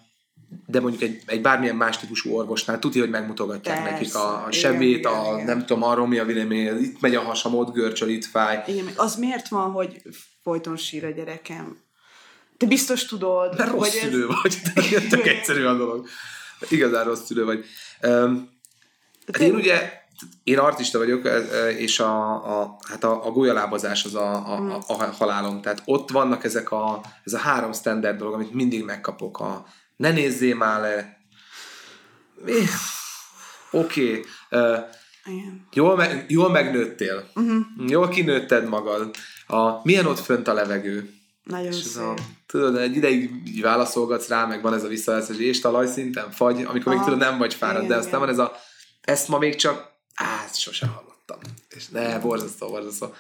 de 0.66 0.80
mondjuk 0.80 1.02
egy, 1.02 1.22
egy 1.26 1.42
bármilyen 1.42 1.76
más 1.76 1.98
típusú 1.98 2.36
orvosnál 2.36 2.80
tudja, 2.80 3.02
hogy 3.02 3.10
megmutogatják 3.10 3.78
Persze, 3.78 3.92
nekik 3.92 4.16
a, 4.16 4.46
a 4.46 4.52
sebét, 4.52 4.98
igen, 4.98 5.12
a 5.12 5.34
igen. 5.34 5.46
nem 5.46 5.66
tudom, 5.66 5.84
arról 5.84 6.08
mi 6.08 6.18
a 6.18 6.26
vélemény, 6.26 6.78
itt 6.82 7.02
megy 7.02 7.16
a 7.16 7.22
hasam, 7.22 7.56
ott 7.56 7.74
görcsöl, 7.74 8.10
itt 8.10 8.26
fáj. 8.26 8.64
Igen, 8.68 8.86
az 8.96 9.16
miért 9.16 9.48
van, 9.48 9.72
hogy 9.72 10.02
folyton 10.44 10.78
sír 10.78 11.06
a 11.06 11.10
gyerekem? 11.10 11.78
Te 12.58 12.66
biztos 12.66 13.06
tudod. 13.06 13.58
Mert 13.58 13.72
rossz 13.72 13.90
szülő 13.90 14.28
ez... 14.30 14.36
vagy, 14.42 14.62
tök 15.10 15.28
egyszerű 15.28 15.64
a 15.64 15.78
dolog 15.78 16.08
igazán 16.70 17.06
rossz 17.06 17.26
szülő 17.26 17.46
vagy. 17.46 17.66
Um, 18.02 18.50
hát 19.34 19.42
én 19.42 19.56
ugye, 19.56 19.92
én 20.44 20.58
artista 20.58 20.98
vagyok, 20.98 21.30
és 21.78 22.00
a, 22.00 22.32
a, 22.60 22.78
hát 22.88 23.04
a, 23.04 23.26
a 23.26 23.32
golyalábazás 23.32 24.06
az 24.06 24.16
a, 24.16 24.34
a, 24.34 24.76
a, 24.76 24.82
a 24.88 24.94
halálom. 24.94 25.62
Tehát 25.62 25.82
ott 25.86 26.12
vannak 26.12 26.44
ezek 26.44 26.72
a, 26.72 27.02
ez 27.24 27.34
a 27.34 27.38
három 27.38 27.74
standard 27.74 28.18
dolog, 28.18 28.34
amit 28.34 28.54
mindig 28.54 28.84
megkapok. 28.84 29.40
A 29.40 29.66
ne 29.96 30.12
nézzél 30.12 30.56
már 30.56 30.82
le. 30.82 31.18
Oké. 33.72 34.24
Okay. 34.52 34.72
Uh, 34.72 34.80
jól, 35.74 35.96
me, 35.96 36.26
jól 36.28 36.50
megnőttél. 36.50 37.30
Uh-huh. 37.36 37.66
Jól 37.88 38.08
kinőtted 38.08 38.68
magad. 38.68 39.16
A, 39.48 39.84
milyen 39.84 40.06
ott 40.06 40.20
fönt 40.20 40.48
a 40.48 40.54
levegő? 40.54 41.14
Nagyon 41.44 41.72
és 41.72 41.76
szép. 41.76 42.04
A, 42.04 42.14
tudod, 42.52 42.78
egy 42.78 42.96
ideig 42.96 43.32
így 43.48 43.62
válaszolgatsz 43.62 44.28
rá, 44.28 44.46
meg 44.46 44.62
van 44.62 44.74
ez 44.74 44.84
a 44.84 44.88
visszajelzés, 44.88 45.36
hogy 45.36 45.46
és 45.46 45.60
talajszinten 45.60 46.32
fagy, 46.32 46.64
amikor 46.64 46.94
még 46.94 47.04
tudod 47.04 47.20
nem 47.20 47.38
vagy 47.38 47.54
fáradt, 47.54 47.88
de 47.88 47.96
aztán 47.96 48.08
igen. 48.08 48.20
van 48.20 48.30
ez 48.30 48.38
a, 48.38 48.56
ezt 49.02 49.28
ma 49.28 49.38
még 49.38 49.56
csak, 49.56 49.92
á, 50.16 50.44
ezt 50.46 50.60
sosem 50.60 50.90
hallottam. 50.90 51.40
És 51.70 51.88
ne, 51.88 52.20
borzasztó, 52.20 52.68
borzasztó. 52.68 53.14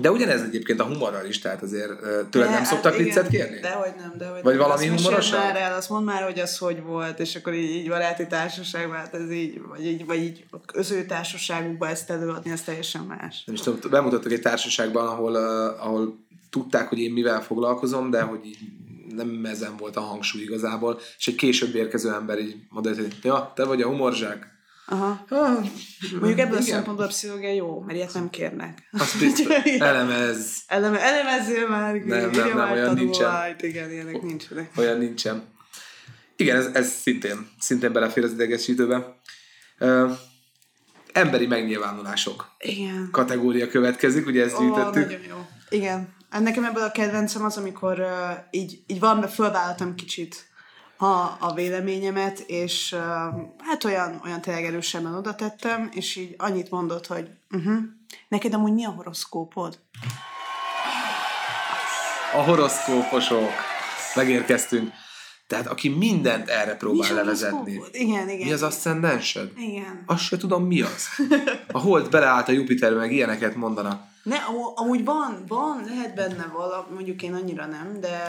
De 0.00 0.10
ugyanez 0.10 0.42
egyébként 0.42 0.80
a 0.80 0.84
humorral 0.84 1.26
is, 1.26 1.38
tehát 1.38 1.62
azért 1.62 1.90
tőled 2.30 2.50
nem 2.50 2.64
szoktak 2.64 2.94
igen, 2.94 3.04
viccet 3.04 3.28
kérni? 3.28 3.60
Dehogy 3.60 3.92
nem, 3.98 4.14
dehogy 4.18 4.42
Vagy 4.42 4.56
nem. 4.56 4.68
valami 4.68 4.86
humoros? 4.86 5.30
már 5.30 5.56
el, 5.56 5.74
azt 5.74 5.90
mondd 5.90 6.04
már, 6.04 6.22
hogy 6.22 6.38
az 6.38 6.58
hogy 6.58 6.82
volt, 6.82 7.18
és 7.18 7.36
akkor 7.36 7.54
így, 7.54 7.70
így 7.70 7.88
baráti 7.88 8.26
társaságban, 8.26 8.96
hát 8.96 9.14
ez 9.14 9.30
így, 9.30 9.60
vagy 9.68 9.86
így, 9.86 10.06
vagy 10.06 10.18
így 10.18 10.44
az 10.74 10.90
ő 10.90 11.04
társaságukban 11.04 11.88
ezt 11.88 12.10
előadni, 12.10 12.50
ez 12.50 12.62
teljesen 12.62 13.02
más. 13.02 13.42
Nem 13.44 13.54
is 13.54 13.60
tudom, 13.60 13.90
bemutattak 13.90 14.32
egy 14.32 14.40
társaságban, 14.40 15.06
ahol, 15.06 15.32
uh, 15.32 15.86
ahol 15.86 16.18
tudták, 16.50 16.88
hogy 16.88 16.98
én 16.98 17.12
mivel 17.12 17.42
foglalkozom, 17.42 18.10
de 18.10 18.20
hogy 18.20 18.40
így 18.44 18.58
nem 19.14 19.44
ezen 19.44 19.76
volt 19.76 19.96
a 19.96 20.00
hangsúly 20.00 20.42
igazából, 20.42 21.00
és 21.18 21.26
egy 21.26 21.34
később 21.34 21.74
érkező 21.74 22.12
ember 22.12 22.38
így 22.38 22.56
mondta, 22.68 22.94
hogy 22.94 23.16
ja, 23.22 23.52
te 23.54 23.64
vagy 23.64 23.82
a 23.82 23.86
humorzsák. 23.86 24.56
Aha. 24.90 25.24
Ah, 25.28 25.64
Mondjuk 26.20 26.38
ebből 26.38 26.56
a 26.56 26.60
szempontból 26.60 27.04
a 27.04 27.08
pszichológia 27.08 27.52
jó, 27.52 27.80
mert 27.80 27.98
ilyet 27.98 28.14
nem 28.14 28.30
kérnek. 28.30 28.88
Azt 28.92 29.18
biztos. 29.18 29.46
Elemez. 29.78 30.62
Eleme, 30.66 31.00
elemezzél 31.00 31.68
már. 31.68 31.94
Nem, 31.94 32.30
nem, 32.30 32.56
nem, 32.56 32.70
olyan 32.70 32.94
nincsen. 32.94 33.56
Igen, 33.60 33.90
ilyenek 33.90 34.22
nincsenek. 34.22 34.70
Olyan 34.76 34.98
nincsen. 34.98 35.42
Igen, 36.36 36.56
ez, 36.56 36.66
ez 36.72 36.90
szintén, 36.90 37.48
szintén 37.58 37.92
belefér 37.92 38.24
az 38.24 38.32
idegesítőbe. 38.32 39.16
Uh, 39.80 40.10
emberi 41.12 41.46
megnyilvánulások. 41.46 42.50
Igen. 42.58 43.08
Kategória 43.12 43.68
következik, 43.68 44.26
ugye 44.26 44.44
ezt 44.44 44.58
gyűjtöttük. 44.58 45.06
Nagyon 45.06 45.26
jó. 45.28 45.46
Igen. 45.68 46.14
Nekem 46.30 46.64
ebből 46.64 46.82
a 46.82 46.90
kedvencem 46.90 47.44
az, 47.44 47.56
amikor 47.56 48.00
uh, 48.00 48.08
így, 48.50 48.82
így 48.86 49.00
valamiben 49.00 49.30
fölvállaltam 49.30 49.94
kicsit 49.94 50.47
a, 50.98 51.36
a 51.38 51.52
véleményemet, 51.54 52.38
és 52.38 52.92
uh, 52.92 53.00
hát 53.58 53.84
olyan, 53.84 54.20
olyan 54.24 54.40
tényleg 54.40 54.64
erősebben 54.64 55.14
oda 55.14 55.34
tettem, 55.34 55.88
és 55.92 56.16
így 56.16 56.34
annyit 56.38 56.70
mondott, 56.70 57.06
hogy 57.06 57.28
uh-huh, 57.50 57.78
neked 58.28 58.54
amúgy 58.54 58.72
mi 58.72 58.84
a 58.84 58.90
horoszkópod? 58.90 59.78
A 62.34 62.42
horoszkóposok. 62.42 63.50
Megérkeztünk. 64.14 64.92
Tehát 65.46 65.66
aki 65.66 65.88
mindent 65.88 66.48
erre 66.48 66.76
próbál 66.76 67.14
levezetni. 67.14 67.80
Igen, 67.92 68.28
igen. 68.28 68.46
Mi 68.46 68.52
az 68.52 68.62
aszcendensed? 68.62 69.50
Igen. 69.56 70.02
Azt 70.06 70.22
se 70.22 70.36
tudom, 70.36 70.64
mi 70.64 70.80
az. 70.80 71.08
A 71.72 71.78
hold 71.78 72.10
beleállt 72.10 72.48
a 72.48 72.52
Jupiterbe, 72.52 72.98
meg 72.98 73.12
ilyeneket 73.12 73.54
mondanak. 73.54 74.02
Ne, 74.22 74.36
amúgy 74.74 75.04
van, 75.04 75.44
van, 75.46 75.84
lehet 75.86 76.14
benne 76.14 76.50
vala, 76.52 76.88
mondjuk 76.94 77.22
én 77.22 77.34
annyira 77.34 77.66
nem, 77.66 78.00
de... 78.00 78.24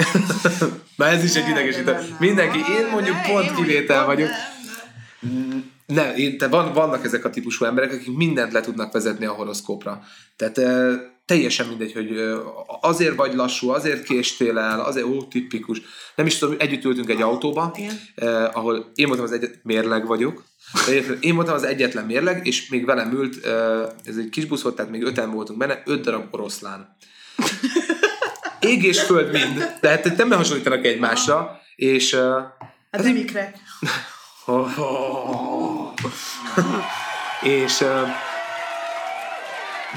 Na 0.98 1.06
ez 1.06 1.24
is 1.24 1.36
egy 1.36 1.50
idegesítő. 1.50 1.98
Mindenki, 2.20 2.58
én 2.58 2.88
mondjuk 2.92 3.16
ne, 3.16 3.22
pont 3.22 3.46
én 3.46 3.56
kivétel 3.56 4.06
vagyok. 4.06 4.30
Nem, 5.20 5.72
nem. 5.86 6.16
én, 6.16 6.38
te 6.38 6.48
van, 6.48 6.74
vannak 6.74 7.06
ezek 7.06 7.26
a 7.26 7.30
típusú 7.30 7.66
emberek, 7.66 7.92
akik 7.92 8.16
mindent 8.16 8.52
le 8.52 8.62
tudnak 8.62 8.92
vezetni 8.92 9.26
a 9.26 9.34
horoszkópra. 9.34 10.02
Tehát 10.36 10.60
teljesen 11.30 11.68
mindegy, 11.68 11.94
hogy 11.94 12.22
azért 12.82 13.16
vagy 13.16 13.34
lassú, 13.34 13.70
azért 13.70 14.04
késtél 14.04 14.58
el, 14.58 14.80
azért, 14.80 15.06
ó, 15.06 15.24
tipikus. 15.24 15.82
Nem 16.16 16.26
is 16.26 16.38
tudom, 16.38 16.56
együtt 16.60 16.84
ültünk 16.84 17.10
egy 17.10 17.22
autóba, 17.22 17.76
eh, 18.16 18.58
ahol 18.58 18.92
én 18.96 19.08
voltam 19.08 19.26
az 19.26 19.32
egyetlen, 19.32 19.60
mérleg 19.64 20.08
vagyok, 20.08 20.44
de 20.86 21.02
én 21.20 21.36
voltam 21.36 21.54
az 21.54 21.64
egyetlen 21.64 22.06
mérleg, 22.06 22.48
és 22.48 22.70
még 22.70 22.86
velem 22.86 23.14
ült, 23.14 23.46
eh, 23.46 23.82
ez 24.06 24.18
egy 24.18 24.30
kis 24.30 24.46
busz 24.46 24.62
volt, 24.62 24.76
tehát 24.76 24.92
még 24.92 25.04
öten 25.04 25.32
voltunk 25.32 25.60
benne, 25.60 25.82
öt 25.86 26.02
darab 26.02 26.34
oroszlán. 26.34 26.96
Ég 28.60 28.84
és 28.84 29.02
föld 29.02 29.32
mind, 29.32 29.78
tehát 29.80 30.18
nem 30.18 30.32
hasonlítanak 30.32 30.86
egymásra, 30.86 31.62
és... 31.76 32.14
Eh, 32.14 32.44
hát 32.92 33.04
nem 33.04 33.16
ikrek. 33.16 33.58
és... 37.64 37.82
Eh, 37.82 38.28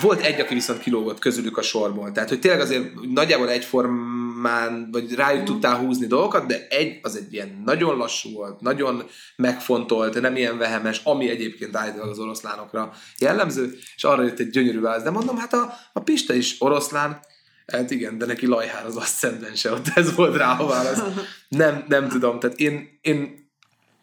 volt 0.00 0.20
egy, 0.20 0.40
aki 0.40 0.54
viszont 0.54 0.80
kilógott 0.80 1.18
közülük 1.18 1.58
a 1.58 1.62
sorból. 1.62 2.12
Tehát, 2.12 2.28
hogy 2.28 2.40
tényleg 2.40 2.60
azért 2.60 3.00
nagyjából 3.12 3.50
egyformán, 3.50 4.88
vagy 4.92 5.14
rájuk 5.14 5.44
tudtál 5.44 5.76
húzni 5.76 6.06
dolgokat, 6.06 6.46
de 6.46 6.66
egy, 6.70 6.98
az 7.02 7.16
egy 7.16 7.32
ilyen 7.32 7.62
nagyon 7.64 7.96
lassú 7.96 8.32
volt, 8.32 8.60
nagyon 8.60 9.04
megfontolt, 9.36 10.20
nem 10.20 10.36
ilyen 10.36 10.58
vehemes, 10.58 11.00
ami 11.04 11.30
egyébként 11.30 11.76
állítólag 11.76 12.10
az 12.10 12.18
oroszlánokra 12.18 12.92
jellemző, 13.18 13.78
és 13.96 14.04
arra 14.04 14.22
jött 14.22 14.38
egy 14.38 14.50
gyönyörű 14.50 14.80
válasz. 14.80 15.02
De 15.02 15.10
mondom, 15.10 15.36
hát 15.36 15.52
a, 15.52 15.74
a 15.92 16.00
Pista 16.00 16.34
is 16.34 16.56
oroszlán, 16.58 17.20
Hát 17.66 17.90
igen, 17.90 18.18
de 18.18 18.26
neki 18.26 18.46
lajhár 18.46 18.86
az 18.86 18.96
aszcendense, 18.96 19.72
ott 19.72 19.86
ez 19.94 20.14
volt 20.14 20.36
rá 20.36 20.58
a 20.58 20.66
válasz. 20.66 21.02
Nem, 21.48 21.84
nem 21.88 22.08
tudom, 22.08 22.38
tehát 22.38 22.58
én, 22.58 22.98
én 23.00 23.41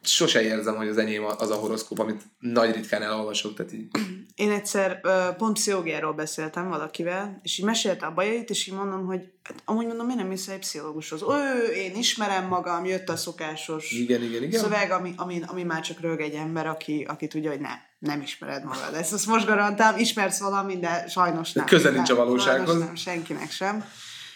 sose 0.01 0.41
érzem, 0.41 0.75
hogy 0.75 0.87
az 0.87 0.97
enyém 0.97 1.25
az 1.37 1.49
a 1.49 1.55
horoszkóp, 1.55 1.99
amit 1.99 2.21
nagy 2.39 2.75
ritkán 2.75 3.01
elolvasok. 3.01 3.55
Tehát 3.55 3.73
így. 3.73 3.87
Én 4.35 4.51
egyszer 4.51 5.01
pont 5.37 5.53
pszichológiáról 5.53 6.13
beszéltem 6.13 6.69
valakivel, 6.69 7.39
és 7.43 7.57
így 7.57 7.65
mesélte 7.65 8.05
a 8.05 8.13
bajait, 8.13 8.49
és 8.49 8.67
így 8.67 8.73
mondom, 8.73 9.05
hogy 9.05 9.19
hát, 9.43 9.61
amúgy 9.65 9.85
mondom, 9.85 10.05
miért 10.05 10.21
nem 10.21 10.29
mész 10.29 10.47
egy 10.47 10.59
pszichológushoz? 10.59 11.21
Ő, 11.21 11.73
én 11.73 11.95
ismerem 11.95 12.47
magam, 12.47 12.85
jött 12.85 13.09
a 13.09 13.15
szokásos 13.15 13.91
igen, 13.91 14.23
igen, 14.23 14.43
igen. 14.43 14.61
szöveg, 14.61 14.91
ami, 14.91 15.13
ami, 15.17 15.41
ami 15.45 15.63
már 15.63 15.81
csak 15.81 15.99
rög 15.99 16.19
egy 16.21 16.33
ember, 16.33 16.67
aki, 16.67 17.05
aki 17.07 17.27
tudja, 17.27 17.49
hogy 17.49 17.59
nem, 17.59 17.77
nem 17.99 18.21
ismered 18.21 18.63
magad. 18.63 18.93
Ezt 18.93 19.13
azt 19.13 19.25
most 19.25 19.45
garantálom, 19.45 19.99
ismersz 19.99 20.39
valamit, 20.39 20.79
de 20.79 21.07
sajnos 21.07 21.51
nem. 21.51 21.65
Közel 21.65 21.91
nincs 21.91 22.09
a 22.09 22.15
valósághoz. 22.15 22.79
Nem, 22.79 22.95
senkinek 22.95 23.51
sem. 23.51 23.85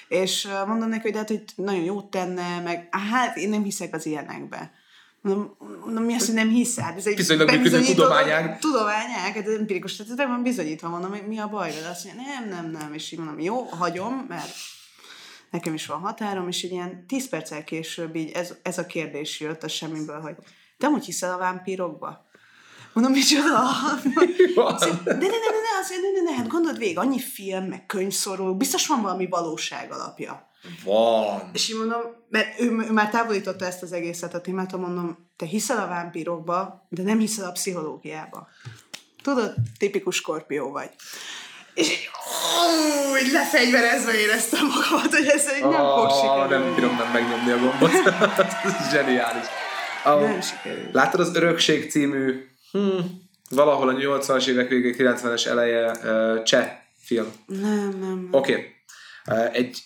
És 0.07 0.47
mondom 0.67 0.89
neki, 0.89 1.01
hogy, 1.01 1.17
hát, 1.17 1.27
hogy 1.27 1.43
nagyon 1.55 1.83
jót 1.83 2.09
tenne, 2.09 2.59
meg 2.59 2.87
hát 2.91 3.37
én 3.37 3.49
nem 3.49 3.63
hiszek 3.63 3.95
az 3.95 4.05
ilyenekbe 4.05 4.71
Mondom, 5.23 5.55
mondom, 5.83 6.03
mi 6.03 6.13
az, 6.13 6.25
hogy 6.25 6.35
nem 6.35 6.49
hiszel? 6.49 6.83
Hát 6.83 6.97
ez 6.97 7.05
egy 7.05 7.15
Viszonylag 7.15 7.49
működő 7.49 7.81
tudományág. 7.81 8.59
Tudományág, 8.59 9.33
hát 9.33 9.47
empirikus, 9.47 9.95
tehát 9.95 10.27
van 10.27 10.43
bizonyítva, 10.43 10.89
mondom, 10.89 11.11
mi 11.11 11.39
a 11.39 11.47
baj 11.47 11.73
vele. 11.73 11.89
Azt 11.89 12.05
mondja, 12.05 12.23
nem, 12.23 12.49
nem, 12.49 12.71
nem, 12.71 12.93
és 12.93 13.11
így 13.11 13.19
mondom, 13.19 13.39
jó, 13.39 13.61
hagyom, 13.63 14.25
mert 14.27 14.55
nekem 15.51 15.73
is 15.73 15.85
van 15.85 15.99
határom, 15.99 16.47
és 16.47 16.63
egy 16.63 16.71
ilyen 16.71 17.07
tíz 17.07 17.29
perccel 17.29 17.63
később 17.63 18.15
így 18.15 18.31
ez, 18.31 18.53
ez 18.61 18.77
a 18.77 18.85
kérdés 18.85 19.39
jött 19.39 19.63
a 19.63 19.67
semmiből, 19.67 20.19
hogy 20.19 20.35
te 20.77 20.87
úgy 20.87 21.05
hiszel 21.05 21.33
a 21.33 21.37
vámpírokba? 21.37 22.25
Mondom, 22.93 23.13
micsoda? 23.13 23.69
de 25.05 25.13
ne, 25.13 25.19
ne, 25.19 25.27
ne, 25.27 25.59
ne, 25.65 25.79
azt, 25.81 25.89
ne, 25.89 26.21
ne, 26.21 26.29
ne, 26.29 26.35
hát 26.35 26.47
gondold 26.47 26.77
végig, 26.77 26.97
annyi 26.97 27.19
film, 27.19 27.63
meg 27.63 27.85
könyv 27.85 28.13
szorul, 28.13 28.53
biztos 28.53 28.87
van 28.87 29.01
valami 29.01 29.27
valóság 29.27 29.91
alapja. 29.91 30.51
Van. 30.83 31.49
És 31.53 31.69
így 31.69 31.77
mondom, 31.77 32.01
mert 32.29 32.59
ő, 32.59 32.65
ő 32.65 32.91
már 32.91 33.09
távolította 33.09 33.65
ezt 33.65 33.81
az 33.81 33.91
egészet 33.91 34.33
a 34.33 34.41
témától, 34.41 34.79
mondom, 34.79 35.29
te 35.35 35.45
hiszel 35.45 35.77
a 35.77 35.87
vámpírokba, 35.87 36.87
de 36.89 37.03
nem 37.03 37.19
hiszel 37.19 37.49
a 37.49 37.51
pszichológiába. 37.51 38.47
Tudod, 39.23 39.53
tipikus 39.77 40.15
skorpió 40.15 40.71
vagy. 40.71 40.89
És 41.73 41.89
így, 41.89 42.09
úgy 43.11 43.31
lefegyverezve 43.31 44.19
éreztem 44.19 44.67
magamat, 44.67 45.15
hogy 45.15 45.27
ez 45.27 45.47
egy 45.47 45.61
nem 45.61 45.71
fog 45.71 46.11
sikerülni. 46.11 46.65
Nem 46.65 46.75
bírom 46.75 46.95
nem 46.95 47.11
megnyomni 47.11 47.51
a 47.51 47.57
gombot. 47.57 47.91
ez 48.63 48.91
zseniális. 48.91 49.45
A, 50.03 50.13
nem 50.13 50.41
sikerült. 50.41 50.93
Láttad 50.93 51.19
az 51.19 51.35
Örökség 51.35 51.91
című 51.91 52.45
hmm, 52.71 53.21
valahol 53.49 53.89
a 53.89 53.93
80-as 53.93 54.47
évek 54.47 54.69
végé, 54.69 54.95
90-es 54.97 55.45
eleje 55.45 55.91
uh, 55.91 56.43
cseh 56.43 56.77
film? 56.99 57.33
Nem, 57.45 57.61
nem. 57.61 57.99
nem. 57.99 58.27
Oké. 58.31 58.51
Okay. 59.25 59.45
Uh, 59.45 59.55
egy 59.55 59.77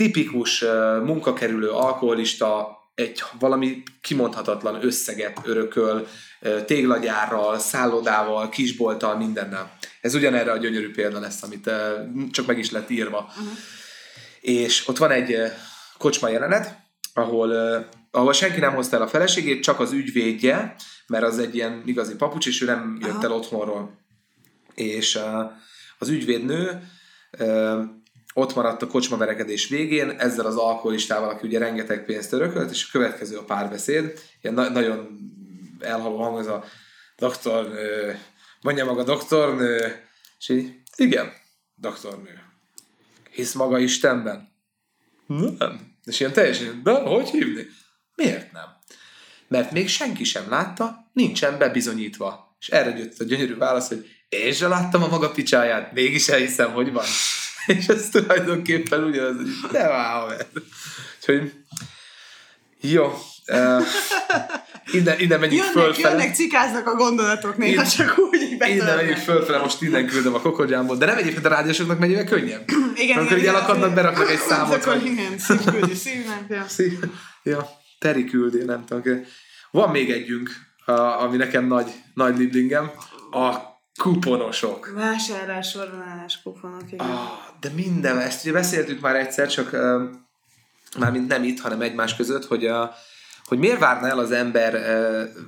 tipikus 0.00 0.64
munkakerülő 1.04 1.70
alkoholista 1.70 2.78
egy 2.94 3.22
valami 3.38 3.82
kimondhatatlan 4.00 4.84
összeget 4.84 5.40
örököl, 5.44 6.06
téglagyárral, 6.66 7.58
szállodával, 7.58 8.48
kisbolttal, 8.48 9.16
mindennel. 9.16 9.78
Ez 10.00 10.14
ugyanerre 10.14 10.52
a 10.52 10.56
gyönyörű 10.56 10.90
példa 10.90 11.20
lesz, 11.20 11.42
amit 11.42 11.70
csak 12.30 12.46
meg 12.46 12.58
is 12.58 12.70
lett 12.70 12.90
írva. 12.90 13.18
Uh-huh. 13.18 13.52
És 14.40 14.88
ott 14.88 14.96
van 14.96 15.10
egy 15.10 15.36
kocsma 15.98 16.28
jelenet, 16.28 16.78
ahol, 17.14 17.52
ahol 18.10 18.32
senki 18.32 18.60
nem 18.60 18.74
hozta 18.74 18.96
el 18.96 19.02
a 19.02 19.08
feleségét, 19.08 19.62
csak 19.62 19.80
az 19.80 19.92
ügyvédje, 19.92 20.74
mert 21.06 21.24
az 21.24 21.38
egy 21.38 21.54
ilyen 21.54 21.82
igazi 21.86 22.14
papucs, 22.14 22.46
és 22.46 22.62
ő 22.62 22.66
nem 22.66 22.98
jött 23.00 23.24
el 23.24 23.32
otthonról. 23.32 23.98
És 24.74 25.18
az 25.98 26.08
ügyvédnő 26.08 26.90
ott 28.34 28.54
maradt 28.54 28.82
a 28.82 28.86
kocsmaverekedés 28.86 29.68
végén, 29.68 30.10
ezzel 30.10 30.46
az 30.46 30.56
alkoholistával, 30.56 31.28
aki 31.28 31.46
ugye 31.46 31.58
rengeteg 31.58 32.04
pénzt 32.04 32.32
örökölt, 32.32 32.70
és 32.70 32.84
a 32.84 32.88
következő 32.92 33.36
a 33.36 33.44
párbeszéd, 33.44 34.20
ilyen 34.42 34.54
na- 34.54 34.68
nagyon 34.68 35.18
elhaló 35.80 36.16
hang, 36.16 36.38
ez 36.38 36.46
a 36.46 36.64
doktornő, 37.16 38.18
mondja 38.60 38.84
maga 38.84 39.02
doktornő, 39.02 40.04
és 40.38 40.48
így, 40.48 40.74
igen, 40.96 41.32
doktornő, 41.74 42.40
hisz 43.30 43.54
maga 43.54 43.78
Istenben? 43.78 44.48
Nem. 45.26 45.88
És 46.04 46.20
ilyen 46.20 46.32
teljesen, 46.32 46.80
de 46.82 46.92
hogy 46.92 47.28
hívni? 47.28 47.66
Miért 48.14 48.52
nem? 48.52 48.64
Mert 49.48 49.70
még 49.72 49.88
senki 49.88 50.24
sem 50.24 50.50
látta, 50.50 51.10
nincsen 51.12 51.58
bebizonyítva. 51.58 52.56
És 52.60 52.68
erre 52.68 52.98
jött 52.98 53.18
a 53.18 53.24
gyönyörű 53.24 53.56
válasz, 53.56 53.88
hogy 53.88 54.06
én 54.28 54.52
sem 54.52 54.70
láttam 54.70 55.02
a 55.02 55.08
maga 55.08 55.30
picsáját, 55.30 55.92
mégis 55.92 56.28
elhiszem, 56.28 56.72
hogy 56.72 56.92
van. 56.92 57.04
és 57.76 57.86
ez 57.86 58.08
tulajdonképpen 58.08 59.04
ugyanaz, 59.04 59.36
hogy 59.36 59.70
ne 59.72 59.88
válj 59.88 60.36
Úgyhogy 61.18 61.52
jó. 62.80 63.04
Uh, 63.52 63.82
innen, 64.92 65.18
innen 65.18 65.40
menjünk 65.40 65.64
jönnek, 65.64 65.82
fölfele. 65.82 66.10
Jönnek, 66.10 66.34
cikáznak 66.34 66.86
a 66.86 66.94
gondolatok 66.94 67.56
néha, 67.56 67.86
csak 67.86 68.18
úgy 68.18 68.40
Innen 68.68 68.96
menjünk 68.96 69.18
fölfele, 69.18 69.58
most 69.58 69.82
innen 69.82 70.06
küldöm 70.06 70.34
a 70.34 70.40
kokogyámból, 70.40 70.96
de 70.96 71.06
nem 71.06 71.16
egyébként 71.16 71.44
a 71.44 71.48
rádiósoknak 71.48 71.98
mennyivel 71.98 72.24
könnyebb. 72.24 72.64
igen, 72.94 73.18
Amikor 73.18 73.38
így 73.38 73.46
elakadnak, 73.46 73.94
beraknak 73.94 74.30
egy 74.30 74.38
számot. 74.38 74.84
Akkor 74.84 75.02
igen, 75.04 75.38
szív 75.38 75.64
küldi, 75.64 75.94
szív 75.94 76.24
nem, 76.24 76.46
ja. 76.48 76.64
Szív, 76.68 76.98
ja, 77.42 77.68
Teri 77.98 78.24
küldi, 78.24 78.64
nem 78.64 78.84
tudom. 78.84 79.24
Van 79.70 79.90
még 79.90 80.10
együnk, 80.10 80.50
ami 81.18 81.36
nekem 81.36 81.66
nagy, 81.66 81.90
nagy 82.14 82.38
liblingem, 82.38 82.90
a 83.30 83.70
kuponosok. 83.98 84.92
Vásárlás, 84.94 85.68
sorbanálás, 85.68 86.42
kuponok, 86.42 86.92
igen. 86.92 87.06
Ah, 87.06 87.28
de 87.60 87.70
minden, 87.74 88.18
ezt 88.18 88.44
ugye 88.44 88.52
beszéltük 88.52 89.00
már 89.00 89.16
egyszer, 89.16 89.48
csak 89.48 89.72
uh, 89.72 90.02
mármint 90.98 91.28
nem 91.28 91.44
itt, 91.44 91.60
hanem 91.60 91.80
egymás 91.80 92.16
között, 92.16 92.46
hogy, 92.46 92.64
uh, 92.66 92.88
hogy 93.44 93.58
miért 93.58 93.78
várna 93.78 94.08
el 94.08 94.18
az 94.18 94.30
ember 94.30 94.74
uh, 94.74 95.44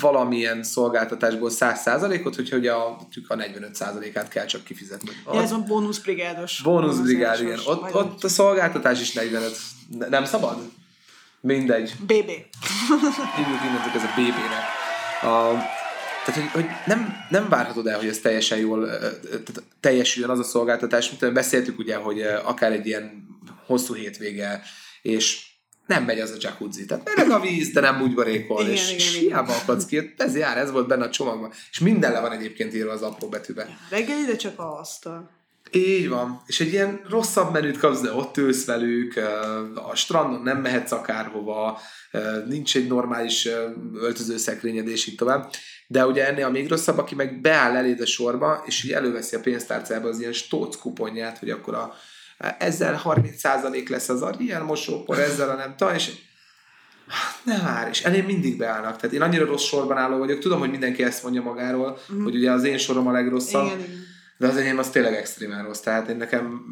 valamilyen 0.00 0.62
szolgáltatásból 0.62 1.50
100%-ot, 1.52 2.34
hogyha 2.34 2.56
ugye 2.56 2.72
a, 2.72 2.86
a 3.28 3.34
45%-át 3.34 4.28
kell 4.28 4.46
csak 4.46 4.64
kifizetni. 4.64 5.10
Ja, 5.32 5.42
ez 5.42 5.52
a 5.52 5.58
bónuszbrigádos. 5.58 6.60
Bónuszbrigád, 6.62 7.40
igen. 7.40 7.58
Ott, 7.64 7.94
ott 7.94 8.24
a 8.24 8.28
szolgáltatás 8.28 9.00
is 9.00 9.12
45. 9.12 9.56
Nem 10.08 10.24
szabad? 10.24 10.70
Mindegy. 11.40 11.94
BB. 12.00 12.30
Hívjuk 13.36 13.62
innentől 13.64 13.92
ez 13.94 14.02
a 14.02 14.12
BB-nek. 14.16 14.64
A, 15.22 15.76
tehát, 16.32 16.50
hogy, 16.50 16.62
hogy 16.62 16.70
nem, 16.86 17.16
nem 17.30 17.48
várhatod 17.48 17.86
el, 17.86 17.98
hogy 17.98 18.08
ez 18.08 18.18
teljesen 18.18 18.58
jól 18.58 18.90
teljesüljön 19.80 20.30
az 20.30 20.38
a 20.38 20.42
szolgáltatás, 20.42 21.10
mint 21.10 21.32
beszéltük 21.32 21.78
ugye, 21.78 21.96
hogy 21.96 22.20
akár 22.22 22.72
egy 22.72 22.86
ilyen 22.86 23.26
hosszú 23.66 23.94
hétvége, 23.94 24.62
és 25.02 25.46
nem 25.86 26.04
megy 26.04 26.20
az 26.20 26.30
a 26.30 26.36
jacuzzi. 26.38 26.84
Tehát 26.84 27.10
meleg 27.16 27.30
a 27.30 27.40
víz, 27.40 27.70
de 27.70 27.80
nem 27.80 28.02
úgy 28.02 28.14
varékol, 28.14 28.60
igen, 28.60 28.72
és, 28.72 28.86
igen, 28.86 28.96
és 28.96 29.18
hiába 29.18 29.54
akadsz 29.54 29.86
ki. 29.86 30.14
Ez 30.16 30.36
jár, 30.36 30.58
ez 30.58 30.70
volt 30.70 30.88
benne 30.88 31.04
a 31.04 31.10
csomagban. 31.10 31.52
És 31.70 31.78
minden 31.78 32.12
le 32.12 32.20
van 32.20 32.32
egyébként 32.32 32.74
írva 32.74 32.92
az 32.92 33.02
apró 33.02 33.28
betűben. 33.28 33.66
Reggel 33.90 34.18
ide 34.18 34.36
csak 34.36 34.58
a 34.58 34.78
asztal. 34.78 35.30
Így 35.72 36.08
van. 36.08 36.42
És 36.46 36.60
egy 36.60 36.72
ilyen 36.72 37.00
rosszabb 37.08 37.52
menüt 37.52 37.78
kapsz, 37.78 38.00
de 38.00 38.12
ott 38.12 38.36
ülsz 38.36 38.64
velük, 38.64 39.16
a 39.74 39.94
strandon 39.94 40.42
nem 40.42 40.60
mehetsz 40.60 40.92
akárhova, 40.92 41.80
nincs 42.46 42.76
egy 42.76 42.86
normális 42.86 43.48
öltözőszekrényed, 43.94 44.88
és 44.88 45.06
így 45.06 45.14
tovább. 45.14 45.50
De 45.90 46.06
ugye 46.06 46.26
ennél 46.26 46.44
a 46.44 46.50
még 46.50 46.68
rosszabb, 46.68 46.98
aki 46.98 47.14
meg 47.14 47.40
beáll 47.40 47.76
eléd 47.76 48.00
a 48.00 48.06
sorba, 48.06 48.62
és 48.66 48.84
így 48.84 48.92
előveszi 48.92 49.36
a 49.36 49.40
pénztárcába 49.40 50.08
az 50.08 50.20
ilyen 50.20 50.32
stóc 50.32 50.76
kuponját, 50.76 51.38
hogy 51.38 51.50
akkor 51.50 51.74
a, 51.74 51.94
ezzel 52.58 53.02
30% 53.04 53.88
lesz 53.88 54.08
az 54.08 54.22
a 54.22 54.34
ilyen 54.38 54.62
mosópor, 54.62 55.18
ezzel 55.18 55.50
a 55.50 55.54
nem 55.54 55.74
tudom, 55.76 55.94
és 55.94 56.12
ne 57.42 57.58
vár, 57.58 57.88
és 57.88 58.02
elég 58.02 58.24
mindig 58.24 58.56
beállnak. 58.56 58.96
Tehát 58.96 59.16
én 59.16 59.22
annyira 59.22 59.44
rossz 59.44 59.62
sorban 59.62 59.96
álló 59.96 60.18
vagyok, 60.18 60.38
tudom, 60.38 60.58
hogy 60.58 60.70
mindenki 60.70 61.02
ezt 61.02 61.22
mondja 61.22 61.42
magáról, 61.42 61.98
mm. 62.12 62.22
hogy 62.22 62.34
ugye 62.34 62.50
az 62.50 62.64
én 62.64 62.78
sorom 62.78 63.06
a 63.06 63.12
legrosszabb, 63.12 63.66
igen, 63.66 63.78
igen. 63.78 64.04
de 64.38 64.46
az 64.46 64.56
enyém 64.56 64.78
az 64.78 64.90
tényleg 64.90 65.14
extrémán 65.14 65.64
rossz. 65.64 65.80
Tehát 65.80 66.08
én 66.08 66.16
nekem 66.16 66.62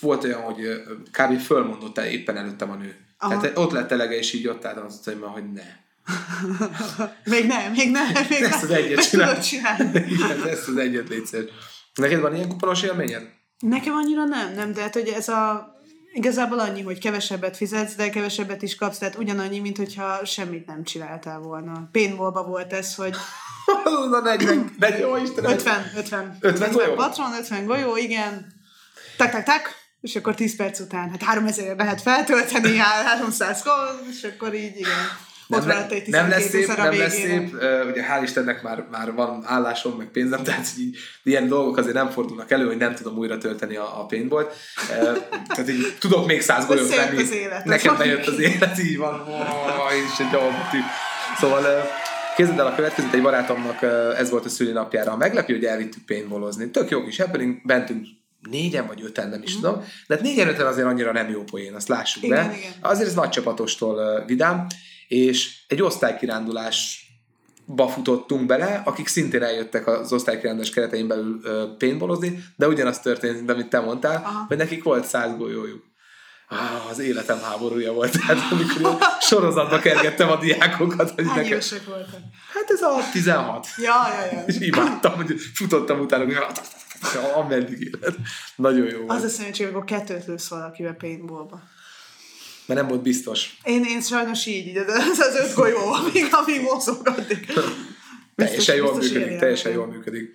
volt 0.00 0.24
olyan, 0.24 0.40
hogy 0.40 0.82
kb. 1.10 1.38
fölmondott 1.38 1.98
el 1.98 2.06
éppen 2.06 2.36
előttem 2.36 2.70
a 2.70 2.74
nő. 2.74 2.96
Aha. 3.18 3.40
Tehát 3.40 3.58
ott 3.58 3.72
lett 3.72 3.92
elege, 3.92 4.16
és 4.16 4.32
így 4.32 4.48
ott 4.48 4.64
álltam, 4.64 4.84
azt 4.84 5.06
mondta, 5.06 5.28
hogy 5.28 5.52
ne 5.52 5.82
még 7.24 7.46
nem, 7.46 7.72
még 7.72 7.90
nem, 7.90 8.06
még 8.28 8.42
ezt 8.42 8.62
az 8.62 8.70
egyet 8.70 9.10
csinál. 9.10 9.42
Igen, 10.08 10.48
ezt 10.48 10.68
az 10.68 10.76
egyet 10.76 11.08
légy 11.08 11.50
Neked 11.94 12.20
van 12.20 12.34
ilyen 12.34 12.48
kuponos 12.48 12.82
élményed? 12.82 13.22
Nekem 13.58 13.94
annyira 13.94 14.24
nem, 14.24 14.54
nem, 14.54 14.72
de 14.72 14.80
hát 14.80 14.94
hogy 14.94 15.08
ez 15.08 15.28
a 15.28 15.72
Igazából 16.16 16.58
annyi, 16.58 16.82
hogy 16.82 16.98
kevesebbet 16.98 17.56
fizetsz, 17.56 17.94
de 17.94 18.10
kevesebbet 18.10 18.62
is 18.62 18.74
kapsz, 18.74 18.98
tehát 18.98 19.16
ugyanannyi, 19.18 19.58
mint 19.58 19.76
hogyha 19.76 20.24
semmit 20.24 20.66
nem 20.66 20.84
csináltál 20.84 21.38
volna. 21.38 21.88
Paintballba 21.92 22.42
volt 22.42 22.72
ez, 22.72 22.94
hogy... 22.94 23.16
Na 24.10 24.20
40, 24.20 24.74
40, 24.78 25.00
jó 25.00 25.16
Isten, 25.16 25.44
50, 25.44 25.92
50. 25.96 26.36
50 26.40 26.72
golyó? 26.72 26.94
Patron, 26.94 27.32
50 27.32 27.66
golyó, 27.66 27.96
igen. 27.96 28.52
Tak, 29.16 29.30
tak, 29.30 29.42
tak. 29.42 29.74
És 30.00 30.16
akkor 30.16 30.34
10 30.34 30.56
perc 30.56 30.80
után, 30.80 31.10
hát 31.10 31.22
3000 31.22 31.76
lehet 31.76 32.02
feltölteni, 32.02 32.76
300 32.76 33.62
kol, 33.62 34.00
és 34.10 34.22
akkor 34.22 34.54
így, 34.54 34.76
igen 34.76 35.32
nem, 35.46 35.66
le, 35.66 35.86
nem 36.06 36.28
lesz 36.28 36.48
szép, 36.48 36.76
nem 36.76 36.98
lesz 36.98 37.14
szép, 37.14 37.54
ugye 37.90 38.04
hál' 38.08 38.22
Istennek 38.22 38.62
már, 38.62 38.84
már 38.90 39.12
van 39.12 39.42
állásom, 39.46 39.96
meg 39.96 40.06
pénzem, 40.06 40.42
tehát 40.44 40.66
így, 40.78 40.96
ilyen 41.22 41.48
dolgok 41.48 41.76
azért 41.76 41.94
nem 41.94 42.10
fordulnak 42.10 42.50
elő, 42.50 42.66
hogy 42.66 42.76
nem 42.76 42.94
tudom 42.94 43.16
újra 43.16 43.38
tölteni 43.38 43.76
a, 43.76 44.00
a 44.00 44.06
paintballt. 44.06 44.54
Tehát 45.48 45.68
így 45.68 45.96
tudok 45.98 46.26
még 46.26 46.40
száz 46.40 46.66
golyót 46.66 46.94
venni. 46.94 47.22
Az 47.22 47.32
élet, 47.32 47.64
Nekem 47.64 47.96
bejött 47.98 48.26
az 48.26 48.38
élet, 48.38 48.78
így 48.78 48.96
van, 48.96 49.24
és 50.12 50.18
egy 50.18 50.30
dolgotű. 50.30 50.78
Szóval 51.38 51.62
Képzeld 52.36 52.58
el 52.58 52.66
a 52.66 52.74
következőt, 52.74 53.14
egy 53.14 53.22
barátomnak 53.22 53.82
ez 54.18 54.30
volt 54.30 54.44
a 54.44 54.48
szülinapjára. 54.48 55.16
Meglepi, 55.16 55.52
hogy 55.52 55.64
elvittük 55.64 56.06
paintballozni. 56.06 56.70
Tök 56.70 56.90
jó 56.90 57.04
kis 57.04 57.20
happening, 57.20 57.60
bentünk 57.64 58.06
négyen 58.50 58.86
vagy 58.86 59.02
öten, 59.02 59.28
nem 59.28 59.42
is 59.42 59.56
mm. 59.56 59.60
tudom. 59.60 59.84
De 60.06 60.14
hát 60.14 60.22
négyen 60.24 60.48
öten 60.48 60.66
azért 60.66 60.86
annyira 60.86 61.12
nem 61.12 61.30
jó 61.30 61.42
poén, 61.42 61.74
azt 61.74 61.88
lássuk 61.88 62.22
igen, 62.22 62.48
be. 62.48 62.56
Igen. 62.56 62.72
Azért 62.80 63.08
ez 63.08 63.14
nagy 63.14 63.28
csapatostól 63.28 64.24
vidám 64.26 64.66
és 65.14 65.64
egy 65.68 65.82
osztálykirándulásba 65.82 67.88
futottunk 67.88 68.46
bele, 68.46 68.82
akik 68.84 69.08
szintén 69.08 69.42
eljöttek 69.42 69.86
az 69.86 70.12
osztálykirándulás 70.12 70.70
keretein 70.70 71.08
belül 71.08 71.40
paintballozni, 71.78 72.44
de 72.56 72.68
ugyanaz 72.68 73.00
történt, 73.00 73.36
mint 73.36 73.50
amit 73.50 73.68
te 73.68 73.80
mondtál, 73.80 74.22
Aha. 74.24 74.44
hogy 74.48 74.56
nekik 74.56 74.82
volt 74.82 75.04
száz 75.04 75.36
golyójuk. 75.36 75.82
Ah, 76.48 76.90
az 76.90 76.98
életem 76.98 77.40
háborúja 77.40 77.92
volt, 77.92 78.18
tehát 78.26 78.52
amikor 78.52 78.98
sorozatba 79.20 79.78
kergettem 79.78 80.30
a 80.30 80.36
diákokat. 80.36 81.10
Hogy 81.10 81.26
Hány 81.26 81.36
nekem... 81.36 81.58
voltak? 81.86 82.20
Hát 82.52 82.70
ez 82.70 82.82
a 82.82 83.10
16. 83.12 83.66
Ja, 83.76 83.92
ja, 84.08 84.32
ja. 84.32 84.44
És 84.46 84.58
imádtam, 84.58 85.14
hogy 85.14 85.34
futottam 85.54 86.00
utána, 86.00 86.24
hogy 86.24 86.36
ameddig 87.34 87.80
élet. 87.80 88.16
Nagyon 88.56 88.86
jó 88.86 88.98
volt. 88.98 89.10
Az 89.10 89.22
a 89.22 89.28
szerencsé, 89.28 89.64
hogy 89.64 89.84
kettőt 89.84 90.26
lősz 90.26 90.48
valakivel 90.48 90.94
paintballba 90.94 91.62
mert 92.66 92.80
nem 92.80 92.88
volt 92.88 93.02
biztos. 93.02 93.56
Én, 93.64 93.84
én 93.84 94.00
sajnos 94.00 94.46
így, 94.46 94.72
de 94.72 94.84
ez 94.92 95.18
az 95.18 95.34
öt 95.34 95.54
golyó, 95.54 95.92
amíg, 96.00 96.26
amíg 96.30 96.60
mozog 96.60 97.08
addig. 97.08 97.52
Teljesen 98.34 98.76
jól 98.76 98.94
működik, 98.94 99.38
teljesen 99.38 99.72
jól 99.72 99.86
működik. 99.86 100.32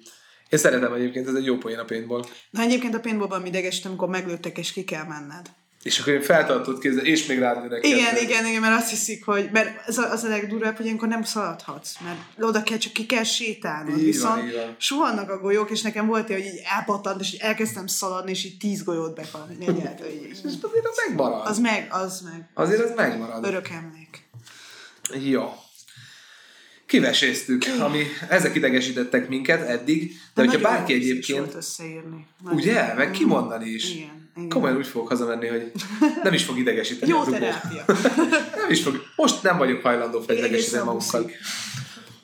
Én 0.50 0.60
szeretem 0.60 0.94
egyébként, 0.94 1.28
ez 1.28 1.34
egy 1.34 1.46
jó 1.46 1.58
poén 1.58 1.80
a 1.80 1.84
paintball. 1.84 2.26
Na 2.50 2.62
egyébként 2.62 2.96
a 2.96 3.00
paintballban 3.00 3.42
mi 3.42 3.48
idegesít, 3.48 3.86
amikor 3.86 4.08
meglőttek 4.08 4.58
és 4.58 4.72
ki 4.72 4.84
kell 4.84 5.06
menned. 5.06 5.48
És 5.84 6.00
akkor 6.00 6.14
én 6.14 6.22
feltartott 6.22 6.80
kézzel, 6.80 7.06
és 7.06 7.26
még 7.26 7.40
rád 7.40 7.62
nőnek. 7.62 7.86
Igen, 7.86 8.18
igen, 8.18 8.46
igen, 8.46 8.62
mert 8.62 8.82
azt 8.82 8.90
hiszik, 8.90 9.26
hogy, 9.26 9.50
mert 9.52 9.88
az 9.88 9.98
a, 9.98 10.12
az 10.12 10.24
a 10.24 10.28
legdurvább, 10.28 10.76
hogy 10.76 10.86
ilyenkor 10.86 11.08
nem 11.08 11.24
szaladhatsz, 11.24 11.94
mert 12.04 12.48
oda 12.50 12.64
kell, 12.64 12.78
csak 12.78 12.94
ki 12.94 13.06
kell 13.06 13.24
sétálnod. 13.24 13.98
Így 13.98 14.04
Viszont 14.04 14.42
van, 14.42 14.52
van. 14.52 14.76
suhannak 14.78 15.30
a 15.30 15.40
golyók, 15.40 15.70
és 15.70 15.82
nekem 15.82 16.06
volt 16.08 16.28
hogy 16.28 16.40
így 16.40 16.62
elpattant, 16.76 17.22
és 17.22 17.34
így 17.34 17.40
elkezdtem 17.40 17.88
szaladni, 17.88 18.32
és 18.32 18.46
így 18.46 18.58
tíz 18.58 18.84
golyót 18.84 19.16
bekapni. 19.16 19.66
és 20.32 20.38
azért 20.44 20.86
az 20.86 21.02
megmarad. 21.08 21.48
Az 21.48 21.60
meg, 21.60 21.88
az 21.90 22.22
meg. 22.22 22.50
Azért 22.54 22.84
az 22.84 22.92
megmarad. 22.96 23.46
Örök 23.46 23.70
emlék. 23.70 24.28
Jó 25.30 25.54
kiveséztük, 26.90 27.66
ami 27.80 28.04
ezek 28.30 28.56
idegesítettek 28.56 29.30
minket 29.30 29.68
eddig, 29.68 30.08
de, 30.10 30.16
de 30.34 30.42
hogyha 30.42 30.62
bárki 30.62 30.94
egyébként... 30.94 31.40
Volt 31.40 31.56
összeírni. 31.56 32.26
Ugye? 32.44 32.94
Meg 32.94 33.12
kimondani 33.12 33.70
is. 33.70 33.94
Igen. 33.96 34.19
Igen. 34.40 34.50
Komolyan 34.50 34.78
úgy 34.78 34.88
fogok 34.88 35.08
hazamenni, 35.08 35.48
hogy 35.48 35.72
nem 36.24 36.34
is 36.34 36.44
fog 36.44 36.58
idegesíteni. 36.58 37.12
Jó 37.12 37.24
terápia. 37.24 37.86
nem 38.62 38.70
is 38.70 38.82
fog. 38.82 39.04
Most 39.16 39.44
nem 39.44 39.58
vagyok 39.58 39.82
hajlandó 39.82 40.20
fel 40.22 40.38
idegesíteni 40.38 40.84
magunkkal. 40.84 41.32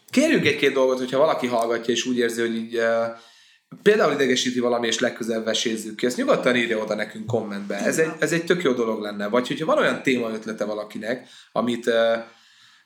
Kérjünk 0.10 0.46
egy-két 0.46 0.74
dolgot, 0.74 0.98
hogyha 0.98 1.18
valaki 1.18 1.48
hallgatja 1.48 1.94
és 1.94 2.06
úgy 2.06 2.18
érzi, 2.18 2.42
hogy 2.42 2.56
így 2.56 2.76
uh, 2.76 2.84
például 3.82 4.14
idegesíti 4.14 4.60
valami, 4.60 4.88
és 4.88 5.00
legközelebb 5.00 5.46
vesézzük 5.46 5.96
ki, 5.96 6.06
ezt 6.06 6.18
nyugodtan 6.18 6.56
írja 6.56 6.78
oda 6.78 6.96
nekünk 6.96 7.26
kommentbe. 7.26 7.76
Ez 7.76 7.98
egy, 7.98 8.12
ez 8.20 8.32
egy 8.32 8.46
tök 8.46 8.64
jó 8.64 8.74
dolog 8.74 9.02
lenne. 9.02 9.28
Vagy 9.28 9.48
hogyha 9.48 9.66
van 9.66 9.78
olyan 9.78 10.04
téma 10.04 10.32
ötlete 10.32 10.66
valakinek, 10.66 11.28
amit 11.52 11.86
uh, 11.86 11.94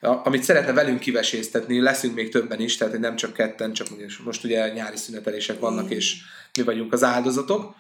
amit 0.02 0.44
szeretne 0.44 0.74
velünk 0.74 1.00
kiveséztetni, 1.00 1.82
leszünk 1.82 2.16
még 2.16 2.30
többen 2.32 2.60
is, 2.60 2.78
tehát 2.78 3.00
nem 3.00 3.16
csak 3.16 3.34
ketten, 3.34 3.74
csak 3.74 3.88
most 4.24 4.44
ugye 4.44 4.74
nyári 4.74 4.98
szünetelések 4.98 5.60
vannak, 5.60 5.90
és 5.90 6.18
mi 6.58 6.64
vagyunk 6.64 6.94
az 6.94 7.04
áldozatok. 7.04 7.76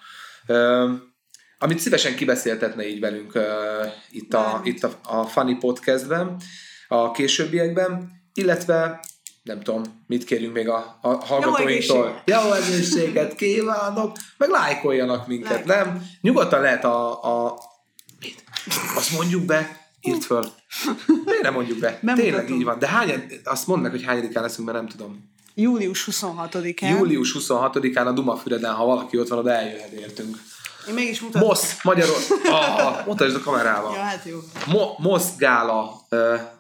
Amit 1.61 1.79
szívesen 1.79 2.15
kibeszéltetne 2.15 2.87
így 2.87 2.99
velünk 2.99 3.39
itt, 4.09 4.33
a, 4.33 4.61
itt 4.63 4.83
a, 4.83 4.99
a 5.03 5.23
Funny 5.23 5.57
Podcastben, 5.59 6.35
a 6.87 7.11
későbbiekben, 7.11 8.11
illetve 8.33 8.99
nem 9.43 9.61
tudom, 9.61 9.83
mit 10.07 10.23
kérünk 10.23 10.53
még 10.53 10.69
a, 10.69 10.97
a 11.01 11.07
hallgatóinktól. 11.25 12.21
Jó 12.25 12.51
egészséget 12.53 13.35
kívánok, 13.35 14.17
meg 14.37 14.49
lájkoljanak 14.49 15.27
minket, 15.27 15.63
Like. 15.65 15.75
nem? 15.75 16.05
Nyugodtan 16.21 16.61
lehet 16.61 16.83
a, 16.83 17.23
a 17.23 17.59
mit? 18.19 18.43
Azt 18.95 19.11
mondjuk 19.11 19.43
be, 19.43 19.87
írt 20.01 20.23
föl. 20.23 20.45
Miért 21.25 21.41
nem 21.41 21.53
mondjuk 21.53 21.79
be? 21.79 21.99
Nem 22.01 22.15
Tényleg 22.15 22.33
mutatom. 22.35 22.57
így 22.57 22.63
van. 22.63 22.79
De 22.79 22.87
hány, 22.87 23.23
azt 23.43 23.67
mondd 23.67 23.81
meg, 23.81 23.91
hogy 23.91 24.03
hányadikán 24.03 24.43
leszünk, 24.43 24.67
mert 24.67 24.79
nem 24.79 24.87
tudom. 24.89 25.31
Július 25.55 26.07
26-án. 26.11 26.97
Július 26.97 27.35
26-án 27.39 28.05
a 28.05 28.11
Dumafüreden, 28.11 28.73
ha 28.73 28.85
valaki 28.85 29.17
ott 29.19 29.27
van, 29.27 29.39
oda 29.39 29.51
eljöhet 29.51 29.91
értünk. 29.91 30.37
Én 30.87 30.93
mégis 30.93 31.21
mutatom. 31.21 31.47
Mosz, 31.47 31.83
Magyarország. 31.83 32.37
Ah, 32.45 33.05
mutasd 33.05 33.35
a 33.35 33.39
kamerával. 33.39 33.95
Ja, 33.95 34.01
hát 34.01 34.21
jó. 34.25 34.37
Mo- 34.65 34.97
Mosz 34.97 35.35
Gála 35.37 36.07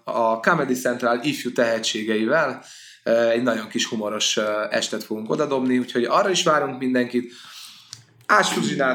a 0.03 0.39
Comedy 0.39 0.73
Central 0.73 1.19
ifjú 1.23 1.51
tehetségeivel. 1.51 2.63
Egy 3.03 3.43
nagyon 3.43 3.67
kis 3.67 3.85
humoros 3.85 4.37
estet 4.69 5.03
fogunk 5.03 5.29
odadobni, 5.29 5.77
úgyhogy 5.77 6.03
arra 6.03 6.29
is 6.29 6.43
várunk 6.43 6.79
mindenkit. 6.79 7.33
Ás 8.25 8.47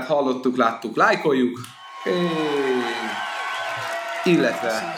hallottuk, 0.07 0.57
láttuk, 0.57 0.97
lájkoljuk. 0.97 1.61
Hey 2.03 2.29
illetve 4.25 4.95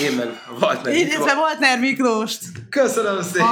én 0.00 0.12
meg 0.12 0.42
Waltner 0.60 0.94
Illetve 0.94 1.34
Waltner 1.34 1.78
Miklóst. 1.78 2.38
Köszönöm 2.70 3.22
szépen. 3.22 3.46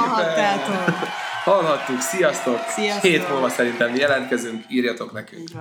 Hallhattuk, 1.45 2.01
sziasztok! 2.01 2.59
sziasztok. 2.67 3.03
Hét 3.03 3.29
múlva 3.29 3.49
szerintem 3.49 3.95
jelentkezünk, 3.95 4.63
írjatok 4.69 5.11
nekünk. 5.11 5.49
Így. 5.49 5.55